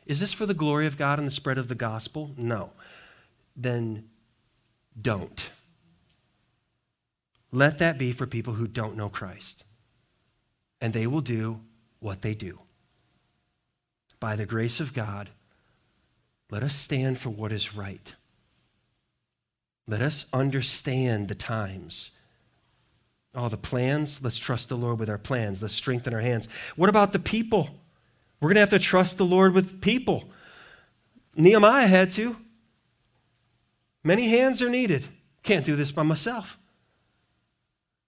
Is 0.06 0.20
this 0.20 0.34
for 0.34 0.46
the 0.46 0.54
glory 0.54 0.88
of 0.88 0.98
God 0.98 1.20
and 1.20 1.28
the 1.28 1.32
spread 1.32 1.58
of 1.58 1.68
the 1.68 1.76
gospel? 1.76 2.32
No. 2.38 2.72
Then 3.56 4.10
don't. 5.00 5.50
Let 7.58 7.80
that 7.80 7.98
be 7.98 8.12
for 8.12 8.28
people 8.28 8.54
who 8.54 8.68
don't 8.68 8.96
know 8.96 9.10
Christ. 9.10 9.66
And 10.80 10.94
they 10.94 11.08
will 11.08 11.22
do 11.22 11.62
what 12.00 12.22
they 12.22 12.36
do. 12.36 12.60
By 14.20 14.36
the 14.36 14.46
grace 14.46 14.80
of 14.80 14.94
God, 14.94 15.32
let 16.52 16.62
us 16.62 16.76
stand 16.76 17.18
for 17.18 17.32
what 17.32 17.52
is 17.52 17.76
right. 17.76 18.14
Let 19.88 20.04
us 20.04 20.28
understand 20.32 21.30
the 21.30 21.36
times 21.36 22.12
All 23.36 23.50
the 23.50 23.58
plans. 23.58 24.22
Let's 24.24 24.38
trust 24.38 24.70
the 24.70 24.78
Lord 24.78 25.00
with 25.00 25.10
our 25.10 25.18
plans. 25.18 25.60
Let's 25.60 25.74
strengthen 25.74 26.14
our 26.14 26.22
hands. 26.22 26.48
What 26.76 26.90
about 26.90 27.12
the 27.12 27.20
people? 27.20 27.70
We're 28.40 28.50
going 28.50 28.56
to 28.56 28.62
have 28.62 28.70
to 28.70 28.80
trust 28.80 29.18
the 29.18 29.26
Lord 29.26 29.56
with 29.56 29.82
people. 29.82 30.30
Nehemiah 31.36 31.88
had 31.88 32.12
to. 32.12 32.38
Many 34.04 34.30
hands 34.30 34.62
are 34.62 34.70
needed. 34.70 35.08
Can't 35.42 35.66
do 35.66 35.76
this 35.76 35.92
by 35.92 36.04
myself. 36.04 36.60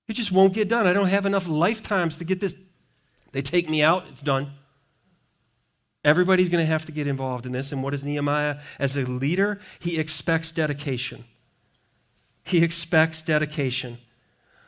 It 0.10 0.14
just 0.14 0.32
won't 0.32 0.53
get 0.53 0.68
done. 0.68 0.88
I 0.88 0.93
don't 0.93 1.07
have 1.07 1.28
enough 1.28 1.47
lifetimes 1.47 2.18
to 2.18 2.24
get 2.26 2.39
this. 2.39 2.55
They 3.32 3.43
take 3.43 3.70
me 3.70 3.84
out, 3.84 4.05
it's 4.10 4.22
done. 4.22 4.51
Everybody's 6.03 6.49
going 6.49 6.64
to 6.64 6.72
have 6.72 6.86
to 6.86 6.91
get 6.91 7.07
involved 7.07 7.45
in 7.45 7.51
this. 7.51 7.72
And 7.72 7.84
what 7.84 7.93
is 7.93 8.03
Nehemiah? 8.03 8.57
As 8.80 8.97
a 8.97 9.05
leader, 9.05 9.60
he 9.80 9.99
expects 9.99 10.51
dedication. 10.51 11.26
He 12.43 12.64
expects 12.64 13.22
dedication. 13.22 13.99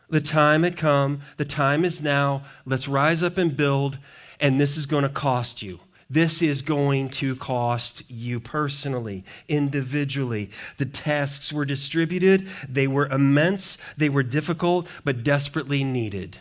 The 0.10 0.22
time 0.22 0.62
had 0.62 0.78
come. 0.78 1.22
The 1.38 1.46
time 1.46 1.86
is 1.86 2.04
now. 2.04 2.44
Let's 2.66 2.88
rise 2.88 3.24
up 3.24 3.38
and 3.38 3.58
build. 3.58 3.98
And 4.40 4.60
this 4.60 4.78
is 4.78 4.86
going 4.86 5.04
to 5.04 5.10
cost 5.10 5.64
you. 5.64 5.80
This 6.12 6.42
is 6.42 6.62
going 6.62 7.08
to 7.12 7.38
cost 7.38 8.04
you 8.10 8.42
personally, 8.42 9.24
individually. 9.48 10.52
The 10.76 10.86
tasks 10.86 11.54
were 11.54 11.64
distributed, 11.64 12.50
they 12.68 12.86
were 12.86 13.08
immense, 13.08 13.78
they 13.96 14.10
were 14.10 14.22
difficult, 14.22 14.90
but 15.06 15.24
desperately 15.24 15.86
needed. 15.86 16.40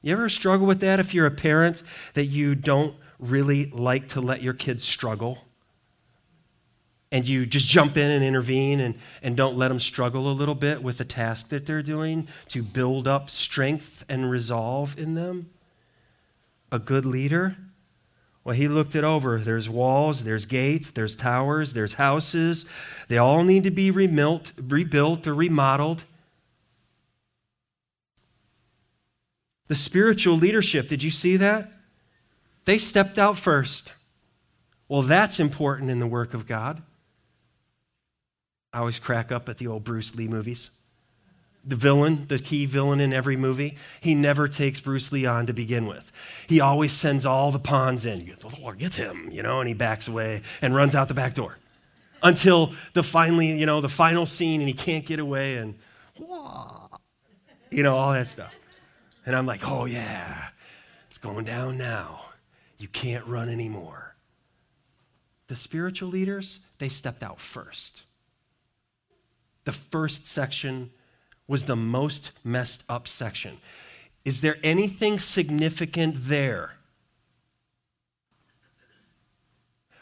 You 0.00 0.14
ever 0.14 0.30
struggle 0.30 0.66
with 0.66 0.80
that 0.80 1.00
if 1.00 1.12
you're 1.12 1.26
a 1.26 1.30
parent 1.30 1.82
that 2.14 2.24
you 2.24 2.54
don't 2.54 2.96
really 3.18 3.66
like 3.66 4.08
to 4.08 4.22
let 4.22 4.40
your 4.40 4.54
kids 4.54 4.84
struggle? 4.84 5.44
and 7.10 7.28
you 7.28 7.44
just 7.44 7.68
jump 7.68 7.98
in 7.98 8.10
and 8.10 8.24
intervene 8.24 8.80
and, 8.80 8.94
and 9.22 9.36
don't 9.36 9.54
let 9.54 9.68
them 9.68 9.78
struggle 9.78 10.30
a 10.30 10.32
little 10.32 10.54
bit 10.54 10.82
with 10.82 10.96
the 10.96 11.04
task 11.04 11.50
that 11.50 11.66
they're 11.66 11.82
doing 11.82 12.26
to 12.48 12.62
build 12.62 13.06
up 13.06 13.28
strength 13.28 14.02
and 14.08 14.30
resolve 14.30 14.98
in 14.98 15.12
them? 15.12 15.50
A 16.70 16.78
good 16.78 17.04
leader? 17.04 17.58
Well, 18.44 18.56
he 18.56 18.66
looked 18.66 18.94
it 18.96 19.04
over. 19.04 19.38
There's 19.38 19.68
walls, 19.68 20.24
there's 20.24 20.46
gates, 20.46 20.90
there's 20.90 21.14
towers, 21.14 21.74
there's 21.74 21.94
houses. 21.94 22.66
They 23.08 23.18
all 23.18 23.44
need 23.44 23.64
to 23.64 23.70
be 23.70 23.90
rebuilt, 23.90 24.52
rebuilt 24.56 25.26
or 25.26 25.34
remodeled. 25.34 26.04
The 29.68 29.76
spiritual 29.76 30.36
leadership, 30.36 30.88
did 30.88 31.02
you 31.02 31.10
see 31.10 31.36
that? 31.36 31.70
They 32.64 32.78
stepped 32.78 33.18
out 33.18 33.38
first. 33.38 33.92
Well, 34.88 35.02
that's 35.02 35.40
important 35.40 35.90
in 35.90 36.00
the 36.00 36.06
work 36.06 36.34
of 36.34 36.46
God. 36.46 36.82
I 38.72 38.78
always 38.80 38.98
crack 38.98 39.30
up 39.30 39.48
at 39.48 39.58
the 39.58 39.68
old 39.68 39.84
Bruce 39.84 40.14
Lee 40.14 40.28
movies. 40.28 40.70
The 41.64 41.76
villain, 41.76 42.26
the 42.26 42.40
key 42.40 42.66
villain 42.66 42.98
in 42.98 43.12
every 43.12 43.36
movie, 43.36 43.76
he 44.00 44.16
never 44.16 44.48
takes 44.48 44.80
Bruce 44.80 45.12
Lee 45.12 45.26
on 45.26 45.46
to 45.46 45.52
begin 45.52 45.86
with. 45.86 46.10
He 46.48 46.60
always 46.60 46.92
sends 46.92 47.24
all 47.24 47.52
the 47.52 47.60
pawns 47.60 48.04
in. 48.04 48.24
Get 48.78 48.94
him, 48.94 49.28
you 49.30 49.42
know, 49.44 49.60
and 49.60 49.68
he 49.68 49.74
backs 49.74 50.08
away 50.08 50.42
and 50.60 50.74
runs 50.74 50.96
out 50.96 51.06
the 51.06 51.14
back 51.14 51.34
door 51.34 51.58
until 52.22 52.74
the 52.94 53.02
finally, 53.04 53.56
you 53.58 53.66
know, 53.66 53.80
the 53.80 53.88
final 53.88 54.26
scene 54.26 54.60
and 54.60 54.68
he 54.68 54.74
can't 54.74 55.06
get 55.06 55.20
away 55.20 55.56
and, 55.56 55.76
you 57.70 57.82
know, 57.82 57.96
all 57.96 58.12
that 58.12 58.26
stuff. 58.26 58.56
And 59.24 59.36
I'm 59.36 59.46
like, 59.46 59.60
oh 59.64 59.84
yeah, 59.84 60.48
it's 61.08 61.18
going 61.18 61.44
down 61.44 61.78
now. 61.78 62.22
You 62.78 62.88
can't 62.88 63.24
run 63.26 63.48
anymore. 63.48 64.16
The 65.46 65.54
spiritual 65.54 66.08
leaders, 66.08 66.58
they 66.78 66.88
stepped 66.88 67.22
out 67.22 67.38
first. 67.38 68.04
The 69.64 69.72
first 69.72 70.26
section 70.26 70.90
was 71.52 71.66
the 71.66 71.76
most 71.76 72.32
messed 72.42 72.82
up 72.88 73.06
section. 73.06 73.58
Is 74.24 74.40
there 74.40 74.56
anything 74.62 75.18
significant 75.18 76.14
there? 76.16 76.76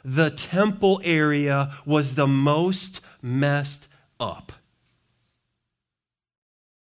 The 0.04 0.30
temple 0.30 1.00
area 1.02 1.72
was 1.84 2.14
the 2.14 2.28
most 2.28 3.00
messed 3.20 3.88
up. 4.20 4.52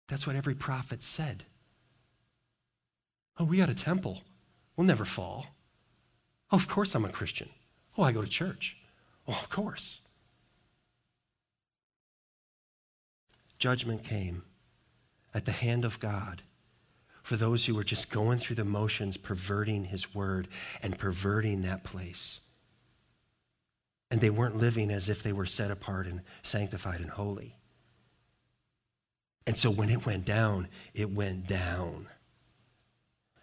That's 0.10 0.28
what 0.28 0.36
every 0.36 0.54
prophet 0.54 1.02
said. 1.02 1.46
Oh, 3.40 3.46
we 3.46 3.56
got 3.56 3.70
a 3.70 3.74
temple. 3.74 4.22
We'll 4.76 4.86
never 4.86 5.06
fall. 5.06 5.48
Oh, 6.52 6.58
of 6.58 6.68
course 6.68 6.94
I'm 6.94 7.06
a 7.06 7.10
Christian. 7.10 7.48
Oh, 7.98 8.04
I 8.04 8.12
go 8.12 8.22
to 8.22 8.28
church. 8.28 8.76
Oh, 9.30 9.40
of 9.42 9.50
course. 9.50 10.02
judgment 13.60 14.04
came 14.04 14.44
at 15.38 15.46
the 15.46 15.52
hand 15.52 15.86
of 15.86 16.00
God 16.00 16.42
for 17.22 17.36
those 17.36 17.66
who 17.66 17.76
were 17.76 17.84
just 17.84 18.10
going 18.10 18.40
through 18.40 18.56
the 18.56 18.66
motions, 18.66 19.18
perverting 19.18 19.86
his 19.86 20.16
word 20.16 20.48
and 20.82 20.98
perverting 20.98 21.62
that 21.62 21.84
place. 21.84 22.40
And 24.10 24.20
they 24.20 24.32
weren't 24.32 24.58
living 24.58 24.90
as 24.90 25.10
if 25.10 25.22
they 25.22 25.34
were 25.34 25.46
set 25.46 25.70
apart 25.70 26.08
and 26.08 26.22
sanctified 26.42 27.02
and 27.02 27.12
holy. 27.12 27.56
And 29.46 29.58
so 29.58 29.70
when 29.70 29.92
it 29.92 30.08
went 30.08 30.26
down, 30.26 30.70
it 30.96 31.12
went 31.12 31.46
down 31.48 32.08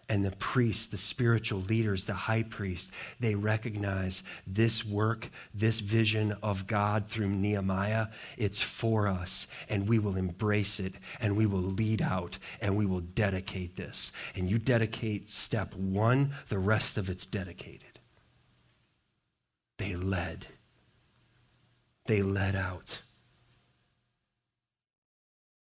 and 0.07 0.23
the 0.23 0.35
priests, 0.37 0.87
the 0.87 0.97
spiritual 0.97 1.59
leaders, 1.59 2.05
the 2.05 2.13
high 2.13 2.43
priest, 2.43 2.91
they 3.19 3.35
recognize 3.35 4.23
this 4.45 4.85
work, 4.85 5.29
this 5.53 5.79
vision 5.79 6.35
of 6.43 6.67
God 6.67 7.07
through 7.07 7.29
Nehemiah, 7.29 8.07
it's 8.37 8.61
for 8.61 9.07
us, 9.07 9.47
and 9.67 9.87
we 9.87 9.97
will 9.97 10.15
embrace 10.15 10.79
it, 10.79 10.93
and 11.19 11.35
we 11.35 11.45
will 11.45 11.59
lead 11.59 12.01
out, 12.01 12.37
and 12.61 12.77
we 12.77 12.85
will 12.85 13.01
dedicate 13.01 13.75
this. 13.75 14.11
And 14.35 14.49
you 14.49 14.59
dedicate 14.59 15.29
step 15.29 15.73
one, 15.75 16.31
the 16.49 16.59
rest 16.59 16.97
of 16.97 17.09
it's 17.09 17.25
dedicated. 17.25 17.99
They 19.77 19.95
led, 19.95 20.47
they 22.05 22.21
led 22.21 22.55
out. 22.55 23.01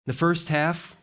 The 0.06 0.14
first 0.14 0.50
half 0.50 0.98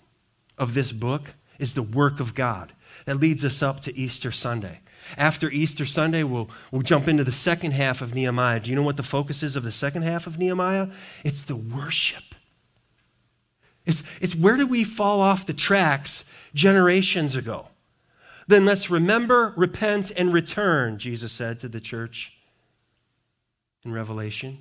of 0.59 0.75
this 0.75 0.93
book 0.93 1.35
is 1.59 1.75
the 1.75 1.83
work 1.83 2.21
of 2.21 2.35
God 2.35 2.73
that 3.11 3.17
leads 3.17 3.45
us 3.45 3.61
up 3.61 3.81
to 3.81 3.99
Easter 3.99 4.31
Sunday. 4.31 4.79
After 5.19 5.51
Easter 5.51 5.85
Sunday, 5.85 6.23
we'll, 6.23 6.49
we'll 6.71 6.83
jump 6.83 7.09
into 7.09 7.25
the 7.25 7.33
second 7.33 7.73
half 7.73 8.01
of 8.01 8.15
Nehemiah. 8.15 8.61
Do 8.61 8.71
you 8.71 8.77
know 8.77 8.85
what 8.85 8.97
the 8.97 9.03
focus 9.03 9.43
is 9.43 9.57
of 9.57 9.65
the 9.65 9.73
second 9.73 10.03
half 10.03 10.29
of 10.29 10.39
Nehemiah? 10.39 10.87
It's 11.25 11.43
the 11.43 11.57
worship. 11.57 12.37
It's, 13.85 14.05
it's 14.21 14.37
where 14.37 14.57
did 14.57 14.71
we 14.71 14.85
fall 14.85 15.21
off 15.21 15.45
the 15.45 15.53
tracks 15.53 16.31
generations 16.55 17.35
ago? 17.35 17.67
Then 18.47 18.65
let's 18.65 18.91
remember, 18.91 19.55
repent, 19.57 20.13
and 20.17 20.33
return, 20.33 20.97
Jesus 20.97 21.33
said 21.33 21.59
to 21.59 21.69
the 21.69 21.81
church 21.81 22.39
in 23.85 23.93
Revelation. 23.93 24.59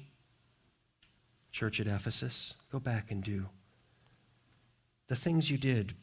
Church 1.52 1.80
at 1.80 1.86
Ephesus, 1.86 2.56
go 2.72 2.80
back 2.80 3.12
and 3.12 3.24
do 3.24 3.46
the 5.06 5.16
things 5.16 5.52
you 5.52 5.60
did 5.60 5.94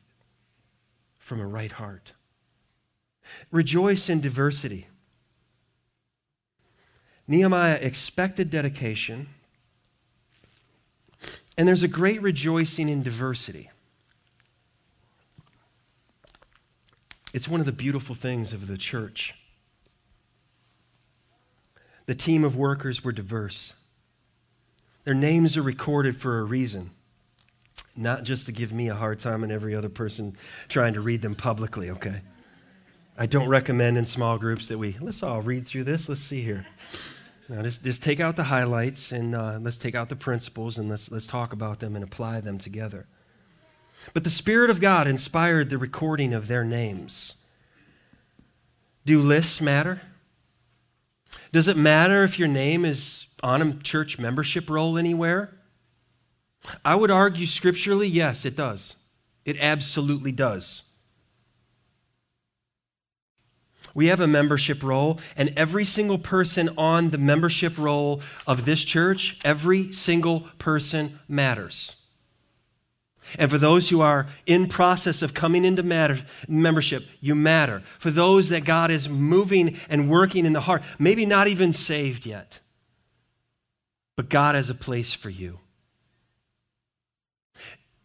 from 1.19 1.41
a 1.41 1.47
right 1.47 1.73
heart. 1.73 2.13
Rejoice 3.51 4.09
in 4.09 4.21
diversity. 4.21 4.87
Nehemiah 7.29 7.79
expected 7.81 8.51
dedication, 8.51 9.29
and 11.59 11.67
there's 11.67 11.83
a 11.83 11.89
great 11.89 12.23
rejoicing 12.23 12.89
in 12.89 13.03
diversity. 13.03 13.71
It's 17.35 17.49
one 17.49 17.61
of 17.61 17.67
the 17.67 17.73
beautiful 17.73 18.15
things 18.15 18.53
of 18.53 18.67
the 18.67 18.79
church. 18.79 19.35
The 22.07 22.15
team 22.15 22.45
of 22.45 22.57
workers 22.57 23.03
were 23.03 23.13
diverse. 23.13 23.75
Their 25.05 25.15
names 25.15 25.57
are 25.57 25.63
recorded 25.63 26.17
for 26.17 26.39
a 26.39 26.45
reason, 26.45 26.93
not 27.97 28.23
just 28.23 28.47
to 28.47 28.53
give 28.53 28.73
me 28.73 28.89
a 28.89 28.95
hard 28.95 29.19
time 29.19 29.43
and 29.43 29.51
every 29.51 29.75
other 29.75 29.89
person 29.89 30.37
trying 30.69 30.95
to 30.95 31.01
read 31.01 31.23
them 31.23 31.35
publicly, 31.35 31.91
okay? 31.91 32.23
I 33.19 33.25
don't 33.25 33.49
recommend 33.49 33.97
in 33.97 34.05
small 34.05 34.37
groups 34.37 34.69
that 34.69 34.77
we, 34.77 34.97
let's 35.01 35.23
all 35.23 35.41
read 35.41 35.67
through 35.67 35.85
this. 35.85 36.09
Let's 36.09 36.21
see 36.21 36.43
here. 36.43 36.67
Now, 37.49 37.63
just, 37.63 37.83
just 37.83 38.03
take 38.03 38.21
out 38.21 38.37
the 38.37 38.45
highlights 38.45 39.11
and 39.11 39.35
uh, 39.35 39.59
let's 39.61 39.79
take 39.79 39.95
out 39.95 40.11
the 40.11 40.17
principles 40.17 40.77
and 40.77 40.91
let's, 40.91 41.11
let's 41.11 41.27
talk 41.27 41.53
about 41.53 41.81
them 41.81 41.95
and 41.95 42.05
apply 42.05 42.41
them 42.41 42.59
together. 42.59 43.07
But 44.13 44.25
the 44.25 44.31
Spirit 44.31 44.69
of 44.69 44.81
God 44.81 45.07
inspired 45.07 45.71
the 45.71 45.79
recording 45.79 46.35
of 46.35 46.47
their 46.49 46.65
names. 46.65 47.37
Do 49.07 49.21
lists 49.21 49.61
matter? 49.61 50.03
Does 51.53 51.69
it 51.69 51.77
matter 51.77 52.23
if 52.23 52.39
your 52.39 52.49
name 52.49 52.85
is 52.85 53.27
on 53.43 53.63
a 53.63 53.75
church 53.75 54.19
membership 54.19 54.69
roll 54.69 54.99
anywhere? 54.99 55.57
I 56.85 56.97
would 56.97 57.11
argue 57.11 57.47
scripturally, 57.47 58.09
yes, 58.09 58.45
it 58.45 58.57
does. 58.57 58.97
It 59.45 59.57
absolutely 59.61 60.33
does. 60.33 60.83
We 63.97 64.09
have 64.09 64.21
a 64.21 64.27
membership 64.27 64.83
roll, 64.83 65.19
and 65.39 65.55
every 65.57 65.87
single 65.87 66.19
person 66.19 66.69
on 66.77 67.09
the 67.09 67.17
membership 67.19 67.79
roll 67.79 68.21
of 68.47 68.67
this 68.67 68.85
church, 68.85 69.41
every 69.43 69.91
single 69.91 70.41
person 70.59 71.19
matters. 71.29 71.97
And 73.39 73.51
for 73.51 73.57
those 73.57 73.89
who 73.89 74.03
are 74.03 74.27
in 74.45 74.69
process 74.69 75.23
of 75.23 75.33
coming 75.33 75.65
into 75.65 75.83
matter, 75.83 76.21
membership, 76.47 77.07
you 77.23 77.35
matter. 77.35 77.83
For 77.99 78.11
those 78.11 78.51
that 78.51 78.67
God 78.67 78.91
is 78.91 79.09
moving 79.09 79.79
and 79.89 80.11
working 80.11 80.45
in 80.45 80.53
the 80.53 80.61
heart, 80.61 80.83
maybe 80.99 81.25
not 81.25 81.49
even 81.49 81.73
saved 81.73 82.27
yet, 82.27 82.61
but 84.15 84.29
God 84.29 84.57
has 84.57 84.69
a 84.69 84.75
place 84.75 85.15
for 85.15 85.31
you. 85.31 85.59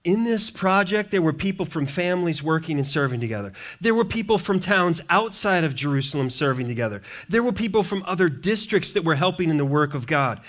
In 0.04 0.24
this 0.24 0.50
project, 0.50 1.12
there 1.12 1.22
were 1.22 1.34
people 1.34 1.66
from 1.66 1.86
families 1.86 2.42
working 2.42 2.78
and 2.78 2.88
serving 2.88 3.20
together. 3.20 3.54
There 3.80 3.94
were 3.94 4.06
people 4.06 4.40
from 4.40 4.60
towns 4.60 5.00
outside 5.10 5.64
of 5.64 5.76
Jerusalem 5.76 6.32
serving 6.32 6.68
together. 6.68 7.04
There 7.30 7.44
were 7.44 7.52
people 7.54 7.84
from 7.84 8.04
other 8.08 8.28
districts 8.28 8.94
that 8.94 9.04
were 9.04 9.16
helping 9.16 9.50
in 9.50 9.58
the 9.58 9.66
work 9.66 9.94
of 9.94 10.08
God. 10.08 10.42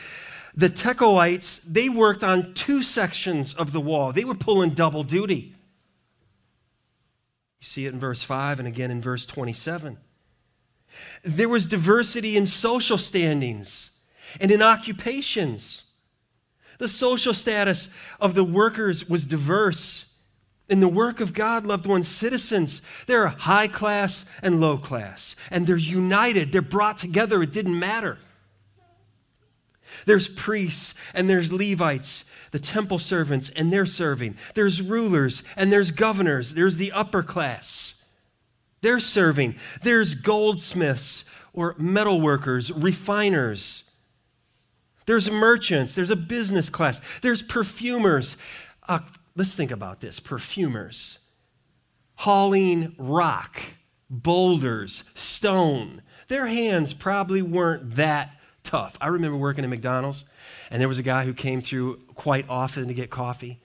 The 0.54 0.68
Tekoites, 0.68 1.62
they 1.64 1.90
worked 1.90 2.24
on 2.24 2.54
two 2.54 2.82
sections 2.82 3.52
of 3.54 3.72
the 3.72 3.80
wall, 3.80 4.12
they 4.12 4.24
were 4.24 4.34
pulling 4.34 4.70
double 4.70 5.02
duty. 5.02 5.54
You 7.60 7.66
see 7.66 7.86
it 7.86 7.92
in 7.92 8.00
verse 8.00 8.22
5 8.22 8.58
and 8.58 8.66
again 8.66 8.90
in 8.90 9.00
verse 9.00 9.26
27. 9.26 9.98
There 11.22 11.48
was 11.48 11.66
diversity 11.66 12.36
in 12.36 12.46
social 12.46 12.98
standings 12.98 13.90
and 14.40 14.50
in 14.50 14.62
occupations. 14.62 15.84
The 16.82 16.88
social 16.88 17.32
status 17.32 17.88
of 18.20 18.34
the 18.34 18.42
workers 18.42 19.08
was 19.08 19.24
diverse. 19.24 20.12
In 20.68 20.80
the 20.80 20.88
work 20.88 21.20
of 21.20 21.32
God, 21.32 21.64
loved 21.64 21.86
ones, 21.86 22.08
citizens, 22.08 22.82
they're 23.06 23.28
high 23.28 23.68
class 23.68 24.24
and 24.42 24.60
low 24.60 24.78
class, 24.78 25.36
and 25.52 25.64
they're 25.64 25.76
united, 25.76 26.50
they're 26.50 26.60
brought 26.60 26.98
together. 26.98 27.40
It 27.40 27.52
didn't 27.52 27.78
matter. 27.78 28.18
There's 30.06 30.26
priests 30.26 30.94
and 31.14 31.30
there's 31.30 31.52
Levites, 31.52 32.24
the 32.50 32.58
temple 32.58 32.98
servants, 32.98 33.48
and 33.50 33.72
they're 33.72 33.86
serving. 33.86 34.36
There's 34.56 34.82
rulers 34.82 35.44
and 35.54 35.72
there's 35.72 35.92
governors. 35.92 36.54
There's 36.54 36.78
the 36.78 36.90
upper 36.90 37.22
class. 37.22 38.04
They're 38.80 38.98
serving. 38.98 39.54
There's 39.84 40.16
goldsmiths 40.16 41.24
or 41.52 41.76
metal 41.78 42.20
workers, 42.20 42.72
refiners. 42.72 43.88
There's 45.06 45.30
merchants, 45.30 45.94
there's 45.94 46.10
a 46.10 46.16
business 46.16 46.68
class, 46.70 47.00
there's 47.22 47.42
perfumers. 47.42 48.36
Uh, 48.88 49.00
let's 49.36 49.54
think 49.54 49.70
about 49.70 50.00
this 50.00 50.20
perfumers 50.20 51.18
hauling 52.16 52.94
rock, 52.98 53.60
boulders, 54.08 55.02
stone. 55.14 56.02
Their 56.28 56.46
hands 56.46 56.94
probably 56.94 57.42
weren't 57.42 57.96
that 57.96 58.38
tough. 58.62 58.96
I 59.00 59.08
remember 59.08 59.36
working 59.36 59.64
at 59.64 59.70
McDonald's, 59.70 60.24
and 60.70 60.80
there 60.80 60.88
was 60.88 60.98
a 60.98 61.02
guy 61.02 61.24
who 61.24 61.34
came 61.34 61.60
through 61.60 61.96
quite 62.14 62.48
often 62.48 62.86
to 62.88 62.94
get 62.94 63.10
coffee. 63.10 63.60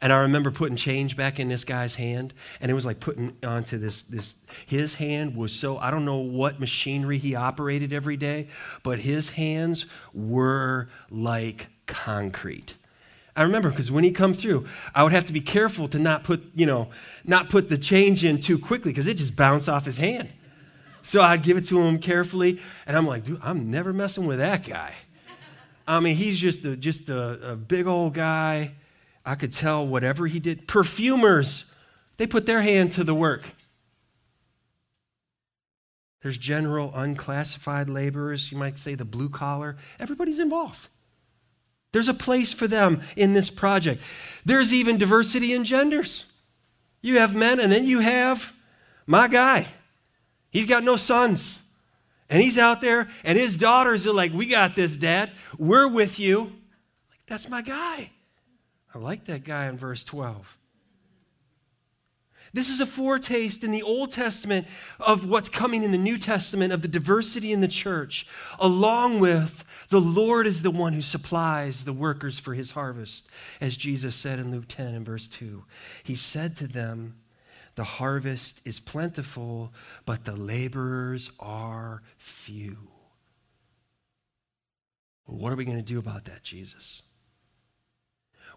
And 0.00 0.12
I 0.12 0.20
remember 0.20 0.50
putting 0.50 0.76
change 0.76 1.16
back 1.16 1.40
in 1.40 1.48
this 1.48 1.64
guy's 1.64 1.96
hand, 1.96 2.32
and 2.60 2.70
it 2.70 2.74
was 2.74 2.86
like 2.86 3.00
putting 3.00 3.36
onto 3.42 3.78
this 3.78 4.02
this 4.02 4.36
his 4.66 4.94
hand 4.94 5.36
was 5.36 5.52
so 5.52 5.78
I 5.78 5.90
don't 5.90 6.04
know 6.04 6.18
what 6.18 6.60
machinery 6.60 7.18
he 7.18 7.34
operated 7.34 7.92
every 7.92 8.16
day, 8.16 8.48
but 8.82 9.00
his 9.00 9.30
hands 9.30 9.86
were 10.14 10.88
like 11.10 11.68
concrete. 11.86 12.76
I 13.34 13.42
remember 13.42 13.70
because 13.70 13.90
when 13.90 14.02
he 14.02 14.10
come 14.10 14.34
through, 14.34 14.66
I 14.94 15.04
would 15.04 15.12
have 15.12 15.26
to 15.26 15.32
be 15.32 15.40
careful 15.40 15.86
to 15.88 15.98
not 15.98 16.24
put, 16.24 16.42
you 16.54 16.66
know, 16.66 16.88
not 17.24 17.48
put 17.48 17.68
the 17.68 17.78
change 17.78 18.24
in 18.24 18.40
too 18.40 18.58
quickly 18.58 18.90
because 18.92 19.06
it 19.06 19.14
just 19.14 19.36
bounced 19.36 19.68
off 19.68 19.84
his 19.84 19.96
hand. 19.96 20.28
So 21.02 21.22
I'd 21.22 21.42
give 21.42 21.56
it 21.56 21.64
to 21.66 21.80
him 21.80 22.00
carefully, 22.00 22.60
and 22.86 22.96
I'm 22.96 23.06
like, 23.06 23.24
dude, 23.24 23.40
I'm 23.42 23.70
never 23.70 23.92
messing 23.92 24.26
with 24.26 24.38
that 24.38 24.66
guy. 24.66 24.92
I 25.86 26.00
mean, 26.00 26.16
he's 26.16 26.38
just 26.38 26.64
a, 26.64 26.76
just 26.76 27.08
a, 27.08 27.52
a 27.52 27.56
big 27.56 27.86
old 27.86 28.12
guy 28.12 28.72
I 29.28 29.34
could 29.34 29.52
tell 29.52 29.86
whatever 29.86 30.26
he 30.26 30.40
did. 30.40 30.66
Perfumers, 30.66 31.70
they 32.16 32.26
put 32.26 32.46
their 32.46 32.62
hand 32.62 32.94
to 32.94 33.04
the 33.04 33.14
work. 33.14 33.44
There's 36.22 36.38
general 36.38 36.92
unclassified 36.94 37.90
laborers, 37.90 38.50
you 38.50 38.56
might 38.56 38.78
say 38.78 38.94
the 38.94 39.04
blue 39.04 39.28
collar. 39.28 39.76
Everybody's 40.00 40.38
involved. 40.38 40.88
There's 41.92 42.08
a 42.08 42.14
place 42.14 42.54
for 42.54 42.66
them 42.66 43.02
in 43.16 43.34
this 43.34 43.50
project. 43.50 44.02
There's 44.46 44.72
even 44.72 44.96
diversity 44.96 45.52
in 45.52 45.64
genders. 45.64 46.24
You 47.02 47.18
have 47.18 47.34
men, 47.34 47.60
and 47.60 47.70
then 47.70 47.84
you 47.84 48.00
have 48.00 48.54
my 49.06 49.28
guy. 49.28 49.68
He's 50.48 50.66
got 50.66 50.84
no 50.84 50.96
sons. 50.96 51.60
And 52.30 52.42
he's 52.42 52.56
out 52.56 52.80
there, 52.80 53.08
and 53.24 53.38
his 53.38 53.58
daughters 53.58 54.06
are 54.06 54.14
like, 54.14 54.32
We 54.32 54.46
got 54.46 54.74
this, 54.74 54.96
Dad. 54.96 55.30
We're 55.58 55.88
with 55.88 56.18
you. 56.18 56.44
Like, 57.10 57.26
that's 57.26 57.50
my 57.50 57.60
guy. 57.60 58.10
I 58.94 58.98
like 58.98 59.24
that 59.24 59.44
guy 59.44 59.66
in 59.66 59.76
verse 59.76 60.04
12. 60.04 60.58
This 62.52 62.70
is 62.70 62.80
a 62.80 62.86
foretaste 62.86 63.62
in 63.62 63.72
the 63.72 63.82
Old 63.82 64.10
Testament 64.10 64.66
of 64.98 65.28
what's 65.28 65.48
coming 65.48 65.82
in 65.82 65.92
the 65.92 65.98
New 65.98 66.18
Testament 66.18 66.72
of 66.72 66.80
the 66.80 66.88
diversity 66.88 67.52
in 67.52 67.60
the 67.60 67.68
church, 67.68 68.26
along 68.58 69.20
with 69.20 69.64
the 69.90 70.00
Lord 70.00 70.46
is 70.46 70.62
the 70.62 70.70
one 70.70 70.94
who 70.94 71.02
supplies 71.02 71.84
the 71.84 71.92
workers 71.92 72.38
for 72.38 72.54
his 72.54 72.70
harvest, 72.70 73.28
as 73.60 73.76
Jesus 73.76 74.16
said 74.16 74.38
in 74.38 74.50
Luke 74.50 74.64
10 74.66 74.94
and 74.94 75.04
verse 75.04 75.28
2. 75.28 75.64
He 76.02 76.14
said 76.14 76.56
to 76.56 76.66
them, 76.66 77.16
The 77.74 77.84
harvest 77.84 78.62
is 78.64 78.80
plentiful, 78.80 79.72
but 80.06 80.24
the 80.24 80.36
laborers 80.36 81.30
are 81.38 82.02
few. 82.16 82.78
Well, 85.26 85.36
what 85.36 85.52
are 85.52 85.56
we 85.56 85.66
going 85.66 85.76
to 85.76 85.82
do 85.82 85.98
about 85.98 86.24
that, 86.24 86.42
Jesus? 86.42 87.02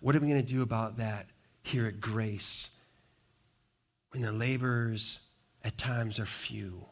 What 0.01 0.15
are 0.15 0.19
we 0.19 0.27
going 0.27 0.43
to 0.43 0.53
do 0.53 0.63
about 0.63 0.97
that 0.97 1.27
here 1.61 1.85
at 1.85 2.01
Grace 2.01 2.69
when 4.11 4.23
the 4.23 4.31
laborers 4.31 5.19
at 5.63 5.77
times 5.77 6.19
are 6.19 6.25
few? 6.25 6.85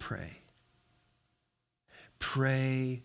Pray. 0.00 0.32
Pray 2.18 3.02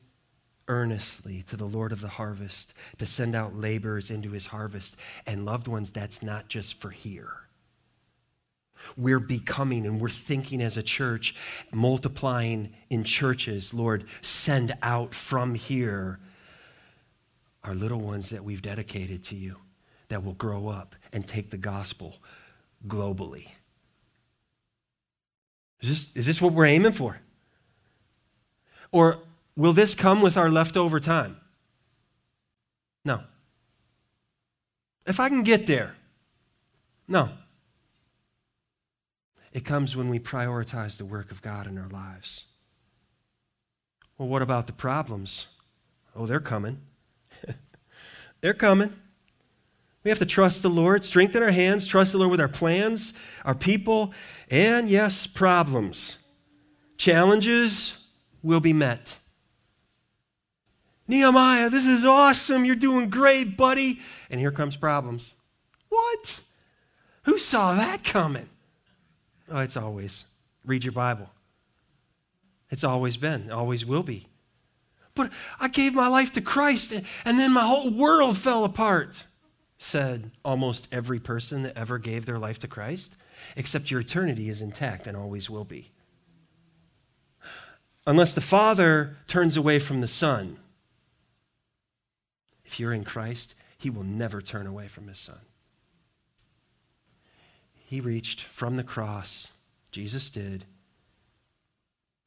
earnestly 0.67 1.43
to 1.43 1.55
the 1.55 1.65
Lord 1.65 1.91
of 1.91 2.01
the 2.01 2.07
harvest 2.07 2.73
to 2.97 3.05
send 3.05 3.35
out 3.35 3.55
laborers 3.55 4.09
into 4.09 4.31
his 4.31 4.47
harvest. 4.47 4.95
And 5.27 5.45
loved 5.45 5.67
ones, 5.67 5.91
that's 5.91 6.23
not 6.23 6.49
just 6.49 6.81
for 6.81 6.89
here. 6.89 7.31
We're 8.97 9.19
becoming 9.19 9.85
and 9.85 10.01
we're 10.01 10.09
thinking 10.09 10.61
as 10.61 10.75
a 10.75 10.83
church, 10.83 11.35
multiplying 11.71 12.73
in 12.89 13.03
churches. 13.03 13.73
Lord, 13.75 14.05
send 14.21 14.75
out 14.81 15.13
from 15.13 15.53
here 15.53 16.19
are 17.65 17.73
little 17.73 17.99
ones 17.99 18.29
that 18.29 18.43
we've 18.43 18.61
dedicated 18.61 19.23
to 19.25 19.35
you 19.35 19.57
that 20.09 20.23
will 20.23 20.33
grow 20.33 20.67
up 20.67 20.95
and 21.11 21.27
take 21.27 21.49
the 21.49 21.57
gospel 21.57 22.15
globally. 22.87 23.47
Is 25.81 25.89
this, 25.89 26.15
is 26.15 26.25
this 26.25 26.41
what 26.41 26.53
we're 26.53 26.65
aiming 26.65 26.93
for? 26.93 27.19
Or 28.91 29.19
will 29.55 29.73
this 29.73 29.95
come 29.95 30.21
with 30.21 30.37
our 30.37 30.49
leftover 30.49 30.99
time? 30.99 31.37
No. 33.03 33.21
If 35.05 35.19
I 35.19 35.29
can 35.29 35.43
get 35.43 35.67
there, 35.67 35.95
no. 37.07 37.29
It 39.53 39.63
comes 39.63 39.95
when 39.95 40.09
we 40.09 40.19
prioritize 40.19 40.97
the 40.97 41.05
work 41.05 41.31
of 41.31 41.41
God 41.41 41.67
in 41.67 41.77
our 41.77 41.87
lives. 41.87 42.45
Well, 44.17 44.27
what 44.27 44.41
about 44.41 44.67
the 44.67 44.73
problems? 44.73 45.47
Oh, 46.15 46.25
they're 46.25 46.39
coming. 46.39 46.81
They're 48.41 48.53
coming. 48.53 48.93
We 50.03 50.09
have 50.09 50.19
to 50.19 50.25
trust 50.25 50.61
the 50.61 50.69
Lord, 50.69 51.03
strengthen 51.03 51.41
our 51.41 51.51
hands, 51.51 51.87
trust 51.87 52.11
the 52.11 52.19
Lord 52.19 52.29
with 52.29 52.39
our 52.39 52.47
plans, 52.47 53.13
our 53.43 53.55
people, 53.55 54.13
and 54.51 54.87
yes, 54.87 55.25
problems. 55.25 56.19
Challenges 56.95 58.07
will 58.43 58.59
be 58.59 58.71
met. 58.71 59.17
Nehemiah, 61.07 61.69
this 61.69 61.85
is 61.85 62.05
awesome. 62.05 62.65
You're 62.65 62.75
doing 62.75 63.09
great, 63.09 63.57
buddy. 63.57 63.99
And 64.29 64.39
here 64.39 64.51
comes 64.51 64.75
problems. 64.75 65.33
What? 65.89 66.39
Who 67.23 67.37
saw 67.37 67.73
that 67.73 68.03
coming? 68.03 68.49
Oh, 69.51 69.59
it's 69.59 69.77
always. 69.77 70.25
Read 70.63 70.83
your 70.83 70.93
Bible. 70.93 71.29
It's 72.69 72.83
always 72.83 73.17
been, 73.17 73.51
always 73.51 73.85
will 73.85 74.03
be. 74.03 74.27
But 75.15 75.31
I 75.59 75.69
gave 75.69 75.93
my 75.93 76.09
life 76.09 76.33
to 76.33 76.41
Christ 76.41 76.91
and 76.91 77.39
then 77.39 77.53
my 77.53 77.65
whole 77.65 77.89
world 77.89 78.37
fell 78.37 78.65
apart, 78.65 79.23
said 79.77 80.31
almost 80.43 80.89
every 80.91 81.19
person 81.19 81.63
that 81.63 81.77
ever 81.77 81.97
gave 81.97 82.25
their 82.25 82.37
life 82.37 82.59
to 82.59 82.67
Christ, 82.67 83.15
except 83.55 83.89
your 83.89 84.01
eternity 84.01 84.49
is 84.49 84.61
intact 84.61 85.07
and 85.07 85.15
always 85.15 85.49
will 85.49 85.63
be. 85.63 85.91
Unless 88.05 88.33
the 88.33 88.41
Father 88.41 89.17
turns 89.25 89.57
away 89.57 89.79
from 89.79 90.01
the 90.01 90.07
Son, 90.07 90.57
if 92.65 92.79
you're 92.79 92.93
in 92.93 93.03
Christ, 93.03 93.55
He 93.77 93.89
will 93.89 94.03
never 94.03 94.41
turn 94.41 94.67
away 94.67 94.87
from 94.87 95.07
His 95.07 95.17
Son. 95.17 95.39
He 97.73 98.01
reached 98.01 98.43
from 98.43 98.75
the 98.75 98.83
cross, 98.83 99.53
Jesus 99.91 100.29
did, 100.29 100.65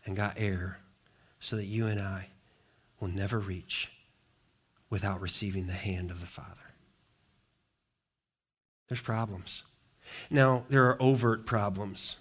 and 0.06 0.16
got 0.16 0.34
air 0.38 0.78
so 1.38 1.56
that 1.56 1.66
you 1.66 1.86
and 1.86 2.00
I 2.00 2.28
will 3.00 3.08
never 3.08 3.38
reach 3.38 3.90
without 4.90 5.20
receiving 5.20 5.66
the 5.66 5.72
hand 5.72 6.10
of 6.10 6.20
the 6.20 6.26
Father. 6.26 6.74
There's 8.88 9.00
problems. 9.00 9.64
Now, 10.30 10.64
there 10.68 10.86
are 10.86 11.00
overt 11.00 11.46
problems. 11.46 12.16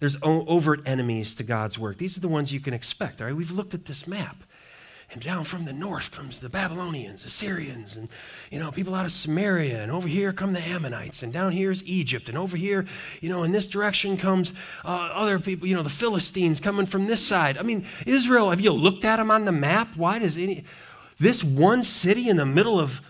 There's 0.00 0.16
overt 0.22 0.86
enemies 0.86 1.34
to 1.36 1.42
God's 1.42 1.78
work. 1.78 1.96
These 1.96 2.16
are 2.16 2.20
the 2.20 2.28
ones 2.28 2.52
you 2.52 2.60
can 2.60 2.74
expect. 2.74 3.20
All 3.20 3.26
right, 3.26 3.36
we've 3.36 3.50
looked 3.50 3.74
at 3.74 3.86
this 3.86 4.06
map. 4.06 4.44
And 5.10 5.22
down 5.22 5.44
from 5.44 5.64
the 5.64 5.72
north 5.72 6.10
comes 6.10 6.38
the 6.38 6.50
Babylonians, 6.50 7.24
Assyrians, 7.24 7.96
and 7.96 8.10
you 8.50 8.58
know, 8.58 8.70
people 8.70 8.94
out 8.94 9.06
of 9.06 9.12
Samaria, 9.12 9.82
and 9.82 9.90
over 9.90 10.06
here 10.06 10.34
come 10.34 10.52
the 10.52 10.60
Ammonites, 10.60 11.22
and 11.22 11.32
down 11.32 11.52
here 11.52 11.70
is 11.70 11.82
Egypt, 11.86 12.28
and 12.28 12.36
over 12.36 12.58
here, 12.58 12.84
you 13.22 13.30
know, 13.30 13.42
in 13.42 13.52
this 13.52 13.66
direction 13.66 14.18
comes 14.18 14.52
uh, 14.84 15.10
other 15.14 15.38
people, 15.38 15.66
you 15.66 15.74
know, 15.74 15.82
the 15.82 15.88
Philistines 15.88 16.60
coming 16.60 16.84
from 16.84 17.06
this 17.06 17.26
side. 17.26 17.56
I 17.56 17.62
mean, 17.62 17.86
Israel, 18.04 18.50
have 18.50 18.60
you 18.60 18.70
looked 18.70 19.06
at 19.06 19.16
them 19.16 19.30
on 19.30 19.46
the 19.46 19.52
map? 19.52 19.96
Why 19.96 20.18
does 20.18 20.36
any 20.36 20.64
this 21.18 21.42
one 21.42 21.82
city 21.82 22.28
in 22.28 22.36
the 22.36 22.46
middle 22.46 22.78
of 22.78 23.00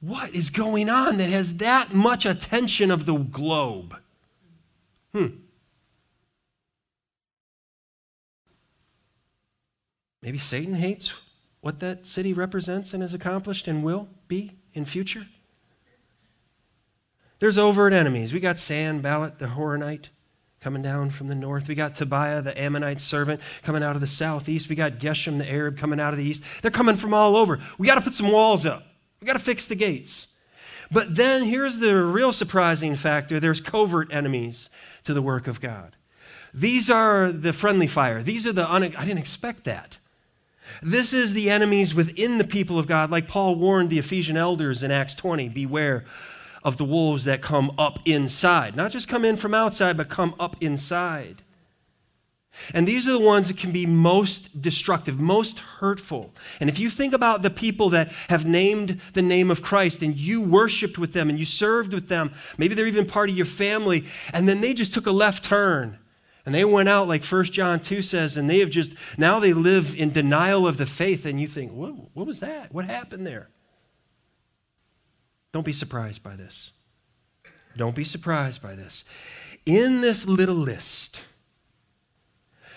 what 0.00 0.34
is 0.34 0.50
going 0.50 0.90
on 0.90 1.16
that 1.16 1.30
has 1.30 1.56
that 1.58 1.94
much 1.94 2.26
attention 2.26 2.90
of 2.90 3.06
the 3.06 3.16
globe? 3.16 3.96
Hmm. 5.12 5.28
Maybe 10.22 10.38
Satan 10.38 10.74
hates 10.74 11.14
what 11.60 11.80
that 11.80 12.06
city 12.06 12.32
represents 12.32 12.94
and 12.94 13.02
has 13.02 13.14
accomplished 13.14 13.68
and 13.68 13.82
will 13.82 14.08
be 14.28 14.52
in 14.72 14.84
future. 14.84 15.26
There's 17.38 17.58
overt 17.58 17.92
enemies. 17.92 18.32
We 18.32 18.40
got 18.40 18.58
Sanballat 18.58 19.38
the 19.38 19.46
Horonite 19.46 20.08
coming 20.60 20.82
down 20.82 21.10
from 21.10 21.26
the 21.26 21.34
north. 21.34 21.66
We 21.66 21.74
got 21.74 21.96
Tobiah 21.96 22.40
the 22.40 22.58
Ammonite 22.60 23.00
servant 23.00 23.40
coming 23.64 23.82
out 23.82 23.96
of 23.96 24.00
the 24.00 24.06
southeast. 24.06 24.68
We 24.68 24.76
got 24.76 24.92
Geshem 24.92 25.38
the 25.38 25.50
Arab 25.50 25.76
coming 25.76 25.98
out 25.98 26.12
of 26.12 26.18
the 26.18 26.24
east. 26.24 26.44
They're 26.62 26.70
coming 26.70 26.94
from 26.94 27.12
all 27.12 27.36
over. 27.36 27.58
We 27.78 27.88
got 27.88 27.96
to 27.96 28.00
put 28.00 28.14
some 28.14 28.30
walls 28.30 28.64
up. 28.64 28.84
We 29.20 29.26
got 29.26 29.32
to 29.32 29.40
fix 29.40 29.66
the 29.66 29.74
gates. 29.74 30.28
But 30.90 31.16
then 31.16 31.42
here's 31.42 31.78
the 31.78 32.04
real 32.04 32.32
surprising 32.32 32.94
factor 32.94 33.40
there's 33.40 33.60
covert 33.60 34.12
enemies 34.12 34.70
to 35.04 35.14
the 35.14 35.22
work 35.22 35.48
of 35.48 35.60
God. 35.60 35.96
These 36.54 36.90
are 36.90 37.32
the 37.32 37.52
friendly 37.52 37.86
fire. 37.86 38.22
These 38.22 38.46
are 38.46 38.52
the, 38.52 38.68
I 38.70 38.78
didn't 38.78 39.18
expect 39.18 39.64
that. 39.64 39.98
This 40.82 41.12
is 41.12 41.34
the 41.34 41.50
enemies 41.50 41.94
within 41.94 42.38
the 42.38 42.44
people 42.44 42.78
of 42.78 42.86
God, 42.86 43.10
like 43.10 43.28
Paul 43.28 43.56
warned 43.56 43.90
the 43.90 43.98
Ephesian 43.98 44.36
elders 44.36 44.82
in 44.82 44.90
Acts 44.90 45.14
20 45.14 45.48
beware 45.48 46.04
of 46.64 46.76
the 46.76 46.84
wolves 46.84 47.24
that 47.24 47.42
come 47.42 47.72
up 47.78 47.98
inside. 48.04 48.76
Not 48.76 48.92
just 48.92 49.08
come 49.08 49.24
in 49.24 49.36
from 49.36 49.54
outside, 49.54 49.96
but 49.96 50.08
come 50.08 50.34
up 50.38 50.56
inside. 50.60 51.42
And 52.74 52.86
these 52.86 53.08
are 53.08 53.12
the 53.12 53.18
ones 53.18 53.48
that 53.48 53.56
can 53.56 53.72
be 53.72 53.86
most 53.86 54.60
destructive, 54.60 55.18
most 55.18 55.58
hurtful. 55.58 56.34
And 56.60 56.68
if 56.68 56.78
you 56.78 56.90
think 56.90 57.14
about 57.14 57.42
the 57.42 57.50
people 57.50 57.88
that 57.90 58.12
have 58.28 58.44
named 58.44 59.00
the 59.14 59.22
name 59.22 59.50
of 59.50 59.62
Christ 59.62 60.02
and 60.02 60.16
you 60.16 60.42
worshiped 60.42 60.98
with 60.98 61.12
them 61.12 61.30
and 61.30 61.38
you 61.38 61.46
served 61.46 61.94
with 61.94 62.08
them, 62.08 62.32
maybe 62.58 62.74
they're 62.74 62.86
even 62.86 63.06
part 63.06 63.30
of 63.30 63.36
your 63.36 63.46
family, 63.46 64.04
and 64.32 64.48
then 64.48 64.60
they 64.60 64.74
just 64.74 64.92
took 64.92 65.06
a 65.06 65.12
left 65.12 65.44
turn 65.44 65.98
and 66.44 66.54
they 66.54 66.64
went 66.64 66.88
out, 66.88 67.06
like 67.06 67.24
1 67.24 67.44
John 67.44 67.78
2 67.78 68.02
says, 68.02 68.36
and 68.36 68.50
they 68.50 68.58
have 68.58 68.70
just, 68.70 68.94
now 69.16 69.38
they 69.38 69.52
live 69.52 69.94
in 69.94 70.10
denial 70.10 70.66
of 70.66 70.76
the 70.76 70.86
faith. 70.86 71.24
And 71.24 71.40
you 71.40 71.46
think, 71.46 71.72
what, 71.72 71.94
what 72.14 72.26
was 72.26 72.40
that? 72.40 72.72
What 72.72 72.84
happened 72.84 73.26
there? 73.26 73.48
Don't 75.52 75.64
be 75.64 75.72
surprised 75.72 76.22
by 76.22 76.34
this. 76.34 76.72
Don't 77.76 77.94
be 77.94 78.04
surprised 78.04 78.60
by 78.60 78.74
this. 78.74 79.04
In 79.64 80.00
this 80.00 80.26
little 80.26 80.56
list, 80.56 81.22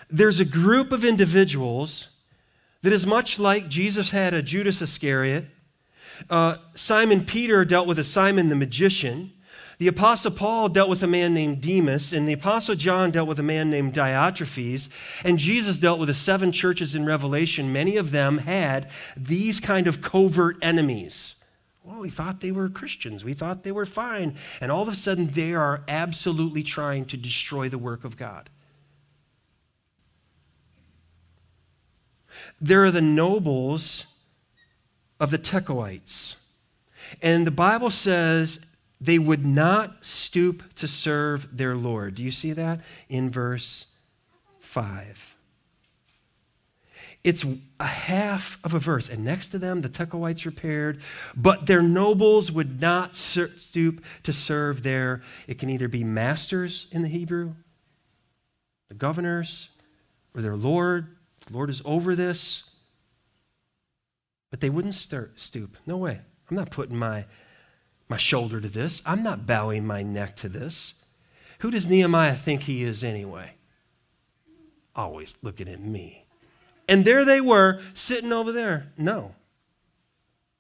there's 0.10 0.40
a 0.40 0.46
group 0.46 0.92
of 0.92 1.04
individuals 1.04 2.10
that 2.84 2.94
is 2.94 3.08
much 3.08 3.40
like 3.40 3.68
Jesus 3.68 4.12
had 4.12 4.36
a 4.36 4.44
Judas 4.44 4.82
Iscariot. 4.82 5.46
Uh, 6.30 6.58
Simon 6.76 7.26
Peter 7.26 7.66
dealt 7.66 7.88
with 7.88 7.98
a 7.98 8.04
Simon 8.04 8.50
the 8.50 8.56
magician. 8.56 9.32
The 9.78 9.88
Apostle 9.88 10.32
Paul 10.32 10.70
dealt 10.70 10.90
with 10.90 11.04
a 11.04 11.08
man 11.08 11.34
named 11.34 11.62
Demas, 11.62 12.14
and 12.14 12.28
the 12.28 12.34
Apostle 12.34 12.76
John 12.76 13.12
dealt 13.12 13.28
with 13.28 13.40
a 13.40 13.44
man 13.44 13.70
named 13.70 13.94
Diotrephes, 13.94 14.90
and 15.26 15.38
Jesus 15.38 15.80
dealt 15.80 16.00
with 16.00 16.08
the 16.08 16.14
seven 16.14 16.52
churches 16.52 16.96
in 16.96 17.06
Revelation. 17.06 17.74
Many 17.74 17.98
of 17.98 18.12
them 18.12 18.40
had 18.40 18.90
these 19.18 19.60
kind 19.60 19.88
of 19.88 20.02
covert 20.02 20.58
enemies. 20.62 21.36
Well, 21.84 22.00
we 22.00 22.10
thought 22.10 22.40
they 22.40 22.52
were 22.52 22.68
Christians. 22.70 23.24
We 23.24 23.34
thought 23.34 23.64
they 23.64 23.72
were 23.72 23.86
fine. 23.86 24.38
And 24.60 24.72
all 24.72 24.82
of 24.82 24.88
a 24.88 24.96
sudden, 24.96 25.28
they 25.28 25.54
are 25.54 25.84
absolutely 25.88 26.64
trying 26.64 27.06
to 27.06 27.18
destroy 27.18 27.70
the 27.70 27.78
work 27.78 28.04
of 28.04 28.18
God. 28.18 28.50
There 32.60 32.84
are 32.84 32.92
the 32.92 33.02
nobles 33.02 34.06
of 35.20 35.30
the 35.30 35.38
Tekoites. 35.38 36.38
And 37.22 37.46
the 37.46 37.52
Bible 37.52 37.92
says 37.92 38.66
they 39.00 39.20
would 39.20 39.46
not 39.46 40.06
stoop 40.06 40.74
to 40.76 40.88
serve 40.88 41.58
their 41.58 41.76
Lord. 41.76 42.16
Do 42.16 42.24
you 42.24 42.32
see 42.32 42.54
that 42.54 42.82
in 43.10 43.30
verse 43.30 43.86
5? 44.60 45.36
It's 47.24 47.44
a 47.80 47.86
half 47.86 48.60
of 48.64 48.76
a 48.76 48.80
verse. 48.80 49.10
And 49.10 49.26
next 49.26 49.50
to 49.50 49.58
them, 49.58 49.82
the 49.82 49.90
Tekoites 49.90 50.46
repaired, 50.46 51.02
but 51.36 51.66
their 51.66 51.82
nobles 51.82 52.52
would 52.52 52.80
not 52.80 53.16
stoop 53.16 54.04
to 54.22 54.32
serve 54.32 54.84
their, 54.84 55.24
it 55.48 55.58
can 55.58 55.72
either 55.72 55.88
be 55.88 56.04
masters 56.04 56.86
in 56.92 57.02
the 57.02 57.08
Hebrew, 57.08 57.56
the 58.90 58.96
governors, 58.96 59.70
or 60.36 60.42
their 60.42 60.56
Lord. 60.56 61.16
The 61.48 61.54
Lord 61.54 61.72
is 61.72 61.82
over 61.84 62.16
this. 62.16 62.70
But 64.52 64.62
they 64.62 64.70
wouldn't 64.70 64.94
stoop. 64.94 65.78
No 65.88 65.98
way. 65.98 66.22
I'm 66.50 66.56
not 66.56 66.70
putting 66.70 66.96
my 66.96 67.26
my 68.08 68.18
shoulder 68.18 68.62
to 68.62 68.68
this. 68.68 69.02
I'm 69.06 69.24
not 69.24 69.46
bowing 69.46 69.86
my 69.86 70.04
neck 70.04 70.36
to 70.38 70.50
this. 70.50 70.96
Who 71.60 71.72
does 71.72 71.88
Nehemiah 71.88 72.36
think 72.36 72.64
he 72.64 72.84
is 72.84 73.04
anyway? 73.04 73.52
Always 74.96 75.36
looking 75.42 75.68
at 75.68 75.82
me. 75.82 76.26
And 76.88 77.04
there 77.04 77.26
they 77.26 77.42
were 77.42 77.82
sitting 77.94 78.32
over 78.32 78.52
there. 78.52 78.92
No, 78.98 79.34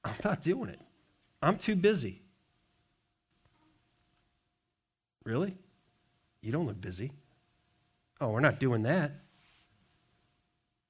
I'm 0.03 0.15
not 0.23 0.41
doing 0.41 0.69
it. 0.69 0.79
I'm 1.41 1.57
too 1.57 1.75
busy. 1.75 2.21
Really? 5.23 5.55
You 6.41 6.51
don't 6.51 6.65
look 6.65 6.79
busy. 6.79 7.11
Oh, 8.21 8.29
we're 8.29 8.39
not 8.39 8.59
doing 8.59 8.83
that. 8.83 9.11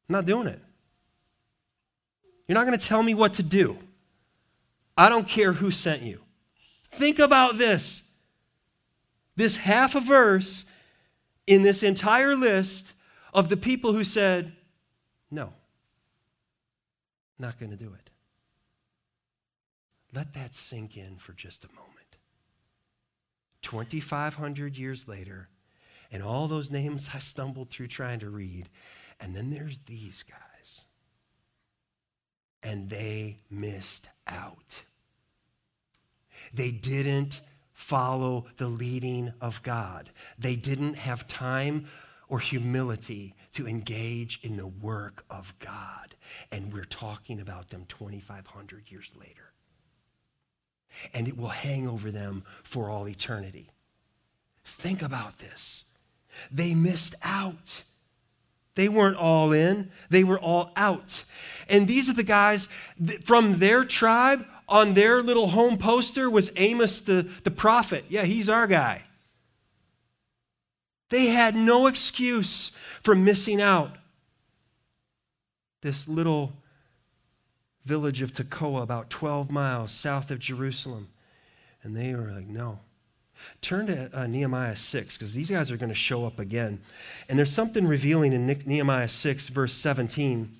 I'm 0.08 0.14
not 0.14 0.26
doing 0.26 0.48
it. 0.48 0.62
You're 2.48 2.56
not 2.56 2.66
going 2.66 2.78
to 2.78 2.86
tell 2.86 3.02
me 3.02 3.14
what 3.14 3.36
to 3.36 3.44
do. 3.44 3.78
I 4.98 5.10
don't 5.10 5.28
care 5.28 5.52
who 5.52 5.72
sent 5.72 6.04
you. 6.04 6.22
Think 6.96 7.20
about 7.20 7.58
this. 7.58 8.04
This 9.36 9.58
half 9.58 9.96
a 9.96 10.00
verse 10.00 10.66
in 11.46 11.62
this 11.62 11.84
entire 11.84 12.36
list 12.36 12.94
of 13.34 13.50
the 13.50 13.58
people 13.58 13.92
who 13.94 14.04
said, 14.04 14.54
No, 15.30 15.54
not 17.38 17.60
going 17.60 17.72
to 17.72 17.78
do 17.78 17.94
it. 17.94 18.10
Let 20.14 20.34
that 20.34 20.56
sink 20.56 20.96
in 20.96 21.18
for 21.18 21.34
just 21.34 21.66
a 21.66 21.68
moment. 21.68 21.92
2,500 23.62 24.78
years 24.78 25.08
later, 25.08 25.50
and 26.12 26.24
all 26.24 26.48
those 26.48 26.72
names 26.72 27.10
I 27.14 27.20
stumbled 27.20 27.70
through 27.70 27.88
trying 27.88 28.20
to 28.20 28.30
read, 28.30 28.70
and 29.20 29.36
then 29.36 29.50
there's 29.50 29.80
these 29.80 30.24
guys. 30.24 30.82
And 32.64 32.90
they 32.90 33.42
missed 33.50 34.08
out. 34.26 34.84
They 36.54 36.72
didn't 36.72 37.42
follow 37.74 38.46
the 38.58 38.68
leading 38.68 39.34
of 39.42 39.62
God. 39.64 40.10
They 40.40 40.56
didn't 40.56 40.96
have 40.96 41.28
time 41.28 41.88
or 42.28 42.40
humility 42.40 43.36
to 43.54 43.68
engage 43.68 44.40
in 44.44 44.58
the 44.58 44.68
work 44.68 45.24
of 45.30 45.54
God. 45.60 46.16
And 46.52 46.74
we're 46.74 46.86
talking 46.86 47.40
about 47.40 47.70
them 47.70 47.86
2,500 47.88 48.90
years 48.90 49.14
later. 49.20 49.52
And 51.14 51.28
it 51.28 51.38
will 51.38 51.50
hang 51.50 51.88
over 51.88 52.12
them 52.12 52.44
for 52.64 52.90
all 52.90 53.08
eternity. 53.08 53.70
Think 54.64 55.02
about 55.02 55.40
this. 55.40 55.84
They 56.52 56.74
missed 56.74 57.16
out. 57.24 57.84
They 58.76 58.90
weren't 58.90 59.16
all 59.18 59.54
in, 59.54 59.90
they 60.10 60.26
were 60.26 60.40
all 60.40 60.72
out. 60.76 61.24
And 61.70 61.88
these 61.88 62.10
are 62.10 62.14
the 62.14 62.24
guys 62.24 62.68
from 63.24 63.60
their 63.60 63.86
tribe 63.86 64.46
on 64.68 64.94
their 64.94 65.22
little 65.22 65.48
home 65.48 65.78
poster 65.78 66.30
was 66.30 66.52
Amos 66.56 67.02
the, 67.02 67.28
the 67.44 67.52
prophet. 67.52 68.06
Yeah, 68.10 68.24
he's 68.26 68.50
our 68.50 68.68
guy. 68.68 69.04
They 71.10 71.28
had 71.28 71.56
no 71.56 71.88
excuse 71.88 72.72
for 73.02 73.16
missing 73.16 73.62
out. 73.62 73.96
This 75.82 76.08
little 76.08 76.54
village 77.86 78.22
of 78.24 78.34
Tekoa, 78.34 78.82
about 78.82 79.12
12 79.12 79.52
miles 79.52 79.92
south 79.92 80.32
of 80.32 80.40
Jerusalem. 80.40 81.10
And 81.84 81.96
they 81.96 82.16
were 82.16 82.32
like, 82.32 82.48
no. 82.48 82.80
Turn 83.62 83.86
to 83.88 84.10
uh, 84.12 84.26
Nehemiah 84.26 84.76
6, 84.76 85.18
because 85.18 85.36
these 85.36 85.52
guys 85.52 85.72
are 85.72 85.78
going 85.78 85.90
to 85.90 85.96
show 85.96 86.26
up 86.26 86.40
again. 86.40 86.82
And 87.30 87.38
there's 87.38 87.52
something 87.52 87.86
revealing 87.86 88.34
in 88.34 88.48
Nehemiah 88.48 89.10
6, 89.10 89.50
verse 89.50 89.74
17 89.74 90.52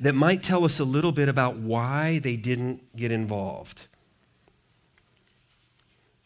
that 0.00 0.14
might 0.14 0.42
tell 0.42 0.64
us 0.64 0.78
a 0.78 0.84
little 0.84 1.12
bit 1.12 1.28
about 1.28 1.56
why 1.56 2.18
they 2.18 2.36
didn't 2.36 2.96
get 2.96 3.12
involved. 3.12 3.86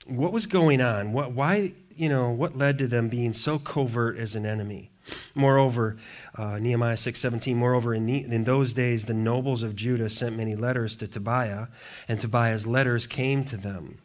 What 0.07 0.33
was 0.33 0.47
going 0.47 0.81
on? 0.81 1.13
What, 1.13 1.33
why, 1.33 1.75
you 1.95 2.09
know, 2.09 2.31
what 2.31 2.57
led 2.57 2.79
to 2.79 2.87
them 2.87 3.09
being 3.09 3.33
so 3.33 3.59
covert 3.59 4.17
as 4.17 4.35
an 4.35 4.47
enemy? 4.47 4.91
Moreover, 5.35 5.97
uh, 6.37 6.59
Nehemiah 6.59 6.97
6:17, 6.97 7.57
moreover, 7.57 7.95
in, 7.95 8.07
the, 8.07 8.25
in 8.25 8.45
those 8.45 8.73
days 8.73 9.05
the 9.05 9.15
nobles 9.15 9.63
of 9.63 9.77
Judah 9.77 10.11
sent 10.11 10.37
many 10.37 10.55
letters 10.55 10.97
to 10.97 11.09
Tobiah, 11.09 11.69
and 12.09 12.21
Tobiah's 12.21 12.67
letters 12.67 13.07
came 13.07 13.45
to 13.45 13.57
them. 13.57 13.99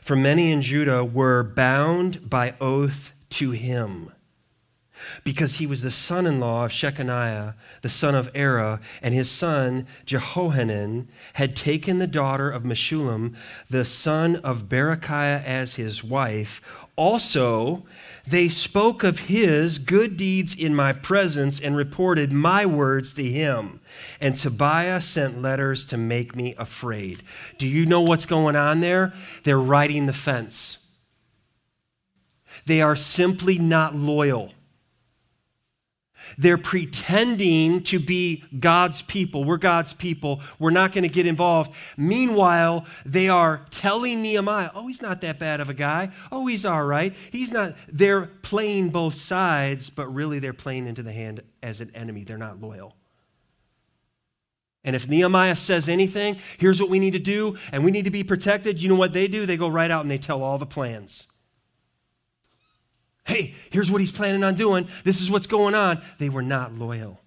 For 0.00 0.16
many 0.16 0.52
in 0.52 0.62
Judah 0.62 1.04
were 1.04 1.42
bound 1.42 2.28
by 2.28 2.54
oath 2.60 3.12
to 3.30 3.50
him 3.52 4.10
because 5.22 5.56
he 5.56 5.66
was 5.66 5.82
the 5.82 5.90
son 5.90 6.26
in 6.26 6.40
law 6.40 6.64
of 6.64 6.70
Shechaniah, 6.70 7.54
the 7.82 7.88
son 7.88 8.14
of 8.14 8.32
Arah, 8.32 8.80
and 9.02 9.14
his 9.14 9.30
son 9.30 9.86
Jehohanan 10.06 11.08
had 11.34 11.56
taken 11.56 11.98
the 11.98 12.06
daughter 12.06 12.50
of 12.50 12.62
Meshullam, 12.62 13.34
the 13.68 13.84
son 13.84 14.36
of 14.36 14.68
Berechiah, 14.68 15.44
as 15.44 15.74
his 15.74 16.02
wife. 16.04 16.60
Also, 16.96 17.84
they 18.26 18.48
spoke 18.48 19.02
of 19.02 19.20
his 19.20 19.78
good 19.78 20.16
deeds 20.16 20.54
in 20.54 20.74
my 20.74 20.92
presence 20.92 21.60
and 21.60 21.76
reported 21.76 22.32
my 22.32 22.64
words 22.64 23.12
to 23.14 23.24
him. 23.24 23.80
And 24.20 24.36
Tobiah 24.36 25.00
sent 25.00 25.42
letters 25.42 25.84
to 25.86 25.96
make 25.96 26.34
me 26.34 26.54
afraid. 26.56 27.22
Do 27.58 27.66
you 27.66 27.84
know 27.84 28.00
what's 28.00 28.26
going 28.26 28.56
on 28.56 28.80
there? 28.80 29.12
They're 29.42 29.58
riding 29.58 30.06
the 30.06 30.12
fence. 30.12 30.78
They 32.66 32.80
are 32.80 32.96
simply 32.96 33.58
not 33.58 33.94
loyal. 33.94 34.52
They're 36.38 36.58
pretending 36.58 37.82
to 37.84 37.98
be 37.98 38.44
God's 38.58 39.02
people. 39.02 39.44
We're 39.44 39.56
God's 39.56 39.92
people. 39.92 40.40
We're 40.58 40.70
not 40.70 40.92
going 40.92 41.02
to 41.02 41.08
get 41.08 41.26
involved. 41.26 41.72
Meanwhile, 41.96 42.86
they 43.04 43.28
are 43.28 43.66
telling 43.70 44.22
Nehemiah, 44.22 44.70
oh, 44.74 44.86
he's 44.86 45.02
not 45.02 45.20
that 45.22 45.38
bad 45.38 45.60
of 45.60 45.68
a 45.68 45.74
guy. 45.74 46.10
Oh, 46.32 46.46
he's 46.46 46.64
all 46.64 46.84
right. 46.84 47.14
He's 47.30 47.52
not. 47.52 47.74
They're 47.88 48.26
playing 48.26 48.90
both 48.90 49.14
sides, 49.14 49.90
but 49.90 50.12
really 50.12 50.38
they're 50.38 50.52
playing 50.52 50.86
into 50.86 51.02
the 51.02 51.12
hand 51.12 51.42
as 51.62 51.80
an 51.80 51.90
enemy. 51.94 52.24
They're 52.24 52.38
not 52.38 52.60
loyal. 52.60 52.96
And 54.84 54.94
if 54.94 55.08
Nehemiah 55.08 55.56
says 55.56 55.88
anything, 55.88 56.36
here's 56.58 56.80
what 56.80 56.90
we 56.90 56.98
need 56.98 57.14
to 57.14 57.18
do, 57.18 57.56
and 57.72 57.82
we 57.82 57.90
need 57.90 58.04
to 58.04 58.10
be 58.10 58.22
protected, 58.22 58.80
you 58.80 58.88
know 58.88 58.94
what 58.96 59.14
they 59.14 59.26
do? 59.28 59.46
They 59.46 59.56
go 59.56 59.68
right 59.68 59.90
out 59.90 60.02
and 60.02 60.10
they 60.10 60.18
tell 60.18 60.42
all 60.42 60.58
the 60.58 60.66
plans. 60.66 61.26
Hey, 63.24 63.54
here's 63.70 63.90
what 63.90 64.00
he's 64.00 64.12
planning 64.12 64.44
on 64.44 64.54
doing. 64.54 64.86
This 65.02 65.20
is 65.20 65.30
what's 65.30 65.46
going 65.46 65.74
on. 65.74 66.02
They 66.18 66.28
were 66.28 66.42
not 66.42 66.74
loyal. 66.74 67.20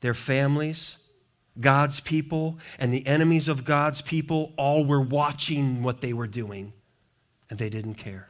Their 0.00 0.14
families, 0.14 0.96
God's 1.60 2.00
people, 2.00 2.58
and 2.78 2.92
the 2.94 3.06
enemies 3.06 3.48
of 3.48 3.64
God's 3.64 4.00
people 4.00 4.52
all 4.56 4.84
were 4.84 5.00
watching 5.00 5.82
what 5.82 6.00
they 6.00 6.12
were 6.12 6.26
doing, 6.26 6.72
and 7.50 7.58
they 7.58 7.68
didn't 7.68 7.94
care. 7.94 8.28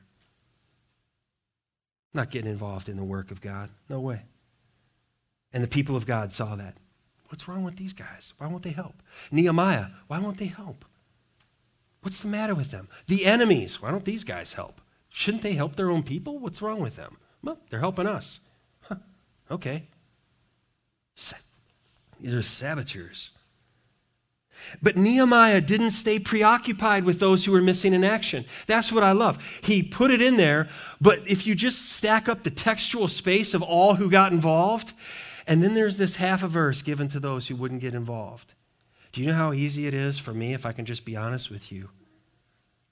Not 2.15 2.31
getting 2.31 2.51
involved 2.51 2.89
in 2.89 2.97
the 2.97 3.05
work 3.05 3.31
of 3.31 3.41
God. 3.41 3.71
No 3.89 4.01
way. 4.01 4.23
And 5.53 5.63
the 5.63 5.69
people 5.69 5.95
of 5.95 6.07
God 6.07 6.33
saw 6.33 6.57
that. 6.57 6.77
What's 7.29 7.47
wrong 7.47 7.63
with 7.63 7.77
these 7.77 7.93
guys? 7.93 8.33
Why 8.39 8.47
won't 8.47 8.63
they 8.63 8.71
help? 8.71 9.03
Nehemiah, 9.31 9.89
why 10.07 10.19
won't 10.19 10.39
they 10.39 10.47
help? 10.47 10.85
What's 12.01 12.21
the 12.21 12.29
matter 12.29 12.55
with 12.55 12.71
them? 12.71 12.89
The 13.07 13.27
enemies, 13.27 13.81
why 13.83 13.91
don't 13.91 14.05
these 14.05 14.25
guys 14.25 14.55
help? 14.55 14.81
Shouldn't 15.19 15.43
they 15.43 15.55
help 15.55 15.75
their 15.75 15.91
own 15.91 16.05
people? 16.05 16.39
What's 16.39 16.63
wrong 16.63 16.79
with 16.79 16.95
them? 16.95 17.17
Well, 17.43 17.59
they're 17.71 17.81
helping 17.81 18.07
us. 18.07 18.39
Huh. 18.83 18.95
Okay. 19.51 19.83
These 22.21 22.35
are 22.35 22.43
saboteurs. 22.43 23.31
But 24.81 24.97
Nehemiah 24.97 25.61
didn't 25.61 25.91
stay 25.91 26.21
preoccupied 26.21 27.03
with 27.03 27.19
those 27.19 27.45
who 27.45 27.51
were 27.51 27.61
missing 27.61 27.95
in 27.95 28.05
action. 28.05 28.45
That's 28.69 28.93
what 28.93 29.03
I 29.03 29.11
love. 29.11 29.45
He 29.61 29.83
put 29.83 30.13
it 30.13 30.23
in 30.23 30.37
there, 30.37 30.69
but 31.01 31.29
if 31.29 31.49
you 31.49 31.57
just 31.57 31.89
stack 31.89 32.29
up 32.29 32.45
the 32.45 32.51
textual 32.51 33.09
space 33.09 33.55
of 33.55 33.63
all 33.63 33.97
who 33.97 34.09
got 34.09 34.31
involved, 34.31 34.93
and 35.49 35.65
then 35.65 35.75
there's 35.75 35.99
this 35.99 36.15
half 36.15 36.45
a 36.45 36.49
verse 36.49 36.81
given 36.81 37.09
to 37.09 37.19
those 37.19 37.49
who 37.49 37.57
wouldn't 37.57 37.81
get 37.81 37.93
involved. 37.93 38.55
Do 39.11 39.21
you 39.21 39.27
know 39.27 39.35
how 39.35 39.53
easy 39.53 39.89
it 39.89 39.95
is 39.95 40.21
for 40.21 40.33
me, 40.33 40.55
if 40.55 40.65
I 40.65 40.71
can 40.71 40.85
just 40.85 41.05
be 41.05 41.17
honest 41.17 41.51
with 41.51 41.73
you, 41.73 41.91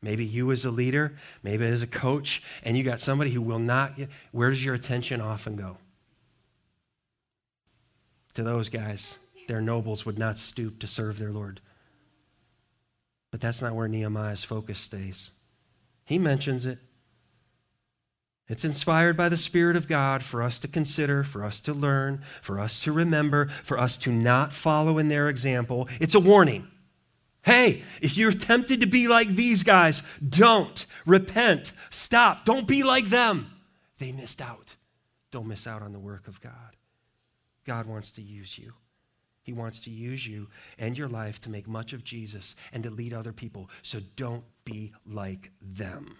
Maybe 0.03 0.25
you 0.25 0.53
as 0.53 0.65
a 0.65 0.71
leader, 0.71 1.17
maybe 1.43 1.65
as 1.65 1.83
a 1.83 1.87
coach, 1.87 2.43
and 2.63 2.77
you 2.77 2.85
got 2.85 3.01
somebody 3.01 3.31
who 3.31 3.43
will 3.43 3.59
not, 3.59 3.99
where 4.31 4.51
does 4.51 4.65
your 4.65 4.75
attention 4.75 5.21
often 5.21 5.57
go? 5.57 5.79
To 8.35 8.43
those 8.43 8.69
guys, 8.69 9.17
their 9.49 9.61
nobles 9.61 10.05
would 10.05 10.19
not 10.19 10.39
stoop 10.39 10.79
to 10.81 10.87
serve 10.87 11.19
their 11.19 11.33
Lord. 11.33 11.61
But 13.31 13.41
that's 13.41 13.63
not 13.63 13.75
where 13.75 13.89
Nehemiah's 13.89 14.45
focus 14.45 14.79
stays. 14.79 15.31
He 16.05 16.19
mentions 16.19 16.67
it. 16.67 16.79
It's 18.49 18.65
inspired 18.65 19.17
by 19.17 19.29
the 19.29 19.37
Spirit 19.37 19.75
of 19.75 19.89
God 19.89 20.23
for 20.23 20.41
us 20.41 20.61
to 20.61 20.69
consider, 20.69 21.25
for 21.25 21.43
us 21.43 21.61
to 21.63 21.75
learn, 21.75 22.23
for 22.41 22.61
us 22.61 22.81
to 22.83 22.93
remember, 22.93 23.47
for 23.65 23.77
us 23.79 23.97
to 23.99 24.13
not 24.13 24.53
follow 24.53 24.99
in 24.99 25.09
their 25.09 25.29
example. 25.29 25.89
It's 26.01 26.15
a 26.15 26.21
warning. 26.21 26.69
Hey, 27.47 27.85
if 28.03 28.17
you're 28.17 28.33
tempted 28.33 28.81
to 28.81 28.89
be 28.89 29.07
like 29.07 29.29
these 29.29 29.63
guys, 29.63 30.03
don't. 30.29 30.85
Repent. 31.07 31.73
Stop. 31.91 32.45
Don't 32.45 32.67
be 32.67 32.83
like 32.83 33.07
them. 33.07 33.53
They 33.99 34.11
missed 34.11 34.43
out. 34.43 34.75
Don't 35.31 35.47
miss 35.47 35.65
out 35.65 35.81
on 35.81 35.93
the 35.93 36.01
work 36.01 36.27
of 36.27 36.41
God. 36.41 36.77
God 37.65 37.87
wants 37.87 38.11
to 38.13 38.23
use 38.23 38.59
you. 38.59 38.73
He 39.45 39.53
wants 39.53 39.79
to 39.83 39.91
use 39.91 40.27
you 40.27 40.49
and 40.77 40.99
your 40.99 41.07
life 41.07 41.41
to 41.43 41.51
make 41.51 41.69
much 41.69 41.93
of 41.93 42.03
Jesus 42.03 42.57
and 42.73 42.83
to 42.83 42.91
lead 42.91 43.15
other 43.15 43.33
people. 43.33 43.71
So 43.83 44.01
don't 44.17 44.45
be 44.65 44.93
like 45.07 45.53
them. 45.63 46.17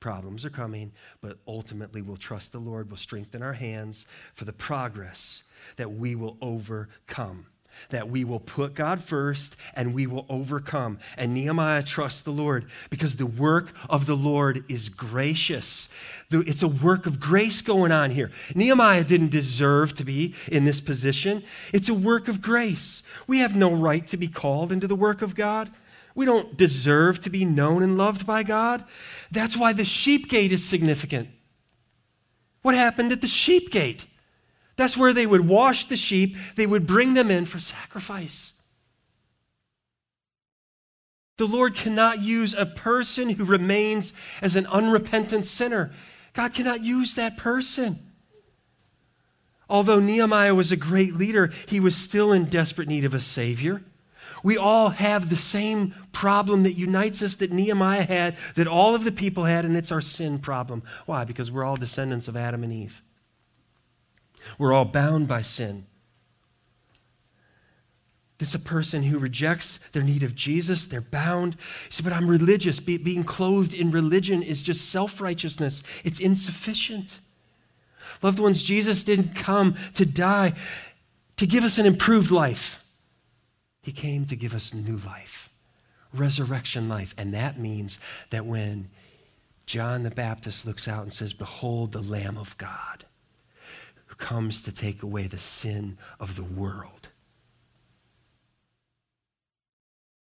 Problems 0.00 0.46
are 0.46 0.50
coming, 0.50 0.92
but 1.20 1.40
ultimately 1.46 2.00
we'll 2.00 2.16
trust 2.16 2.52
the 2.52 2.58
Lord, 2.58 2.88
we'll 2.88 2.96
strengthen 2.96 3.42
our 3.42 3.52
hands 3.52 4.06
for 4.32 4.46
the 4.46 4.52
progress 4.54 5.42
that 5.76 5.92
we 5.92 6.14
will 6.14 6.38
overcome 6.40 7.48
that 7.90 8.08
we 8.08 8.24
will 8.24 8.40
put 8.40 8.74
God 8.74 9.02
first 9.02 9.56
and 9.74 9.94
we 9.94 10.06
will 10.06 10.26
overcome. 10.28 10.98
And 11.16 11.34
Nehemiah 11.34 11.82
trusts 11.82 12.22
the 12.22 12.30
Lord 12.30 12.66
because 12.90 13.16
the 13.16 13.26
work 13.26 13.72
of 13.88 14.06
the 14.06 14.16
Lord 14.16 14.64
is 14.68 14.88
gracious. 14.88 15.88
It's 16.30 16.62
a 16.62 16.68
work 16.68 17.06
of 17.06 17.20
grace 17.20 17.62
going 17.62 17.92
on 17.92 18.10
here. 18.10 18.30
Nehemiah 18.54 19.04
didn't 19.04 19.30
deserve 19.30 19.94
to 19.94 20.04
be 20.04 20.34
in 20.48 20.64
this 20.64 20.80
position, 20.80 21.42
it's 21.72 21.88
a 21.88 21.94
work 21.94 22.28
of 22.28 22.42
grace. 22.42 23.02
We 23.26 23.38
have 23.38 23.54
no 23.54 23.72
right 23.72 24.06
to 24.08 24.16
be 24.16 24.28
called 24.28 24.72
into 24.72 24.86
the 24.86 24.96
work 24.96 25.22
of 25.22 25.34
God. 25.34 25.70
We 26.14 26.24
don't 26.24 26.56
deserve 26.56 27.20
to 27.20 27.30
be 27.30 27.44
known 27.44 27.82
and 27.82 27.98
loved 27.98 28.26
by 28.26 28.42
God. 28.42 28.84
That's 29.30 29.56
why 29.56 29.74
the 29.74 29.84
sheep 29.84 30.30
gate 30.30 30.50
is 30.50 30.64
significant. 30.64 31.28
What 32.62 32.74
happened 32.74 33.12
at 33.12 33.20
the 33.20 33.28
sheep 33.28 33.70
gate? 33.70 34.06
That's 34.76 34.96
where 34.96 35.12
they 35.12 35.26
would 35.26 35.48
wash 35.48 35.86
the 35.86 35.96
sheep, 35.96 36.36
they 36.54 36.66
would 36.66 36.86
bring 36.86 37.14
them 37.14 37.30
in 37.30 37.46
for 37.46 37.58
sacrifice. 37.58 38.52
The 41.38 41.46
Lord 41.46 41.74
cannot 41.74 42.20
use 42.20 42.54
a 42.54 42.64
person 42.64 43.30
who 43.30 43.44
remains 43.44 44.12
as 44.40 44.56
an 44.56 44.66
unrepentant 44.66 45.44
sinner. 45.44 45.92
God 46.32 46.54
cannot 46.54 46.82
use 46.82 47.14
that 47.14 47.36
person. 47.36 47.98
Although 49.68 50.00
Nehemiah 50.00 50.54
was 50.54 50.72
a 50.72 50.76
great 50.76 51.14
leader, 51.14 51.50
he 51.66 51.80
was 51.80 51.96
still 51.96 52.32
in 52.32 52.46
desperate 52.46 52.88
need 52.88 53.04
of 53.04 53.14
a 53.14 53.20
Savior. 53.20 53.82
We 54.42 54.56
all 54.56 54.90
have 54.90 55.28
the 55.28 55.36
same 55.36 55.94
problem 56.12 56.62
that 56.62 56.74
unites 56.74 57.22
us 57.22 57.34
that 57.36 57.52
Nehemiah 57.52 58.04
had, 58.04 58.36
that 58.54 58.68
all 58.68 58.94
of 58.94 59.04
the 59.04 59.12
people 59.12 59.44
had, 59.44 59.64
and 59.64 59.76
it's 59.76 59.92
our 59.92 60.00
sin 60.00 60.38
problem. 60.38 60.82
Why? 61.04 61.24
Because 61.24 61.50
we're 61.50 61.64
all 61.64 61.76
descendants 61.76 62.28
of 62.28 62.36
Adam 62.36 62.62
and 62.62 62.72
Eve. 62.72 63.02
We're 64.58 64.72
all 64.72 64.84
bound 64.84 65.28
by 65.28 65.42
sin. 65.42 65.86
This 68.38 68.50
is 68.50 68.54
a 68.56 68.58
person 68.58 69.04
who 69.04 69.18
rejects 69.18 69.78
their 69.92 70.02
need 70.02 70.22
of 70.22 70.34
Jesus. 70.34 70.86
They're 70.86 71.00
bound. 71.00 71.54
You 71.54 71.90
say, 71.90 72.04
but 72.04 72.12
I'm 72.12 72.28
religious. 72.28 72.80
Be, 72.80 72.98
being 72.98 73.24
clothed 73.24 73.72
in 73.72 73.90
religion 73.90 74.42
is 74.42 74.62
just 74.62 74.90
self 74.90 75.20
righteousness, 75.20 75.82
it's 76.04 76.20
insufficient. 76.20 77.20
Loved 78.22 78.38
ones, 78.38 78.62
Jesus 78.62 79.04
didn't 79.04 79.34
come 79.34 79.74
to 79.94 80.06
die 80.06 80.54
to 81.36 81.46
give 81.46 81.64
us 81.64 81.78
an 81.78 81.86
improved 81.86 82.30
life. 82.30 82.82
He 83.82 83.92
came 83.92 84.24
to 84.26 84.36
give 84.36 84.54
us 84.54 84.74
new 84.74 84.96
life, 84.96 85.50
resurrection 86.12 86.88
life. 86.88 87.14
And 87.18 87.32
that 87.34 87.58
means 87.58 87.98
that 88.30 88.46
when 88.46 88.88
John 89.66 90.02
the 90.02 90.10
Baptist 90.10 90.66
looks 90.66 90.88
out 90.88 91.02
and 91.02 91.12
says, 91.12 91.32
Behold 91.32 91.92
the 91.92 92.00
Lamb 92.00 92.38
of 92.38 92.56
God 92.58 93.05
comes 94.18 94.62
to 94.62 94.72
take 94.72 95.02
away 95.02 95.26
the 95.26 95.38
sin 95.38 95.98
of 96.18 96.36
the 96.36 96.44
world, 96.44 97.08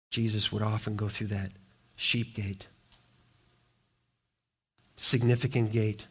Jesus 0.09 0.51
would 0.51 0.61
often 0.61 0.95
go 0.95 1.07
through 1.07 1.27
that 1.27 1.51
sheep 1.97 2.35
gate, 2.35 2.67
significant 4.97 5.71
gate. 5.71 6.07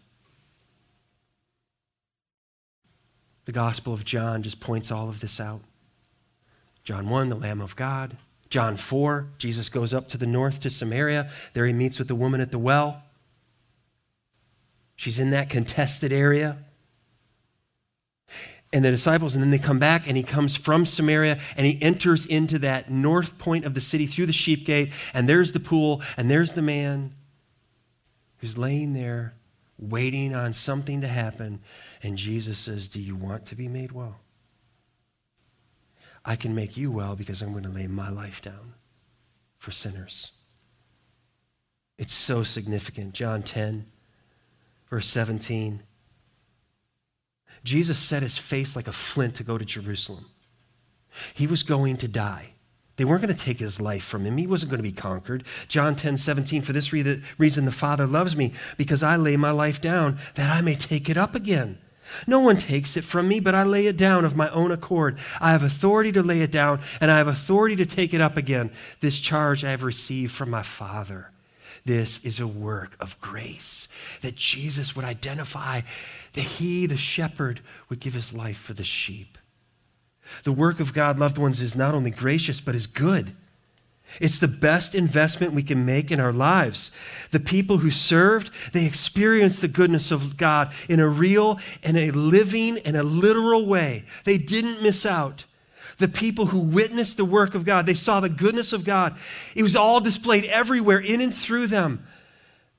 The 3.45 3.53
Gospel 3.53 3.95
of 3.95 4.05
John 4.05 4.43
just 4.43 4.61
points 4.61 4.93
all 4.93 5.09
of 5.09 5.20
this 5.20 5.41
out. 5.41 5.62
John 6.85 7.09
1, 7.09 7.29
the 7.29 7.35
Lamb 7.35 7.61
of 7.61 7.76
God. 7.76 8.16
John 8.51 8.76
4, 8.76 9.29
Jesus 9.39 9.68
goes 9.68 9.93
up 9.93 10.09
to 10.09 10.18
the 10.18 10.26
north 10.26 10.61
to 10.61 10.70
Samaria. 10.70 11.31
There 11.53 11.66
he 11.66 11.72
meets 11.72 11.99
with 11.99 12.09
the 12.09 12.14
woman 12.14 12.41
at 12.41 12.51
the 12.51 12.59
well. 12.59 13.03
She's 14.97 15.18
in 15.18 15.31
that 15.31 15.51
contested 15.51 16.12
area. 16.12 16.59
And 18.73 18.85
the 18.85 18.91
disciples, 18.91 19.35
and 19.35 19.43
then 19.43 19.51
they 19.51 19.59
come 19.59 19.79
back, 19.79 20.07
and 20.07 20.16
he 20.16 20.23
comes 20.23 20.55
from 20.55 20.85
Samaria, 20.85 21.39
and 21.57 21.66
he 21.66 21.81
enters 21.81 22.27
into 22.27 22.59
that 22.59 22.91
north 22.91 23.39
point 23.39 23.64
of 23.64 23.73
the 23.73 23.81
city 23.81 24.07
through 24.07 24.27
the 24.27 24.33
sheep 24.33 24.66
gate, 24.66 24.93
and 25.14 25.29
there's 25.29 25.53
the 25.53 25.61
pool, 25.61 26.03
and 26.19 26.31
there's 26.31 26.53
the 26.53 26.62
man 26.62 27.12
who's 28.39 28.59
laying 28.59 28.93
there 28.93 29.35
waiting 29.79 30.35
on 30.35 30.53
something 30.53 31.01
to 31.01 31.09
happen. 31.09 31.61
And 32.03 32.19
Jesus 32.19 32.59
says, 32.59 32.89
Do 32.89 33.01
you 33.01 33.16
want 33.16 33.47
to 33.47 33.55
be 33.55 33.69
made 33.69 33.93
well? 33.93 34.16
I 36.25 36.37
can 36.37 36.55
make 36.55 36.77
you 36.77 36.91
well 36.91 37.16
because 37.16 37.41
I'm 37.41 37.53
going 37.53 37.64
to 37.64 37.71
lay 37.71 37.87
my 37.87 38.11
life 38.11 38.43
down 38.43 38.75
for 39.57 39.71
sinners. 39.71 40.33
It's 41.97 42.12
so 42.12 42.43
significant. 42.43 43.14
John 43.14 43.43
10, 43.43 43.87
verse 44.91 45.07
17. 45.07 45.83
Jesus 47.65 47.99
set 47.99 48.23
his 48.23 48.39
face 48.39 48.77
like 48.77 48.89
a 48.89 48.93
flint 48.93 49.35
to 49.37 49.45
go 49.45 49.59
to 49.59 49.65
Jerusalem. 49.65 50.27
He 51.35 51.47
was 51.47 51.63
going 51.63 51.97
to 51.99 52.09
die. 52.09 52.53
They 52.97 53.05
weren't 53.05 53.23
going 53.23 53.35
to 53.35 53.45
take 53.45 53.61
his 53.61 53.81
life 53.81 54.03
from 54.03 54.25
him. 54.25 54.37
He 54.37 54.47
wasn't 54.47 54.71
going 54.71 54.79
to 54.79 54.89
be 54.89 54.93
conquered. 54.93 55.45
John 55.69 55.95
10, 55.95 56.17
17, 56.17 56.63
for 56.63 56.73
this 56.73 56.93
reason 56.93 57.65
the 57.65 57.71
Father 57.73 58.07
loves 58.07 58.37
me, 58.37 58.53
because 58.77 59.03
I 59.05 59.17
lay 59.17 59.37
my 59.37 59.53
life 59.53 59.81
down 59.81 60.19
that 60.35 60.51
I 60.51 60.63
may 60.63 60.75
take 60.75 61.09
it 61.09 61.17
up 61.17 61.37
again. 61.37 61.79
No 62.27 62.41
one 62.41 62.57
takes 62.57 62.97
it 62.97 63.05
from 63.05 63.29
me, 63.29 63.39
but 63.39 63.55
I 63.55 63.63
lay 63.63 63.87
it 63.87 63.97
down 63.97 64.25
of 64.25 64.35
my 64.35 64.49
own 64.49 64.73
accord. 64.73 65.19
I 65.41 65.53
have 65.53 65.63
authority 65.63 66.11
to 66.13 66.23
lay 66.23 66.41
it 66.41 66.51
down, 66.51 66.81
and 67.01 67.11
I 67.11 67.19
have 67.19 67.29
authority 67.29 67.77
to 67.77 67.87
take 67.87 68.15
it 68.15 68.21
up 68.21 68.37
again. 68.37 68.71
This 69.01 69.21
charge 69.21 69.65
I 69.65 69.71
have 69.71 69.83
received 69.83 70.33
from 70.33 70.51
my 70.51 70.63
Father. 70.63 71.31
This 71.89 72.22
is 72.22 72.39
a 72.39 72.47
work 72.47 72.99
of 73.01 73.18
grace 73.18 73.89
that 74.20 74.34
Jesus 74.34 74.95
would 74.95 75.07
identify 75.07 75.80
that 76.34 76.43
he, 76.43 76.84
the 76.84 76.99
shepherd, 76.99 77.62
would 77.89 77.99
give 77.99 78.12
his 78.12 78.34
life 78.34 78.59
for 78.59 78.74
the 78.74 78.84
sheep. 78.84 79.39
The 80.45 80.53
work 80.53 80.80
of 80.80 80.93
God, 80.93 81.18
loved 81.18 81.39
ones, 81.39 81.62
is 81.62 81.74
not 81.74 81.95
only 81.95 82.11
gracious, 82.11 82.61
but 82.61 82.74
is 82.74 82.86
good. 82.86 83.32
It's 84.20 84.39
the 84.39 84.49
best 84.49 84.95
investment 84.95 85.55
we 85.55 85.62
can 85.62 85.86
make 85.86 86.11
in 86.11 86.20
our 86.20 86.30
lives. 86.30 86.91
The 87.30 87.41
people 87.41 87.78
who 87.78 87.91
served, 87.91 88.51
they 88.74 88.84
experienced 88.84 89.62
the 89.62 89.66
goodness 89.66 90.11
of 90.11 90.36
God 90.36 90.74
in 90.91 91.01
a 91.01 91.09
real 91.09 91.59
and 91.82 91.97
a 91.97 92.11
living 92.11 92.76
and 92.80 92.99
a 92.99 93.03
literal 93.03 93.64
way. 93.64 94.05
They 94.24 94.36
didn't 94.36 94.82
miss 94.82 95.07
out. 95.07 95.47
The 95.99 96.09
people 96.09 96.46
who 96.46 96.61
witnessed 96.61 97.16
the 97.16 97.24
work 97.24 97.55
of 97.55 97.64
God, 97.64 97.86
they 97.86 97.94
saw 97.94 98.20
the 98.20 98.28
goodness 98.28 98.72
of 98.72 98.84
God. 98.84 99.18
It 99.55 99.62
was 99.62 99.76
all 99.76 100.01
displayed 100.01 100.44
everywhere, 100.44 100.99
in 100.99 101.20
and 101.20 101.34
through 101.34 101.66
them. 101.66 102.07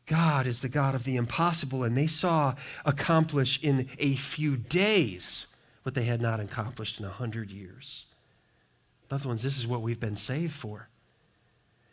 God 0.05 0.47
is 0.47 0.61
the 0.61 0.69
God 0.69 0.95
of 0.95 1.03
the 1.03 1.17
impossible, 1.17 1.83
and 1.83 1.95
they 1.95 2.07
saw 2.07 2.55
accomplish 2.85 3.59
in 3.61 3.87
a 3.99 4.15
few 4.15 4.57
days 4.57 5.47
what 5.83 5.95
they 5.95 6.05
had 6.05 6.21
not 6.21 6.39
accomplished 6.39 6.99
in 6.99 7.05
a 7.05 7.09
hundred 7.09 7.51
years. 7.51 8.05
Loved 9.11 9.25
ones, 9.25 9.43
this 9.43 9.57
is 9.57 9.67
what 9.67 9.81
we've 9.81 9.99
been 9.99 10.15
saved 10.15 10.53
for 10.53 10.89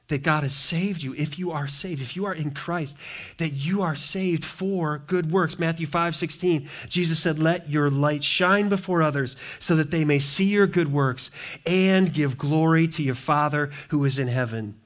that 0.09 0.22
God 0.22 0.42
has 0.42 0.54
saved 0.54 1.02
you 1.02 1.14
if 1.14 1.38
you 1.38 1.50
are 1.50 1.66
saved, 1.66 2.00
if 2.00 2.16
you 2.16 2.24
are 2.26 2.34
in 2.34 2.52
Christ, 2.52 2.96
that 3.38 3.52
you 3.52 3.82
are 3.82 3.96
saved 3.96 4.44
for 4.44 4.98
good 5.07 5.30
works. 5.30 5.59
Matthew 5.59 5.86
5 5.86 6.14
16, 6.14 6.68
Jesus 6.88 7.18
said, 7.18 7.38
Let 7.38 7.68
your 7.68 7.90
light 7.90 8.22
shine 8.22 8.68
before 8.68 9.02
others 9.02 9.36
so 9.59 9.76
that 9.76 9.90
they 9.90 10.04
may 10.04 10.18
see 10.18 10.50
your 10.50 10.66
good 10.66 10.92
works 10.92 11.30
and 11.66 12.12
give 12.12 12.38
glory 12.38 12.86
to 12.88 13.02
your 13.02 13.14
Father 13.14 13.70
who 13.88 14.04
is 14.04 14.18
in 14.18 14.28
heaven. 14.28 14.76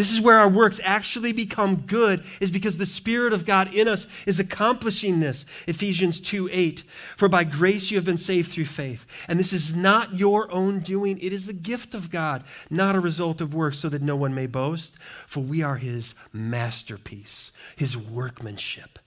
This 0.00 0.12
is 0.12 0.20
where 0.22 0.38
our 0.38 0.48
works 0.48 0.80
actually 0.82 1.32
become 1.32 1.82
good, 1.82 2.24
is 2.40 2.50
because 2.50 2.78
the 2.78 2.86
Spirit 2.86 3.34
of 3.34 3.44
God 3.44 3.74
in 3.74 3.86
us 3.86 4.06
is 4.24 4.40
accomplishing 4.40 5.20
this. 5.20 5.44
Ephesians 5.66 6.22
2 6.22 6.48
8. 6.50 6.84
For 7.18 7.28
by 7.28 7.44
grace 7.44 7.90
you 7.90 7.98
have 7.98 8.06
been 8.06 8.16
saved 8.16 8.50
through 8.50 8.64
faith. 8.64 9.04
And 9.28 9.38
this 9.38 9.52
is 9.52 9.76
not 9.76 10.14
your 10.14 10.50
own 10.50 10.80
doing, 10.80 11.18
it 11.18 11.34
is 11.34 11.48
the 11.48 11.52
gift 11.52 11.94
of 11.94 12.10
God, 12.10 12.44
not 12.70 12.96
a 12.96 13.00
result 13.00 13.42
of 13.42 13.52
works, 13.52 13.78
so 13.78 13.90
that 13.90 14.00
no 14.00 14.16
one 14.16 14.34
may 14.34 14.46
boast. 14.46 14.96
For 15.26 15.40
we 15.40 15.62
are 15.62 15.76
his 15.76 16.14
masterpiece, 16.32 17.52
his 17.76 17.94
workmanship. 17.94 18.98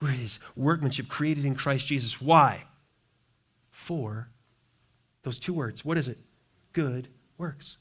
We're 0.00 0.12
his 0.12 0.38
workmanship 0.56 1.08
created 1.08 1.44
in 1.44 1.56
Christ 1.56 1.88
Jesus. 1.88 2.22
Why? 2.22 2.64
For 3.70 4.30
those 5.24 5.38
two 5.38 5.52
words. 5.52 5.84
What 5.84 5.98
is 5.98 6.08
it? 6.08 6.16
Good 6.72 7.08
works. 7.36 7.76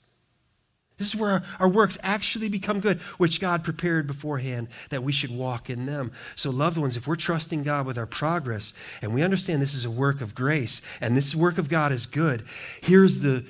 This 1.02 1.16
is 1.16 1.20
where 1.20 1.42
our, 1.60 1.68
works 1.68 1.98
actually 2.04 2.48
become 2.48 2.80
good, 2.80 3.02
which 3.18 3.42
God 3.42 3.64
prepared 3.64 4.06
beforehand 4.06 4.68
that 4.92 5.02
we 5.02 5.12
should 5.12 5.32
walk 5.32 5.68
in 5.68 5.88
them. 5.88 6.12
So, 6.36 6.52
loved 6.52 6.78
ones, 6.78 6.96
if 6.96 7.08
we're 7.08 7.16
trusting 7.16 7.64
God 7.64 7.88
with 7.88 7.98
our 7.98 8.06
progress 8.06 8.72
and 9.02 9.16
we 9.16 9.24
understand 9.24 9.64
this 9.64 9.74
is 9.74 9.84
a 9.84 9.90
work 9.90 10.22
of 10.22 10.36
grace 10.36 10.80
and 11.02 11.18
this 11.18 11.34
work 11.34 11.58
of 11.58 11.70
God 11.70 11.92
is 11.92 12.06
good, 12.06 12.46
here's 12.82 13.22
the 13.22 13.44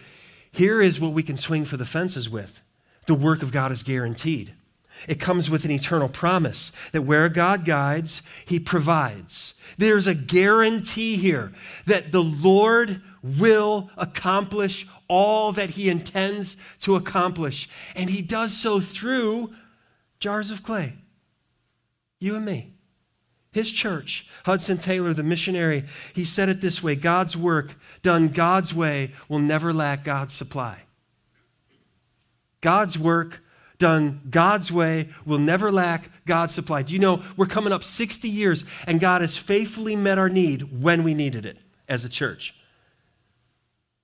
here 0.54 0.80
is 0.80 0.98
what 0.98 1.12
we 1.12 1.24
can 1.24 1.36
swing 1.36 1.66
for 1.66 1.76
the 1.76 1.86
fences 1.86 2.30
with. 2.30 2.62
The 3.06 3.16
work 3.16 3.42
of 3.44 3.52
God 3.52 3.74
is 3.74 3.84
guaranteed. 3.84 4.54
It 5.10 5.20
comes 5.20 5.50
with 5.50 5.66
an 5.66 5.72
eternal 5.72 6.08
promise 6.08 6.72
that 6.94 7.02
where 7.02 7.28
God 7.28 7.66
guides, 7.66 8.22
he 8.46 8.60
provides. 8.60 9.56
There's 9.78 10.08
a 10.08 10.16
guarantee 10.16 11.18
here 11.18 11.52
that 11.86 12.14
the 12.14 12.24
Lord 12.24 13.02
will 13.22 13.90
accomplish 13.98 14.88
all 15.12 15.52
that 15.52 15.72
he 15.72 15.90
intends 15.90 16.56
to 16.80 16.96
accomplish. 16.96 17.68
And 17.98 18.10
he 18.10 18.22
does 18.22 18.56
so 18.56 18.80
through 18.80 19.54
jars 20.20 20.52
of 20.52 20.64
clay. 20.64 20.94
You 22.22 22.38
and 22.38 22.46
me. 22.46 22.74
His 23.52 23.70
church, 23.70 24.26
Hudson 24.46 24.78
Taylor, 24.78 25.14
the 25.14 25.24
missionary, 25.24 25.84
he 26.16 26.24
said 26.24 26.48
it 26.48 26.62
this 26.62 26.82
way 26.82 26.96
God's 26.96 27.36
work 27.36 27.76
done 28.02 28.30
God's 28.30 28.74
way 28.74 29.12
will 29.28 29.40
never 29.40 29.74
lack 29.74 30.06
God's 30.06 30.34
supply. 30.34 30.84
God's 32.62 32.98
work 32.98 33.42
done 33.80 34.22
God's 34.30 34.72
way 34.72 35.10
will 35.26 35.40
never 35.40 35.74
lack 35.74 36.26
God's 36.26 36.54
supply. 36.54 36.84
Do 36.84 36.94
you 36.94 37.00
know 37.00 37.22
we're 37.36 37.48
coming 37.48 37.74
up 37.74 37.84
60 37.84 38.30
years 38.30 38.64
and 38.88 39.02
God 39.02 39.20
has 39.20 39.36
faithfully 39.36 39.98
met 39.98 40.18
our 40.18 40.30
need 40.30 40.82
when 40.82 41.04
we 41.04 41.14
needed 41.14 41.46
it 41.46 41.58
as 41.90 42.06
a 42.06 42.10
church? 42.10 42.56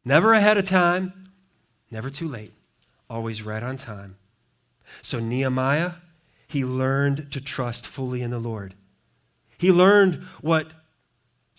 Never 0.08 0.34
ahead 0.34 0.58
of 0.58 0.64
time, 0.64 1.26
never 1.92 2.10
too 2.10 2.30
late, 2.30 2.54
always 3.10 3.44
right 3.44 3.62
on 3.62 3.76
time. 3.76 4.16
So, 5.02 5.20
Nehemiah, 5.20 5.96
he 6.48 6.64
learned 6.64 7.30
to 7.34 7.42
trust 7.42 7.86
fully 7.86 8.22
in 8.22 8.32
the 8.32 8.40
Lord. 8.40 8.74
He 9.58 9.70
learned 9.70 10.24
what 10.40 10.72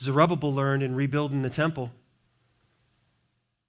Zerubbabel 0.00 0.54
learned 0.54 0.82
in 0.82 0.94
rebuilding 0.94 1.42
the 1.42 1.50
temple. 1.50 1.90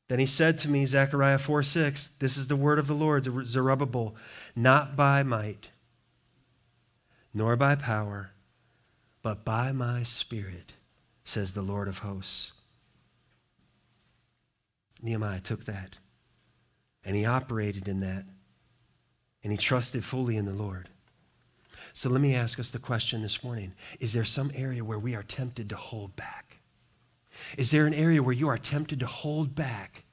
Then 0.07 0.19
he 0.19 0.25
said 0.25 0.57
to 0.59 0.69
me, 0.69 0.85
Zechariah 0.85 1.39
4 1.39 1.61
6, 1.61 2.07
This 2.19 2.37
is 2.37 2.47
the 2.47 2.55
word 2.55 2.79
of 2.79 2.87
the 2.87 2.93
Lord 2.93 3.27
Zerubbabel, 3.45 4.15
not 4.55 4.95
by 4.95 5.23
might, 5.23 5.71
nor 7.33 7.57
by 7.57 7.75
power, 7.75 8.31
but 9.23 9.43
by 9.43 9.73
my 9.73 10.03
spirit, 10.03 10.75
says 11.25 11.53
the 11.53 11.61
Lord 11.61 11.89
of 11.89 11.97
hosts. 11.97 12.53
Nehemiah 15.01 15.39
took 15.39 15.65
that 15.65 15.97
and 17.03 17.15
he 17.15 17.25
operated 17.25 17.87
in 17.87 17.99
that 18.01 18.25
and 19.43 19.51
he 19.51 19.57
trusted 19.57 20.03
fully 20.03 20.35
in 20.37 20.45
the 20.45 20.53
Lord. 20.53 20.89
So 21.93 22.09
let 22.09 22.21
me 22.21 22.35
ask 22.35 22.59
us 22.59 22.71
the 22.71 22.79
question 22.79 23.21
this 23.21 23.43
morning 23.43 23.73
Is 23.99 24.13
there 24.13 24.25
some 24.25 24.51
area 24.53 24.83
where 24.83 24.99
we 24.99 25.15
are 25.15 25.23
tempted 25.23 25.69
to 25.69 25.75
hold 25.75 26.15
back? 26.15 26.59
Is 27.57 27.71
there 27.71 27.87
an 27.87 27.93
area 27.93 28.21
where 28.21 28.35
you 28.35 28.47
are 28.49 28.57
tempted 28.57 28.99
to 28.99 29.07
hold 29.07 29.55
back 29.55 30.03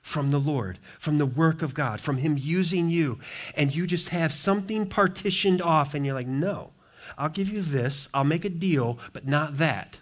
from 0.00 0.30
the 0.30 0.38
Lord, 0.38 0.78
from 0.98 1.18
the 1.18 1.26
work 1.26 1.60
of 1.60 1.74
God, 1.74 2.00
from 2.00 2.18
Him 2.18 2.36
using 2.38 2.88
you, 2.88 3.18
and 3.54 3.74
you 3.74 3.86
just 3.86 4.08
have 4.08 4.32
something 4.32 4.86
partitioned 4.86 5.60
off 5.60 5.94
and 5.94 6.06
you're 6.06 6.14
like, 6.14 6.26
no, 6.26 6.70
I'll 7.18 7.28
give 7.28 7.50
you 7.50 7.60
this, 7.60 8.08
I'll 8.14 8.24
make 8.24 8.44
a 8.44 8.50
deal, 8.50 8.98
but 9.12 9.26
not 9.26 9.58
that? 9.58 10.00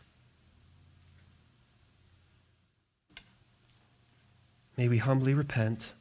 May 4.77 4.89
we 4.89 4.99
humbly 4.99 5.35
repent 5.35 5.95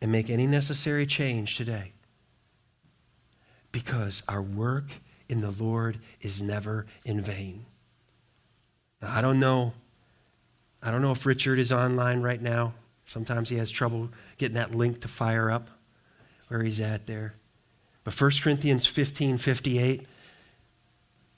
and 0.00 0.10
make 0.10 0.30
any 0.30 0.46
necessary 0.46 1.06
change 1.06 1.56
today 1.56 1.92
because 3.72 4.22
our 4.28 4.42
work 4.42 4.86
in 5.28 5.40
the 5.40 5.50
Lord 5.50 5.98
is 6.20 6.40
never 6.40 6.86
in 7.04 7.20
vain. 7.20 7.66
Now, 9.02 9.12
I 9.14 9.20
don't 9.20 9.38
know. 9.38 9.74
I 10.82 10.90
don't 10.90 11.02
know 11.02 11.12
if 11.12 11.26
Richard 11.26 11.58
is 11.58 11.72
online 11.72 12.22
right 12.22 12.40
now. 12.40 12.72
Sometimes 13.06 13.50
he 13.50 13.56
has 13.56 13.70
trouble 13.70 14.10
getting 14.38 14.54
that 14.54 14.74
link 14.74 15.00
to 15.00 15.08
fire 15.08 15.50
up 15.50 15.68
where 16.48 16.62
he's 16.62 16.80
at 16.80 17.06
there. 17.06 17.34
But 18.04 18.18
1 18.18 18.30
Corinthians 18.42 18.86
15 18.86 19.38
58, 19.38 20.06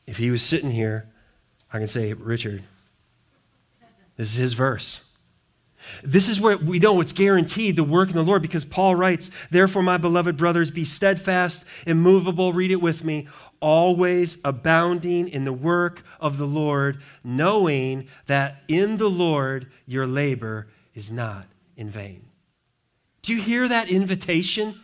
if 0.07 0.19
he 0.19 0.31
was 0.31 0.43
sitting 0.43 0.71
here, 0.71 1.09
I 1.73 1.79
can 1.79 1.89
say, 1.89 2.13
Richard, 2.13 2.63
this 4.17 4.33
is 4.33 4.37
his 4.37 4.53
verse. 4.53 5.10
This 6.03 6.29
is 6.29 6.41
where 6.41 6.57
we 6.57 6.79
know 6.79 7.01
it's 7.01 7.13
guaranteed 7.13 7.77
the 7.77 7.85
work 7.85 8.11
in 8.11 8.17
the 8.17 8.23
Lord 8.23 8.43
because 8.43 8.65
Paul 8.65 8.95
writes, 8.95 9.31
Therefore, 9.51 9.83
my 9.83 9.99
beloved 9.99 10.37
brothers, 10.37 10.71
be 10.71 10.85
steadfast, 10.85 11.65
immovable, 11.87 12.53
read 12.53 12.71
it 12.71 12.81
with 12.81 13.05
me, 13.05 13.29
always 13.61 14.39
abounding 14.45 15.29
in 15.29 15.45
the 15.45 15.53
work 15.53 16.03
of 16.21 16.39
the 16.39 16.47
Lord, 16.47 17.01
knowing 17.23 18.09
that 18.27 18.63
in 18.69 18.97
the 18.97 19.11
Lord 19.11 19.71
your 19.87 20.07
labor 20.07 20.69
is 20.95 21.11
not 21.11 21.47
in 21.77 21.91
vain. 21.91 22.27
Do 23.23 23.35
you 23.35 23.41
hear 23.41 23.69
that 23.69 23.89
invitation? 23.89 24.81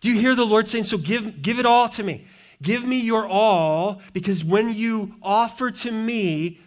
Do 0.00 0.08
you 0.08 0.20
hear 0.20 0.34
the 0.34 0.46
Lord 0.46 0.68
saying, 0.68 0.84
So 0.84 0.98
give, 0.98 1.42
give 1.42 1.58
it 1.58 1.66
all 1.66 1.88
to 1.90 2.02
me? 2.02 2.26
Give 2.62 2.84
me 2.84 3.00
your 3.00 3.26
all, 3.26 4.00
because 4.12 4.44
when 4.44 4.72
you 4.72 5.16
offer 5.22 5.70
to 5.70 5.92
me 5.92 6.60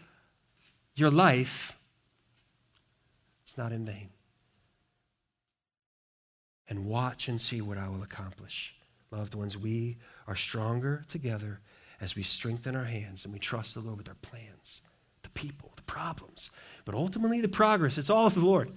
your 0.96 1.10
life, 1.10 1.79
not 3.60 3.72
in 3.72 3.86
vain. 3.86 4.10
And 6.68 6.86
watch 6.86 7.28
and 7.28 7.40
see 7.40 7.62
what 7.62 7.78
I 7.78 7.90
will 7.90 8.02
accomplish. 8.02 8.74
Loved 9.12 9.36
ones, 9.36 9.58
we 9.58 9.98
are 10.28 10.36
stronger 10.36 11.04
together 11.08 11.60
as 12.00 12.16
we 12.16 12.24
strengthen 12.24 12.76
our 12.76 12.86
hands 12.86 13.26
and 13.26 13.34
we 13.34 13.40
trust 13.40 13.74
the 13.74 13.82
Lord 13.82 13.98
with 13.98 14.08
our 14.08 14.16
plans, 14.16 14.82
the 15.24 15.30
people, 15.30 15.74
the 15.76 15.82
problems. 15.84 16.50
But 16.86 16.96
ultimately, 16.96 17.42
the 17.42 17.50
progress, 17.50 17.98
it's 17.98 18.10
all 18.10 18.28
of 18.28 18.34
the 18.34 18.40
Lord. 18.40 18.72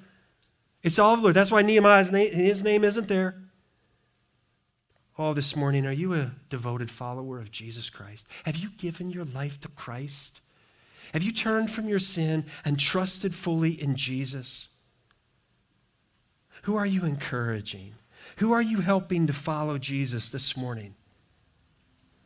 It's 0.83 0.99
all 0.99 1.15
of 1.15 1.21
the 1.21 1.25
Lord. 1.25 1.37
That's 1.37 1.53
why 1.53 1.63
Nehemiah's 1.63 2.11
name, 2.11 2.33
his 2.33 2.65
name 2.65 2.83
isn't 2.83 3.09
there. 3.09 3.37
Oh, 5.19 5.35
this 5.35 5.55
morning, 5.55 5.87
are 5.87 5.93
you 5.93 6.15
a 6.15 6.33
devoted 6.49 6.91
follower 6.91 7.39
of 7.39 7.51
Jesus 7.51 7.91
Christ? 7.91 8.27
Have 8.45 8.57
you 8.57 8.71
given 8.71 9.11
your 9.11 9.25
life 9.25 9.61
to 9.61 9.69
Christ? 9.69 10.41
Have 11.13 11.23
you 11.23 11.31
turned 11.31 11.71
from 11.71 11.89
your 11.89 11.99
sin 11.99 12.47
and 12.65 12.79
trusted 12.79 13.35
fully 13.35 13.81
in 13.81 13.95
Jesus? 13.95 14.69
Who 16.63 16.77
are 16.77 16.87
you 16.87 17.05
encouraging? 17.05 17.95
Who 18.37 18.53
are 18.53 18.63
you 18.63 18.81
helping 18.81 19.27
to 19.27 19.33
follow 19.33 19.79
Jesus 19.79 20.31
this 20.31 20.57
morning? 20.57 20.95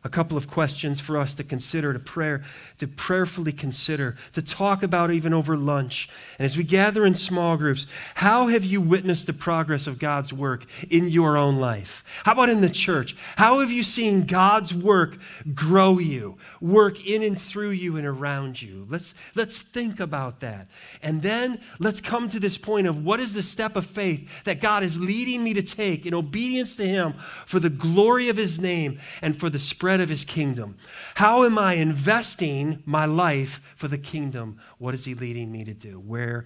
A 0.06 0.08
couple 0.08 0.38
of 0.38 0.48
questions 0.48 1.00
for 1.00 1.18
us 1.18 1.34
to 1.34 1.42
consider, 1.42 1.92
to 1.92 1.98
prayer, 1.98 2.44
to 2.78 2.86
prayerfully 2.86 3.50
consider, 3.50 4.16
to 4.32 4.40
talk 4.40 4.84
about 4.84 5.10
even 5.10 5.34
over 5.34 5.56
lunch. 5.56 6.08
And 6.38 6.46
as 6.46 6.56
we 6.56 6.62
gather 6.62 7.04
in 7.04 7.16
small 7.16 7.56
groups, 7.56 7.88
how 8.14 8.46
have 8.46 8.64
you 8.64 8.80
witnessed 8.80 9.26
the 9.26 9.32
progress 9.32 9.88
of 9.88 9.98
God's 9.98 10.32
work 10.32 10.64
in 10.88 11.08
your 11.08 11.36
own 11.36 11.58
life? 11.58 12.04
How 12.24 12.32
about 12.32 12.50
in 12.50 12.60
the 12.60 12.70
church? 12.70 13.16
How 13.34 13.58
have 13.58 13.72
you 13.72 13.82
seen 13.82 14.26
God's 14.26 14.72
work 14.72 15.18
grow 15.54 15.98
you, 15.98 16.38
work 16.60 17.04
in 17.04 17.24
and 17.24 17.38
through 17.38 17.70
you 17.70 17.96
and 17.96 18.06
around 18.06 18.62
you? 18.62 18.86
Let's, 18.88 19.12
let's 19.34 19.58
think 19.58 19.98
about 19.98 20.38
that. 20.38 20.68
And 21.02 21.20
then 21.20 21.60
let's 21.80 22.00
come 22.00 22.28
to 22.28 22.38
this 22.38 22.58
point 22.58 22.86
of 22.86 23.04
what 23.04 23.18
is 23.18 23.34
the 23.34 23.42
step 23.42 23.74
of 23.74 23.86
faith 23.86 24.44
that 24.44 24.60
God 24.60 24.84
is 24.84 25.00
leading 25.00 25.42
me 25.42 25.52
to 25.54 25.62
take 25.62 26.06
in 26.06 26.14
obedience 26.14 26.76
to 26.76 26.86
Him 26.86 27.14
for 27.44 27.58
the 27.58 27.70
glory 27.70 28.28
of 28.28 28.36
His 28.36 28.60
name 28.60 29.00
and 29.20 29.36
for 29.36 29.50
the 29.50 29.58
spread 29.58 29.95
spread 29.96 30.04
of 30.04 30.10
his 30.10 30.26
kingdom? 30.26 30.76
How 31.14 31.44
am 31.44 31.58
I 31.58 31.74
investing 31.74 32.82
my 32.84 33.06
life 33.06 33.62
for 33.74 33.88
the 33.88 33.96
kingdom? 33.96 34.58
What 34.76 34.94
is 34.94 35.06
he 35.06 35.14
leading 35.14 35.50
me 35.50 35.64
to 35.64 35.72
do? 35.72 35.98
Where 35.98 36.44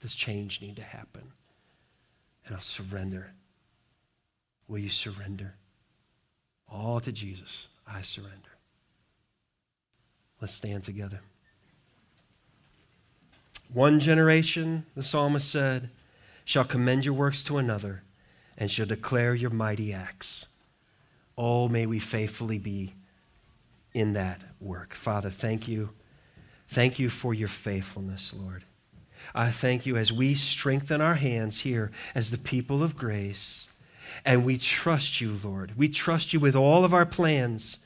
does 0.00 0.16
change 0.16 0.60
need 0.60 0.74
to 0.76 0.82
happen? 0.82 1.32
And 2.44 2.56
I'll 2.56 2.62
surrender. 2.62 3.34
Will 4.66 4.78
you 4.78 4.88
surrender? 4.88 5.54
All 6.68 6.98
to 6.98 7.12
Jesus, 7.12 7.68
I 7.86 8.02
surrender. 8.02 8.58
Let's 10.40 10.54
stand 10.54 10.82
together. 10.82 11.20
One 13.72 14.00
generation, 14.00 14.86
the 14.96 15.04
psalmist 15.04 15.48
said, 15.48 15.90
shall 16.44 16.64
commend 16.64 17.04
your 17.04 17.14
works 17.14 17.44
to 17.44 17.58
another 17.58 18.02
and 18.58 18.72
shall 18.72 18.86
declare 18.86 19.34
your 19.36 19.50
mighty 19.50 19.92
acts. 19.92 20.48
Oh, 21.38 21.68
may 21.68 21.86
we 21.86 21.98
faithfully 21.98 22.58
be 22.58 22.94
in 23.92 24.12
that 24.14 24.42
work. 24.60 24.94
Father, 24.94 25.30
thank 25.30 25.68
you. 25.68 25.90
Thank 26.68 26.98
you 26.98 27.10
for 27.10 27.34
your 27.34 27.48
faithfulness, 27.48 28.34
Lord. 28.34 28.64
I 29.34 29.50
thank 29.50 29.86
you 29.86 29.96
as 29.96 30.12
we 30.12 30.34
strengthen 30.34 31.00
our 31.00 31.14
hands 31.14 31.60
here 31.60 31.90
as 32.14 32.30
the 32.30 32.38
people 32.38 32.82
of 32.82 32.96
grace, 32.96 33.66
and 34.24 34.44
we 34.44 34.58
trust 34.58 35.20
you, 35.20 35.38
Lord. 35.42 35.72
We 35.76 35.88
trust 35.88 36.32
you 36.32 36.40
with 36.40 36.54
all 36.56 36.84
of 36.84 36.94
our 36.94 37.06
plans. 37.06 37.78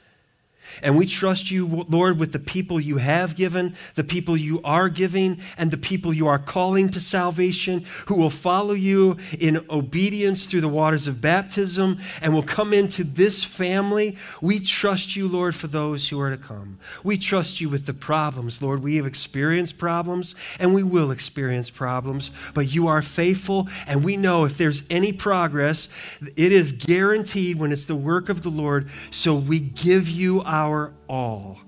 And 0.82 0.96
we 0.96 1.06
trust 1.06 1.50
you, 1.50 1.66
Lord, 1.88 2.18
with 2.18 2.32
the 2.32 2.38
people 2.38 2.80
you 2.80 2.98
have 2.98 3.36
given, 3.36 3.74
the 3.94 4.04
people 4.04 4.36
you 4.36 4.60
are 4.62 4.88
giving, 4.88 5.40
and 5.56 5.70
the 5.70 5.78
people 5.78 6.12
you 6.12 6.26
are 6.26 6.38
calling 6.38 6.88
to 6.90 7.00
salvation, 7.00 7.84
who 8.06 8.16
will 8.16 8.30
follow 8.30 8.74
you 8.74 9.16
in 9.38 9.64
obedience 9.70 10.46
through 10.46 10.60
the 10.60 10.68
waters 10.68 11.08
of 11.08 11.20
baptism 11.20 11.98
and 12.20 12.34
will 12.34 12.42
come 12.42 12.72
into 12.72 13.04
this 13.04 13.42
family. 13.42 14.16
We 14.40 14.60
trust 14.60 15.16
you, 15.16 15.26
Lord, 15.26 15.54
for 15.54 15.66
those 15.66 16.08
who 16.08 16.20
are 16.20 16.30
to 16.30 16.36
come. 16.36 16.78
We 17.02 17.16
trust 17.16 17.60
you 17.60 17.68
with 17.68 17.86
the 17.86 17.94
problems, 17.94 18.60
Lord. 18.60 18.82
We 18.82 18.96
have 18.96 19.06
experienced 19.06 19.78
problems 19.78 20.34
and 20.58 20.74
we 20.74 20.82
will 20.82 21.10
experience 21.10 21.70
problems, 21.70 22.30
but 22.52 22.72
you 22.72 22.86
are 22.86 23.02
faithful, 23.02 23.68
and 23.86 24.04
we 24.04 24.16
know 24.16 24.44
if 24.44 24.58
there's 24.58 24.82
any 24.90 25.12
progress, 25.12 25.88
it 26.36 26.52
is 26.52 26.72
guaranteed 26.72 27.58
when 27.58 27.72
it's 27.72 27.86
the 27.86 27.96
work 27.96 28.28
of 28.28 28.42
the 28.42 28.50
Lord. 28.50 28.88
So 29.10 29.34
we 29.34 29.60
give 29.60 30.08
you 30.08 30.42
our 30.42 30.59
our 30.60 30.92
all. 31.08 31.58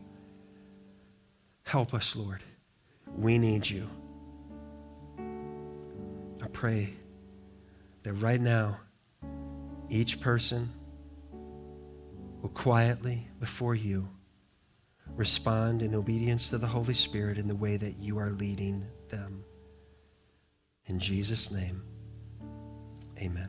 Help 1.63 1.95
us, 1.95 2.15
Lord. 2.15 2.43
We 3.17 3.39
need 3.39 3.69
you. 3.69 3.89
I 6.43 6.47
pray 6.53 6.93
that 8.03 8.13
right 8.13 8.41
now, 8.41 8.81
each 9.89 10.21
person 10.21 10.71
will 12.43 12.51
quietly 12.51 13.29
before 13.41 13.75
you 13.75 14.09
respond 15.17 15.81
in 15.81 15.95
obedience 15.95 16.51
to 16.51 16.59
the 16.59 16.67
Holy 16.67 16.95
Spirit 16.95 17.39
in 17.39 17.49
the 17.49 17.55
way 17.55 17.79
that 17.79 17.99
you 17.99 18.19
are 18.19 18.31
leading 18.31 18.85
them. 19.09 19.43
In 20.85 20.99
Jesus' 20.99 21.51
name, 21.51 21.83
amen. 23.19 23.49